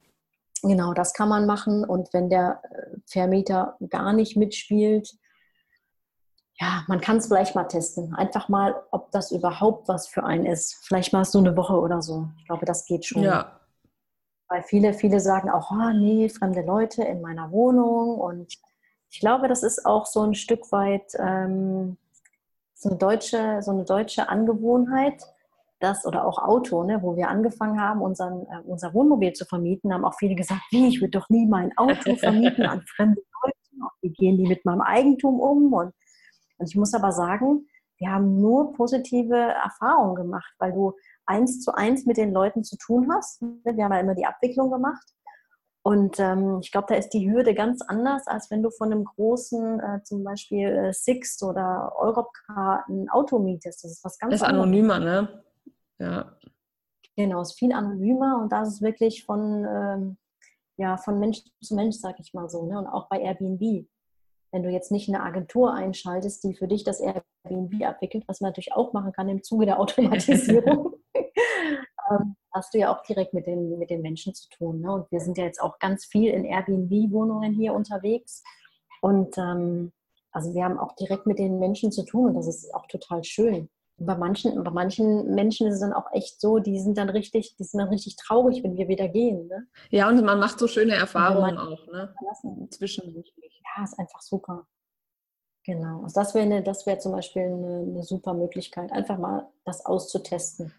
genau, 0.62 0.94
das 0.94 1.12
kann 1.12 1.28
man 1.28 1.44
machen. 1.44 1.84
Und 1.84 2.12
wenn 2.14 2.30
der 2.30 2.62
äh, 2.70 2.96
Vermieter 3.04 3.76
gar 3.90 4.14
nicht 4.14 4.36
mitspielt, 4.36 5.14
ja, 6.58 6.84
man 6.86 7.02
kann 7.02 7.18
es 7.18 7.26
vielleicht 7.26 7.54
mal 7.54 7.64
testen. 7.64 8.14
Einfach 8.14 8.48
mal, 8.48 8.74
ob 8.90 9.10
das 9.10 9.30
überhaupt 9.30 9.88
was 9.88 10.08
für 10.08 10.24
einen 10.24 10.46
ist. 10.46 10.76
Vielleicht 10.86 11.12
mal 11.12 11.26
so 11.26 11.38
eine 11.38 11.54
Woche 11.54 11.78
oder 11.78 12.00
so. 12.00 12.28
Ich 12.38 12.46
glaube, 12.46 12.64
das 12.64 12.86
geht 12.86 13.04
schon. 13.04 13.22
Ja, 13.22 13.60
weil 14.48 14.62
viele, 14.62 14.94
viele 14.94 15.20
sagen 15.20 15.50
auch, 15.50 15.70
oh 15.70 15.90
nee, 15.92 16.28
fremde 16.28 16.62
Leute 16.62 17.02
in 17.02 17.20
meiner 17.20 17.50
Wohnung. 17.50 18.18
Und 18.18 18.58
ich 19.10 19.20
glaube, 19.20 19.48
das 19.48 19.62
ist 19.62 19.84
auch 19.86 20.06
so 20.06 20.22
ein 20.22 20.34
Stück 20.34 20.70
weit 20.72 21.12
ähm, 21.18 21.96
so, 22.74 22.90
eine 22.90 22.98
deutsche, 22.98 23.62
so 23.62 23.72
eine 23.72 23.84
deutsche 23.84 24.28
Angewohnheit, 24.28 25.22
das 25.80 26.06
oder 26.06 26.26
auch 26.26 26.38
Auto, 26.38 26.84
ne, 26.84 27.02
wo 27.02 27.16
wir 27.16 27.28
angefangen 27.28 27.80
haben, 27.80 28.00
unseren, 28.00 28.42
äh, 28.46 28.60
unser 28.64 28.94
Wohnmobil 28.94 29.32
zu 29.32 29.44
vermieten, 29.44 29.92
haben 29.92 30.04
auch 30.04 30.14
viele 30.18 30.34
gesagt, 30.34 30.62
wie, 30.70 30.88
ich 30.88 31.00
würde 31.00 31.18
doch 31.18 31.28
nie 31.28 31.46
mein 31.46 31.76
Auto 31.76 32.16
vermieten 32.16 32.64
an 32.64 32.82
fremde 32.96 33.20
Leute. 33.42 33.56
Wie 34.00 34.10
gehen 34.10 34.38
die 34.38 34.46
mit 34.46 34.64
meinem 34.64 34.80
Eigentum 34.80 35.38
um? 35.38 35.72
Und, 35.72 35.92
und 36.58 36.68
ich 36.68 36.76
muss 36.76 36.94
aber 36.94 37.12
sagen, 37.12 37.66
wir 37.98 38.10
haben 38.10 38.40
nur 38.40 38.72
positive 38.72 39.36
Erfahrungen 39.36 40.14
gemacht, 40.14 40.54
weil 40.58 40.72
du 40.72 40.94
eins 41.26 41.60
zu 41.60 41.74
eins 41.74 42.06
mit 42.06 42.16
den 42.16 42.32
Leuten 42.32 42.64
zu 42.64 42.76
tun 42.76 43.08
hast. 43.12 43.42
Wir 43.42 43.84
haben 43.84 43.92
ja 43.92 44.00
immer 44.00 44.14
die 44.14 44.26
Abwicklung 44.26 44.70
gemacht. 44.70 45.06
Und 45.86 46.18
ähm, 46.18 46.58
ich 46.62 46.72
glaube, 46.72 46.88
da 46.88 46.96
ist 46.96 47.10
die 47.10 47.30
Hürde 47.30 47.54
ganz 47.54 47.80
anders, 47.80 48.26
als 48.26 48.50
wenn 48.50 48.60
du 48.60 48.70
von 48.70 48.90
einem 48.90 49.04
großen, 49.04 49.78
äh, 49.78 50.02
zum 50.02 50.24
Beispiel 50.24 50.66
äh, 50.66 50.92
Sixt 50.92 51.44
oder 51.44 51.92
Europcar 51.96 52.84
ein 52.88 53.08
Auto 53.08 53.38
mietest. 53.38 53.84
Das 53.84 53.92
ist 53.92 54.04
was 54.04 54.18
ganz 54.18 54.32
anderes. 54.32 54.40
Das 54.40 54.48
ist 54.48 54.54
anonymer, 54.54 54.98
ne? 54.98 55.44
Ja. 56.00 56.36
Genau, 57.16 57.40
es 57.40 57.50
ist 57.50 57.58
viel 57.60 57.72
anonymer 57.72 58.40
und 58.42 58.50
da 58.50 58.62
ist 58.62 58.68
es 58.74 58.82
wirklich 58.82 59.24
von, 59.24 59.64
ähm, 59.64 60.16
ja, 60.76 60.96
von 60.96 61.20
Mensch 61.20 61.44
zu 61.62 61.76
Mensch, 61.76 61.96
sag 61.96 62.18
ich 62.18 62.34
mal 62.34 62.50
so. 62.50 62.66
Ne? 62.66 62.78
Und 62.78 62.88
auch 62.88 63.08
bei 63.08 63.20
Airbnb. 63.20 63.86
Wenn 64.52 64.62
du 64.62 64.70
jetzt 64.70 64.90
nicht 64.90 65.08
eine 65.08 65.22
Agentur 65.22 65.72
einschaltest, 65.72 66.42
die 66.44 66.54
für 66.54 66.66
dich 66.66 66.82
das 66.82 67.00
Airbnb 67.00 67.84
abwickelt, 67.84 68.24
was 68.26 68.40
man 68.40 68.48
natürlich 68.48 68.72
auch 68.72 68.92
machen 68.92 69.12
kann 69.12 69.28
im 69.28 69.44
Zuge 69.44 69.66
der 69.66 69.78
Automatisierung, 69.80 70.94
ähm, 72.10 72.36
hast 72.52 72.74
du 72.74 72.78
ja 72.78 72.94
auch 72.94 73.02
direkt 73.02 73.34
mit 73.34 73.46
den, 73.46 73.78
mit 73.78 73.90
den 73.90 74.02
Menschen 74.02 74.34
zu 74.34 74.48
tun. 74.50 74.80
Ne? 74.80 74.92
Und 74.92 75.10
wir 75.10 75.20
sind 75.20 75.38
ja 75.38 75.44
jetzt 75.44 75.60
auch 75.60 75.78
ganz 75.78 76.04
viel 76.04 76.30
in 76.32 76.44
Airbnb-Wohnungen 76.44 77.52
hier 77.52 77.74
unterwegs. 77.74 78.42
Und 79.00 79.36
ähm, 79.38 79.92
also 80.32 80.54
wir 80.54 80.64
haben 80.64 80.78
auch 80.78 80.94
direkt 80.96 81.26
mit 81.26 81.38
den 81.38 81.58
Menschen 81.58 81.92
zu 81.92 82.04
tun 82.04 82.28
und 82.28 82.34
das 82.34 82.46
ist 82.46 82.74
auch 82.74 82.86
total 82.86 83.24
schön. 83.24 83.70
Und 83.98 84.06
bei 84.06 84.16
manchen, 84.16 84.62
bei 84.62 84.70
manchen 84.70 85.34
Menschen 85.34 85.66
ist 85.66 85.74
es 85.74 85.80
dann 85.80 85.94
auch 85.94 86.12
echt 86.12 86.40
so, 86.40 86.58
die 86.58 86.78
sind 86.78 86.98
dann 86.98 87.08
richtig, 87.08 87.56
die 87.56 87.64
sind 87.64 87.80
dann 87.80 87.88
richtig 87.88 88.16
traurig, 88.16 88.62
wenn 88.62 88.76
wir 88.76 88.88
wieder 88.88 89.08
gehen. 89.08 89.46
Ne? 89.46 89.66
Ja, 89.90 90.08
und 90.08 90.22
man 90.22 90.38
macht 90.38 90.58
so 90.58 90.68
schöne 90.68 90.94
Erfahrungen 90.94 91.56
auch, 91.56 91.86
ne? 91.86 92.14
Zwischenmenschlich. 92.70 93.62
Ja, 93.76 93.84
ist 93.84 93.98
einfach 93.98 94.20
super. 94.20 94.66
Genau. 95.64 96.02
Also 96.02 96.20
das 96.20 96.34
wäre 96.34 96.62
das 96.62 96.86
wäre 96.86 96.98
zum 96.98 97.12
Beispiel 97.12 97.42
eine, 97.42 97.86
eine 97.88 98.02
super 98.02 98.34
Möglichkeit, 98.34 98.92
einfach 98.92 99.18
mal 99.18 99.48
das 99.64 99.84
auszutesten. 99.84 100.72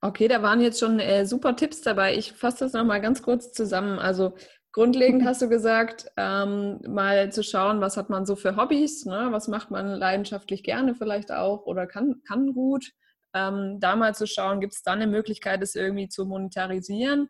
Okay, 0.00 0.28
da 0.28 0.42
waren 0.42 0.60
jetzt 0.60 0.78
schon 0.78 1.00
äh, 1.00 1.26
super 1.26 1.56
Tipps 1.56 1.80
dabei. 1.80 2.14
Ich 2.16 2.32
fasse 2.32 2.60
das 2.60 2.72
nochmal 2.72 3.00
ganz 3.00 3.20
kurz 3.20 3.52
zusammen. 3.52 3.98
Also 3.98 4.34
grundlegend 4.72 5.24
hast 5.26 5.42
du 5.42 5.48
gesagt, 5.48 6.06
ähm, 6.16 6.80
mal 6.86 7.32
zu 7.32 7.42
schauen, 7.42 7.80
was 7.80 7.96
hat 7.96 8.08
man 8.08 8.24
so 8.24 8.36
für 8.36 8.56
Hobbys, 8.56 9.06
ne? 9.06 9.28
was 9.30 9.48
macht 9.48 9.70
man 9.72 9.88
leidenschaftlich 9.88 10.62
gerne 10.62 10.94
vielleicht 10.94 11.32
auch 11.32 11.66
oder 11.66 11.86
kann, 11.88 12.22
kann 12.26 12.52
gut. 12.54 12.92
Ähm, 13.34 13.78
da 13.80 13.96
mal 13.96 14.14
zu 14.14 14.26
schauen, 14.26 14.60
gibt 14.60 14.74
es 14.74 14.82
da 14.82 14.92
eine 14.92 15.08
Möglichkeit, 15.08 15.62
das 15.62 15.74
irgendwie 15.74 16.08
zu 16.08 16.26
monetarisieren. 16.26 17.28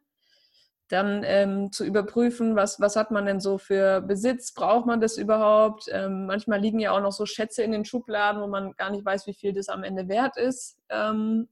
Dann 0.89 1.23
ähm, 1.25 1.73
zu 1.73 1.85
überprüfen, 1.85 2.55
was, 2.55 2.81
was 2.81 2.97
hat 2.97 3.11
man 3.11 3.27
denn 3.27 3.41
so 3.41 3.59
für 3.59 4.01
Besitz, 4.03 4.53
braucht 4.55 4.87
man 4.87 5.01
das 5.01 5.17
überhaupt? 5.17 5.87
Ähm, 5.91 6.27
manchmal 6.27 6.61
liegen 6.61 6.81
ja 6.81 6.93
auch 6.93 7.01
noch 7.01 7.13
so 7.13 7.27
Schätze 7.27 7.63
in 7.63 7.73
den 7.73 7.85
Schubladen, 7.85 8.43
wo 8.43 8.47
man 8.47 8.73
gar 8.73 8.91
nicht 8.91 9.05
weiß, 9.05 9.27
wie 9.27 9.35
viel 9.35 9.53
das 9.55 9.69
am 9.69 9.85
Ende 9.85 10.09
wert 10.09 10.37
ist. 10.37 10.79
Ähm, 10.91 11.49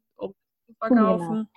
verkaufen. 0.74 1.48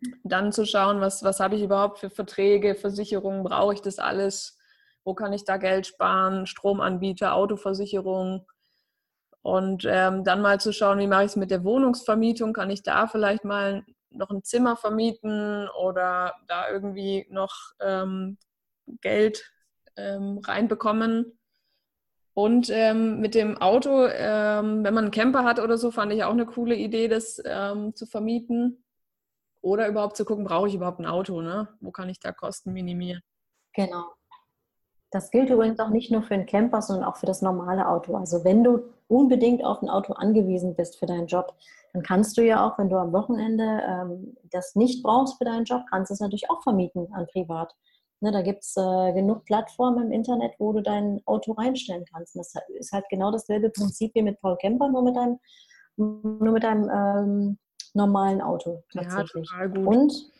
Genau. 0.00 0.18
Dann 0.24 0.52
zu 0.52 0.66
schauen, 0.66 1.00
was, 1.00 1.22
was 1.22 1.40
habe 1.40 1.56
ich 1.56 1.62
überhaupt 1.62 1.98
für 1.98 2.10
Verträge, 2.10 2.74
Versicherungen, 2.74 3.42
brauche 3.42 3.74
ich 3.74 3.80
das 3.80 3.98
alles? 3.98 4.58
Wo 5.04 5.14
kann 5.14 5.32
ich 5.32 5.44
da 5.44 5.56
Geld 5.56 5.86
sparen? 5.86 6.46
Stromanbieter, 6.46 7.34
Autoversicherung. 7.34 8.46
Und 9.42 9.84
ähm, 9.86 10.24
dann 10.24 10.40
mal 10.40 10.58
zu 10.60 10.72
schauen, 10.72 10.98
wie 10.98 11.06
mache 11.06 11.24
ich 11.24 11.30
es 11.30 11.36
mit 11.36 11.50
der 11.50 11.64
Wohnungsvermietung? 11.64 12.52
Kann 12.54 12.70
ich 12.70 12.82
da 12.82 13.06
vielleicht 13.06 13.44
mal 13.44 13.84
noch 14.10 14.30
ein 14.30 14.42
Zimmer 14.42 14.76
vermieten 14.76 15.68
oder 15.68 16.34
da 16.46 16.70
irgendwie 16.70 17.26
noch 17.30 17.54
ähm, 17.80 18.38
Geld 19.02 19.52
ähm, 19.96 20.40
reinbekommen? 20.44 21.38
Und 22.34 22.68
ähm, 22.70 23.20
mit 23.20 23.36
dem 23.36 23.56
Auto, 23.58 24.06
ähm, 24.06 24.82
wenn 24.82 24.92
man 24.94 25.04
einen 25.04 25.10
Camper 25.12 25.44
hat 25.44 25.60
oder 25.60 25.78
so, 25.78 25.92
fand 25.92 26.12
ich 26.12 26.24
auch 26.24 26.32
eine 26.32 26.46
coole 26.46 26.74
Idee, 26.74 27.06
das 27.06 27.40
ähm, 27.44 27.94
zu 27.94 28.06
vermieten. 28.06 28.84
Oder 29.62 29.88
überhaupt 29.88 30.16
zu 30.16 30.24
gucken, 30.24 30.44
brauche 30.44 30.68
ich 30.68 30.74
überhaupt 30.74 30.98
ein 30.98 31.06
Auto? 31.06 31.40
Ne? 31.40 31.68
Wo 31.80 31.90
kann 31.90 32.08
ich 32.10 32.20
da 32.20 32.32
Kosten 32.32 32.72
minimieren? 32.72 33.22
Genau. 33.72 34.04
Das 35.10 35.30
gilt 35.30 35.48
übrigens 35.48 35.78
auch 35.78 35.90
nicht 35.90 36.10
nur 36.10 36.22
für 36.22 36.34
den 36.34 36.44
Camper, 36.44 36.82
sondern 36.82 37.08
auch 37.08 37.16
für 37.16 37.26
das 37.26 37.40
normale 37.40 37.88
Auto. 37.88 38.16
Also 38.16 38.44
wenn 38.44 38.64
du 38.64 38.82
unbedingt 39.06 39.64
auf 39.64 39.80
ein 39.80 39.88
Auto 39.88 40.12
angewiesen 40.14 40.74
bist 40.74 40.98
für 40.98 41.06
deinen 41.06 41.28
Job, 41.28 41.54
dann 41.92 42.02
kannst 42.02 42.36
du 42.36 42.42
ja 42.42 42.66
auch, 42.66 42.76
wenn 42.78 42.90
du 42.90 42.96
am 42.96 43.12
Wochenende 43.12 43.80
ähm, 43.86 44.36
das 44.50 44.74
nicht 44.74 45.04
brauchst 45.04 45.38
für 45.38 45.44
deinen 45.44 45.64
Job, 45.64 45.82
kannst 45.88 46.10
du 46.10 46.14
es 46.14 46.20
natürlich 46.20 46.50
auch 46.50 46.62
vermieten 46.64 47.06
an 47.12 47.28
privat. 47.28 47.74
Ne, 48.24 48.32
da 48.32 48.40
gibt 48.40 48.64
es 48.64 48.74
äh, 48.78 49.12
genug 49.12 49.44
Plattformen 49.44 50.06
im 50.06 50.10
Internet, 50.10 50.54
wo 50.58 50.72
du 50.72 50.80
dein 50.80 51.20
Auto 51.26 51.52
reinstellen 51.52 52.06
kannst. 52.10 52.34
Und 52.34 52.38
das 52.38 52.54
ist 52.78 52.90
halt 52.90 53.04
genau 53.10 53.30
dasselbe 53.30 53.68
Prinzip 53.68 54.14
wie 54.14 54.22
mit 54.22 54.40
Paul 54.40 54.56
Camper, 54.56 54.88
nur 54.88 55.02
mit 55.02 55.14
deinem, 55.14 55.38
nur 55.96 56.52
mit 56.52 56.62
deinem 56.64 56.88
ähm, 56.88 57.58
normalen 57.92 58.40
Auto 58.40 58.82
tatsächlich. 58.90 59.46
Ja. 59.52 59.66
Und 59.78 60.32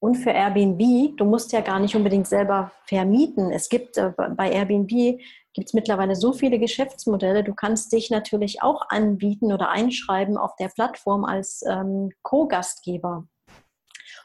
und 0.00 0.16
für 0.16 0.30
Airbnb, 0.30 1.16
du 1.16 1.24
musst 1.24 1.52
ja 1.52 1.60
gar 1.60 1.78
nicht 1.78 1.94
unbedingt 1.94 2.26
selber 2.26 2.72
vermieten. 2.86 3.52
Es 3.52 3.68
gibt 3.68 3.96
äh, 3.98 4.12
bei 4.36 4.50
Airbnb 4.50 4.88
gibt 4.88 5.68
es 5.68 5.74
mittlerweile 5.74 6.16
so 6.16 6.32
viele 6.32 6.58
Geschäftsmodelle. 6.58 7.44
Du 7.44 7.54
kannst 7.54 7.92
dich 7.92 8.10
natürlich 8.10 8.62
auch 8.62 8.82
anbieten 8.88 9.52
oder 9.52 9.70
einschreiben 9.70 10.36
auf 10.36 10.56
der 10.56 10.70
Plattform 10.70 11.24
als 11.24 11.62
ähm, 11.68 12.10
Co-Gastgeber 12.22 13.28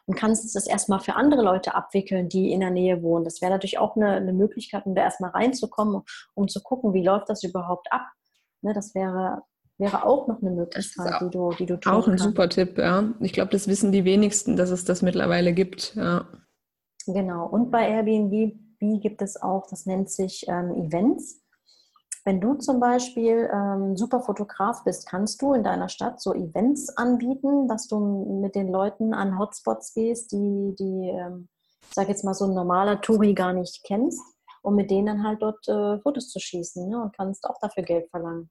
und 0.05 0.15
kannst 0.15 0.55
das 0.55 0.67
erstmal 0.67 0.99
für 0.99 1.15
andere 1.15 1.41
Leute 1.41 1.75
abwickeln, 1.75 2.29
die 2.29 2.51
in 2.51 2.59
der 2.59 2.71
Nähe 2.71 3.01
wohnen. 3.01 3.23
Das 3.23 3.41
wäre 3.41 3.51
natürlich 3.51 3.77
auch 3.77 3.95
eine, 3.95 4.11
eine, 4.11 4.33
Möglichkeit, 4.33 4.85
um 4.85 4.95
da 4.95 5.03
erstmal 5.03 5.31
reinzukommen, 5.31 6.01
um 6.33 6.47
zu 6.47 6.61
gucken, 6.61 6.93
wie 6.93 7.03
läuft 7.03 7.29
das 7.29 7.43
überhaupt 7.43 7.87
ab. 7.91 8.05
Ne, 8.61 8.73
das 8.73 8.93
wäre 8.95 9.43
wäre 9.77 10.05
auch 10.05 10.27
noch 10.27 10.41
eine 10.41 10.51
Möglichkeit, 10.51 11.21
die 11.21 11.29
du, 11.29 11.51
die 11.57 11.65
du 11.65 11.79
tun 11.79 11.91
Auch 11.91 12.07
ein 12.07 12.11
kannst. 12.11 12.23
super 12.25 12.47
Tipp, 12.47 12.77
ja. 12.77 13.11
Ich 13.19 13.33
glaube, 13.33 13.51
das 13.51 13.67
wissen 13.67 13.91
die 13.91 14.05
wenigsten, 14.05 14.55
dass 14.55 14.69
es 14.69 14.85
das 14.85 15.01
mittlerweile 15.01 15.53
gibt, 15.53 15.95
ja. 15.95 16.27
Genau. 17.05 17.47
Und 17.47 17.71
bei 17.71 17.89
Airbnb 17.89 18.53
gibt 19.01 19.21
es 19.21 19.41
auch, 19.41 19.67
das 19.67 19.85
nennt 19.85 20.09
sich 20.09 20.45
ähm, 20.47 20.71
Events. 20.71 21.42
Wenn 22.25 22.39
du 22.39 22.53
zum 22.55 22.79
Beispiel 22.79 23.49
ähm, 23.53 23.97
super 23.97 24.21
Fotograf 24.21 24.83
bist, 24.85 25.07
kannst 25.07 25.41
du 25.41 25.53
in 25.53 25.63
deiner 25.63 25.89
Stadt 25.89 26.21
so 26.21 26.33
Events 26.33 26.89
anbieten, 26.97 27.67
dass 27.67 27.87
du 27.87 28.39
mit 28.41 28.55
den 28.55 28.71
Leuten 28.71 29.13
an 29.13 29.37
Hotspots 29.37 29.93
gehst, 29.93 30.31
die, 30.31 30.73
die 30.79 31.09
ähm, 31.09 31.49
ich 31.93 31.95
sage 31.95 32.09
jetzt 32.09 32.23
mal, 32.23 32.33
so 32.33 32.45
ein 32.45 32.53
normaler 32.53 33.01
Touri 33.01 33.33
gar 33.33 33.53
nicht 33.53 33.83
kennst, 33.83 34.21
um 34.61 34.75
mit 34.75 34.89
denen 34.89 35.23
halt 35.23 35.41
dort 35.41 35.67
äh, 35.67 35.99
Fotos 35.99 36.29
zu 36.29 36.39
schießen 36.39 36.89
ne? 36.89 37.01
und 37.01 37.15
kannst 37.15 37.45
auch 37.45 37.59
dafür 37.61 37.83
Geld 37.83 38.09
verlangen 38.09 38.49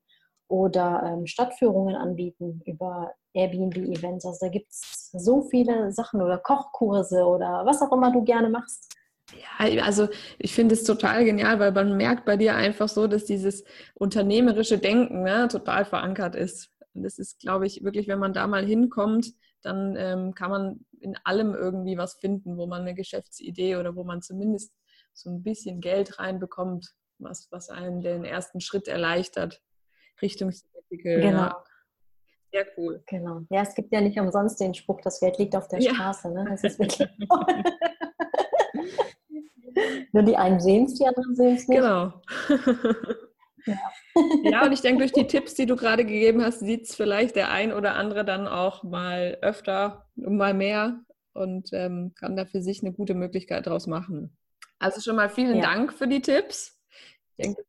oder 0.49 1.03
ähm, 1.05 1.27
Stadtführungen 1.27 1.97
anbieten 1.97 2.61
über 2.67 3.15
Airbnb-Events. 3.33 4.27
Also 4.27 4.47
da 4.47 4.49
gibt 4.49 4.71
es 4.71 5.11
so 5.13 5.43
viele 5.43 5.91
Sachen 5.93 6.21
oder 6.21 6.39
Kochkurse 6.39 7.25
oder 7.25 7.65
was 7.65 7.81
auch 7.81 7.91
immer 7.91 8.13
du 8.13 8.23
gerne 8.23 8.51
machst. 8.51 8.95
Ja, 9.39 9.85
also 9.85 10.09
ich 10.39 10.55
finde 10.55 10.75
es 10.75 10.85
total 10.85 11.25
genial, 11.25 11.59
weil 11.61 11.73
man 11.73 11.97
merkt 11.97 12.25
bei 12.25 12.37
dir 12.37 12.55
einfach 12.57 12.89
so, 12.89 13.07
dass 13.07 13.25
dieses 13.25 13.65
unternehmerische 13.95 14.79
Denken 14.79 15.23
ne, 15.23 15.49
total 15.49 15.85
verankert 15.85 16.35
ist. 16.35 16.71
Und 16.95 17.05
das 17.05 17.19
ist, 17.19 17.41
glaube 17.41 17.67
ich, 17.67 17.83
wirklich, 17.85 18.09
wenn 18.09 18.19
man 18.19 18.33
da 18.33 18.47
mal 18.47 18.65
hinkommt, 18.65 19.33
dann 19.63 19.97
ähm, 19.97 20.35
kann 20.35 20.51
man 20.51 20.85
in 21.01 21.17
allem 21.25 21.55
irgendwie 21.55 21.97
was 21.97 22.15
finden, 22.15 22.57
wo 22.57 22.67
man 22.67 22.83
eine 22.83 22.95
Geschäftsidee 22.95 23.77
oder 23.77 23.97
wo 23.97 24.05
man 24.05 24.23
zumindest 24.23 24.73
so 25.13 25.31
ein 25.31 25.43
bisschen 25.43 25.81
Geld 25.81 26.19
reinbekommt, 26.19 26.95
was, 27.19 27.49
was 27.51 27.71
einem 27.71 28.01
den 28.01 28.25
ersten 28.25 28.61
Schritt 28.61 28.89
erleichtert. 28.89 29.63
Richtung 30.21 30.51
Sabbatical. 30.51 31.21
Genau. 31.21 31.43
Ja. 31.43 31.65
Sehr 32.53 32.67
cool. 32.77 33.03
Genau. 33.07 33.41
Ja, 33.51 33.63
es 33.63 33.75
gibt 33.75 33.93
ja 33.93 34.01
nicht 34.01 34.19
umsonst 34.19 34.61
den 34.61 34.75
Spruch, 34.75 35.01
das 35.01 35.21
Geld 35.21 35.39
liegt 35.39 35.57
auf 35.57 35.69
der 35.69 35.81
ja. 35.81 35.95
Straße. 35.95 36.31
Ne? 36.31 36.45
Das 36.51 36.63
ist 36.65 36.79
wirklich 36.79 37.09
Nur 40.13 40.23
die 40.23 40.37
einen 40.37 40.61
sehen 40.61 40.87
es, 40.87 40.95
die 40.95 41.07
anderen 41.07 41.35
sehen 41.35 41.57
es 41.57 41.69
nicht. 41.69 41.79
Genau. 41.79 42.13
ja. 43.67 43.77
ja, 44.45 44.67
und 44.67 44.73
ich 44.73 44.81
denke, 44.81 44.99
durch 44.99 45.13
die 45.13 45.27
Tipps, 45.27 45.55
die 45.55 45.67
du 45.67 45.77
gerade 45.77 46.05
gegeben 46.05 46.43
hast, 46.45 46.61
sieht 46.61 46.85
es 46.85 46.95
vielleicht 46.95 47.37
der 47.37 47.51
ein 47.51 47.73
oder 47.73 47.95
andere 47.95 48.25
dann 48.25 48.47
auch 48.47 48.83
mal 48.83 49.39
öfter 49.41 50.07
und 50.17 50.37
mal 50.37 50.55
mehr 50.55 51.01
und 51.33 51.71
ähm, 51.73 52.13
kann 52.15 52.37
da 52.37 52.45
für 52.45 52.63
sich 52.63 52.83
eine 52.83 52.93
gute 52.93 53.15
Möglichkeit 53.15 53.67
draus 53.67 53.87
machen. 53.87 54.37
Also 54.79 55.01
schon 55.01 55.17
mal 55.17 55.29
vielen 55.29 55.57
ja. 55.57 55.63
Dank 55.63 55.93
für 55.93 56.09
die 56.09 56.21
Tipps. 56.21 56.81
Ich 57.37 57.45
denke, 57.45 57.63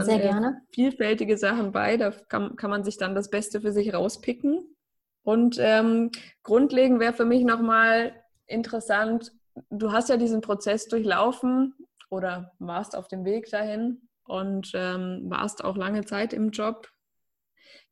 sehr 0.00 0.18
gerne. 0.18 0.62
Vielfältige 0.72 1.36
Sachen 1.36 1.72
bei, 1.72 1.96
da 1.96 2.10
kann, 2.10 2.56
kann 2.56 2.70
man 2.70 2.84
sich 2.84 2.96
dann 2.96 3.14
das 3.14 3.30
Beste 3.30 3.60
für 3.60 3.72
sich 3.72 3.92
rauspicken. 3.92 4.76
Und 5.24 5.56
ähm, 5.60 6.10
grundlegend 6.42 7.00
wäre 7.00 7.12
für 7.12 7.24
mich 7.24 7.44
nochmal 7.44 8.14
interessant, 8.46 9.32
du 9.70 9.92
hast 9.92 10.08
ja 10.08 10.16
diesen 10.16 10.40
Prozess 10.40 10.88
durchlaufen 10.88 11.74
oder 12.10 12.52
warst 12.58 12.96
auf 12.96 13.08
dem 13.08 13.24
Weg 13.24 13.50
dahin 13.50 14.08
und 14.24 14.72
ähm, 14.74 15.24
warst 15.28 15.64
auch 15.64 15.76
lange 15.76 16.04
Zeit 16.04 16.32
im 16.32 16.50
Job. 16.50 16.88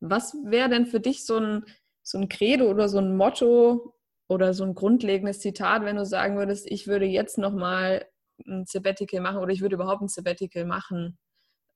Was 0.00 0.34
wäre 0.44 0.68
denn 0.68 0.86
für 0.86 1.00
dich 1.00 1.24
so 1.24 1.38
ein, 1.38 1.64
so 2.02 2.18
ein 2.18 2.28
Credo 2.28 2.66
oder 2.66 2.88
so 2.88 2.98
ein 2.98 3.16
Motto 3.16 3.94
oder 4.28 4.54
so 4.54 4.64
ein 4.64 4.74
grundlegendes 4.74 5.40
Zitat, 5.40 5.84
wenn 5.84 5.96
du 5.96 6.06
sagen 6.06 6.36
würdest, 6.36 6.70
ich 6.70 6.86
würde 6.86 7.06
jetzt 7.06 7.38
nochmal 7.38 8.06
ein 8.46 8.64
Sabbatical 8.66 9.20
machen 9.20 9.38
oder 9.38 9.52
ich 9.52 9.60
würde 9.60 9.74
überhaupt 9.74 10.02
ein 10.02 10.08
Sabbatical 10.08 10.64
machen? 10.64 11.18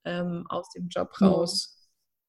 ähm, 0.05 0.47
aus 0.49 0.71
dem 0.71 0.89
Job 0.89 1.21
raus. 1.21 1.79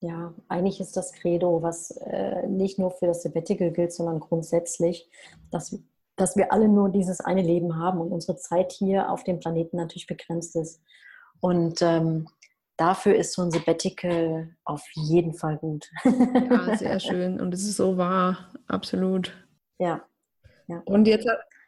Ja, 0.02 0.34
eigentlich 0.50 0.80
ist 0.80 0.98
das 0.98 1.14
Credo, 1.14 1.62
was 1.62 1.92
äh, 1.92 2.48
nicht 2.48 2.78
nur 2.78 2.92
für 2.92 3.08
das 3.08 3.24
Sabbatical 3.24 3.72
gilt, 3.72 3.94
sondern 3.94 4.20
grundsätzlich, 4.20 5.10
dass, 5.52 5.80
dass 6.16 6.36
wir 6.36 6.52
alle 6.52 6.68
nur 6.68 6.90
dieses 6.90 7.20
eine 7.20 7.42
Leben 7.42 7.78
haben 7.78 8.00
und 8.00 8.12
unsere 8.12 8.38
Zeit 8.38 8.72
hier 8.72 9.10
auf 9.10 9.24
dem 9.24 9.40
Planeten 9.40 9.78
natürlich 9.78 10.08
begrenzt 10.08 10.56
ist. 10.56 10.82
Und 11.42 11.82
ähm, 11.82 12.28
dafür 12.78 13.16
ist 13.16 13.34
so 13.34 13.42
ein 13.42 13.52
Sabbatical 13.52 14.50
auf 14.64 14.84
jeden 14.94 15.34
Fall 15.34 15.58
gut. 15.58 15.90
ja, 16.04 16.76
sehr 16.78 17.00
schön. 17.00 17.40
Und 17.40 17.54
es 17.54 17.64
ist 17.64 17.78
so 17.78 17.98
wahr, 17.98 18.50
absolut. 18.68 19.34
Ja. 19.78 20.02
ja. 20.68 20.82
Und 20.86 21.08
jetzt 21.08 21.28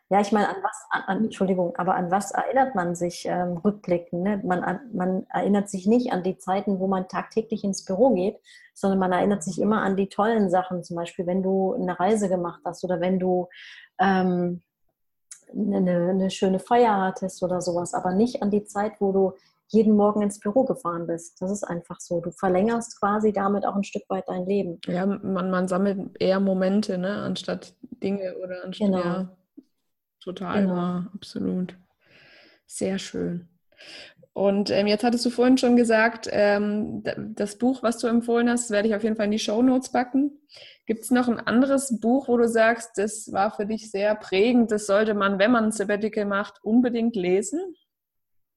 ja, 0.09 0.21
ich 0.21 0.31
meine, 0.31 0.47
an 0.47 0.55
was, 0.63 0.85
an, 0.89 1.25
Entschuldigung, 1.25 1.75
aber 1.75 1.95
an 1.95 2.09
was 2.09 2.31
erinnert 2.31 2.75
man 2.75 2.95
sich 2.95 3.25
ähm, 3.25 3.57
rückblickend? 3.57 4.23
Ne? 4.23 4.41
Man, 4.41 4.79
man 4.93 5.25
erinnert 5.29 5.69
sich 5.69 5.85
nicht 5.85 6.13
an 6.13 6.23
die 6.23 6.37
Zeiten, 6.37 6.79
wo 6.79 6.87
man 6.87 7.09
tagtäglich 7.09 7.65
ins 7.65 7.83
Büro 7.83 8.13
geht, 8.13 8.39
sondern 8.73 8.99
man 8.99 9.11
erinnert 9.11 9.43
sich 9.43 9.59
immer 9.59 9.81
an 9.81 9.97
die 9.97 10.07
tollen 10.07 10.49
Sachen, 10.49 10.81
zum 10.85 10.95
Beispiel, 10.95 11.27
wenn 11.27 11.43
du 11.43 11.73
eine 11.73 11.99
Reise 11.99 12.29
gemacht 12.29 12.61
hast 12.63 12.85
oder 12.85 13.01
wenn 13.01 13.19
du 13.19 13.49
ähm, 13.99 14.61
eine, 15.53 16.09
eine 16.09 16.29
schöne 16.29 16.59
Feier 16.59 16.97
hattest 16.97 17.41
oder 17.43 17.61
sowas, 17.61 17.93
aber 17.93 18.13
nicht 18.13 18.41
an 18.41 18.51
die 18.51 18.65
Zeit, 18.65 18.93
wo 18.99 19.11
du 19.11 19.33
jeden 19.69 19.95
Morgen 19.95 20.21
ins 20.21 20.39
Büro 20.39 20.63
gefahren 20.63 21.07
bist. 21.07 21.41
Das 21.41 21.51
ist 21.51 21.63
einfach 21.63 21.99
so. 21.99 22.21
Du 22.21 22.31
verlängerst 22.31 22.99
quasi 22.99 23.33
damit 23.33 23.65
auch 23.65 23.75
ein 23.75 23.83
Stück 23.83 24.03
weit 24.07 24.29
dein 24.29 24.45
Leben. 24.45 24.79
Ja, 24.85 25.05
man, 25.05 25.49
man 25.51 25.67
sammelt 25.67 25.99
eher 26.19 26.39
Momente, 26.39 26.97
ne, 26.97 27.17
anstatt 27.17 27.73
Dinge 27.81 28.35
oder 28.37 28.63
anstatt. 28.63 28.87
Genau. 28.87 28.99
Ja 28.99 29.37
total 30.27 30.61
genau. 30.63 30.75
wahr, 30.75 31.11
absolut. 31.15 31.75
Sehr 32.65 32.99
schön. 32.99 33.47
Und 34.37 34.69
ähm, 34.69 34.85
jetzt 34.85 35.03
hattest 35.03 35.25
du 35.25 35.31
vorhin 35.31 35.57
schon 35.57 35.75
gesagt, 35.75 36.29
ähm, 36.31 37.01
das 37.33 37.57
Buch, 37.57 37.81
was 37.81 37.97
du 37.97 38.05
empfohlen 38.05 38.47
hast, 38.47 38.69
werde 38.69 38.87
ich 38.87 38.93
auf 38.93 39.01
jeden 39.01 39.15
Fall 39.15 39.25
in 39.25 39.31
die 39.31 39.39
Show 39.39 39.63
Notes 39.63 39.89
packen. 39.89 40.31
Gibt 40.85 41.01
es 41.01 41.09
noch 41.09 41.27
ein 41.27 41.39
anderes 41.39 41.99
Buch, 41.99 42.27
wo 42.27 42.37
du 42.37 42.47
sagst, 42.47 42.99
das 42.99 43.31
war 43.33 43.49
für 43.49 43.65
dich 43.65 43.89
sehr 43.89 44.13
prägend, 44.13 44.69
das 44.69 44.85
sollte 44.85 45.15
man, 45.15 45.39
wenn 45.39 45.49
man 45.49 45.63
ein 45.63 45.71
Sabbatical 45.71 46.25
macht, 46.25 46.63
unbedingt 46.63 47.15
lesen? 47.15 47.59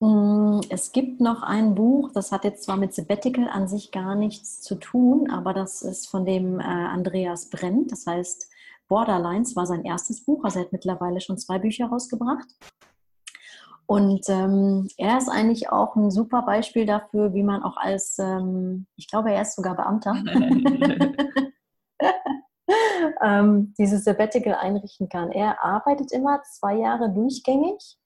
Mm, 0.00 0.60
es 0.68 0.92
gibt 0.92 1.22
noch 1.22 1.42
ein 1.42 1.74
Buch, 1.74 2.12
das 2.12 2.30
hat 2.30 2.44
jetzt 2.44 2.64
zwar 2.64 2.76
mit 2.76 2.92
Sabbatical 2.92 3.48
an 3.48 3.66
sich 3.66 3.90
gar 3.90 4.14
nichts 4.14 4.60
zu 4.60 4.74
tun, 4.74 5.30
aber 5.30 5.54
das 5.54 5.80
ist 5.80 6.10
von 6.10 6.26
dem 6.26 6.60
äh, 6.60 6.62
Andreas 6.62 7.48
Brent, 7.48 7.90
das 7.90 8.06
heißt 8.06 8.50
Borderlines 8.86 9.56
war 9.56 9.64
sein 9.64 9.86
erstes 9.86 10.26
Buch, 10.26 10.44
also 10.44 10.58
er 10.58 10.66
hat 10.66 10.72
mittlerweile 10.72 11.22
schon 11.22 11.38
zwei 11.38 11.58
Bücher 11.58 11.86
rausgebracht. 11.86 12.48
Und 13.90 14.28
ähm, 14.28 14.86
er 14.98 15.18
ist 15.18 15.28
eigentlich 15.28 15.72
auch 15.72 15.96
ein 15.96 16.12
super 16.12 16.42
Beispiel 16.42 16.86
dafür, 16.86 17.34
wie 17.34 17.42
man 17.42 17.64
auch 17.64 17.76
als, 17.76 18.20
ähm, 18.20 18.86
ich 18.94 19.08
glaube, 19.08 19.32
er 19.32 19.42
ist 19.42 19.56
sogar 19.56 19.74
Beamter, 19.74 20.14
ähm, 23.20 23.74
dieses 23.76 24.04
Sabbatical 24.04 24.54
einrichten 24.54 25.08
kann. 25.08 25.32
Er 25.32 25.64
arbeitet 25.64 26.12
immer 26.12 26.40
zwei 26.44 26.76
Jahre 26.76 27.12
durchgängig 27.12 27.96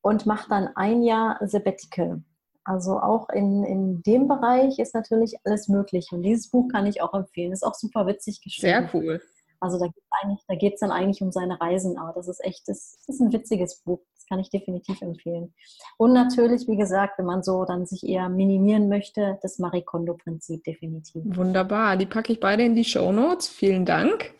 und 0.00 0.24
macht 0.24 0.50
dann 0.50 0.70
ein 0.74 1.02
Jahr 1.02 1.38
Sabbatical. 1.46 2.22
Also 2.64 2.98
auch 2.98 3.28
in, 3.28 3.62
in 3.64 4.02
dem 4.02 4.26
Bereich 4.26 4.78
ist 4.78 4.94
natürlich 4.94 5.36
alles 5.44 5.68
möglich. 5.68 6.08
Und 6.12 6.22
dieses 6.22 6.48
Buch 6.48 6.68
kann 6.72 6.86
ich 6.86 7.02
auch 7.02 7.12
empfehlen. 7.12 7.52
Ist 7.52 7.66
auch 7.66 7.74
super 7.74 8.06
witzig 8.06 8.40
geschrieben. 8.40 8.88
Sehr 8.88 8.90
cool. 8.94 9.20
Also 9.60 9.78
da 9.78 10.54
geht 10.54 10.74
es 10.74 10.80
dann 10.80 10.90
eigentlich 10.90 11.20
um 11.20 11.30
seine 11.30 11.60
Reisen, 11.60 11.98
aber 11.98 12.14
das 12.14 12.26
ist 12.26 12.42
echt, 12.42 12.66
das 12.68 12.96
ist 13.06 13.20
ein 13.20 13.34
witziges 13.34 13.82
Buch. 13.82 14.00
Kann 14.30 14.38
ich 14.38 14.48
definitiv 14.48 15.02
empfehlen. 15.02 15.52
Und 15.96 16.12
natürlich, 16.12 16.68
wie 16.68 16.76
gesagt, 16.76 17.18
wenn 17.18 17.26
man 17.26 17.42
so 17.42 17.64
dann 17.64 17.84
sich 17.84 18.08
eher 18.08 18.28
minimieren 18.28 18.88
möchte, 18.88 19.40
das 19.42 19.58
Marie 19.58 19.82
Kondo-Prinzip 19.82 20.62
definitiv. 20.62 21.24
Wunderbar. 21.36 21.96
Die 21.96 22.06
packe 22.06 22.32
ich 22.32 22.38
beide 22.38 22.62
in 22.62 22.76
die 22.76 22.84
Show 22.84 23.10
Notes. 23.10 23.48
Vielen 23.48 23.84
Dank. 23.84 24.32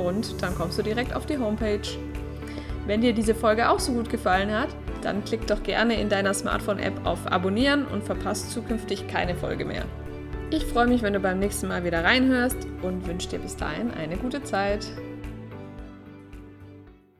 und 0.00 0.42
dann 0.42 0.56
kommst 0.56 0.80
du 0.80 0.82
direkt 0.82 1.14
auf 1.14 1.24
die 1.24 1.38
Homepage. 1.38 1.88
Wenn 2.88 3.02
dir 3.02 3.12
diese 3.12 3.36
Folge 3.36 3.70
auch 3.70 3.78
so 3.78 3.92
gut 3.92 4.10
gefallen 4.10 4.50
hat, 4.50 4.70
dann 5.00 5.24
klick 5.24 5.46
doch 5.46 5.62
gerne 5.62 5.94
in 5.94 6.08
deiner 6.08 6.34
Smartphone-App 6.34 7.06
auf 7.06 7.30
Abonnieren 7.30 7.86
und 7.86 8.02
verpasst 8.02 8.50
zukünftig 8.50 9.06
keine 9.06 9.36
Folge 9.36 9.64
mehr. 9.64 9.84
Ich 10.54 10.66
freue 10.66 10.86
mich, 10.86 11.00
wenn 11.00 11.14
du 11.14 11.20
beim 11.20 11.38
nächsten 11.38 11.66
Mal 11.68 11.82
wieder 11.82 12.04
reinhörst 12.04 12.58
und 12.82 13.06
wünsche 13.06 13.26
dir 13.30 13.38
bis 13.38 13.56
dahin 13.56 13.90
eine 13.90 14.18
gute 14.18 14.44
Zeit. 14.44 14.86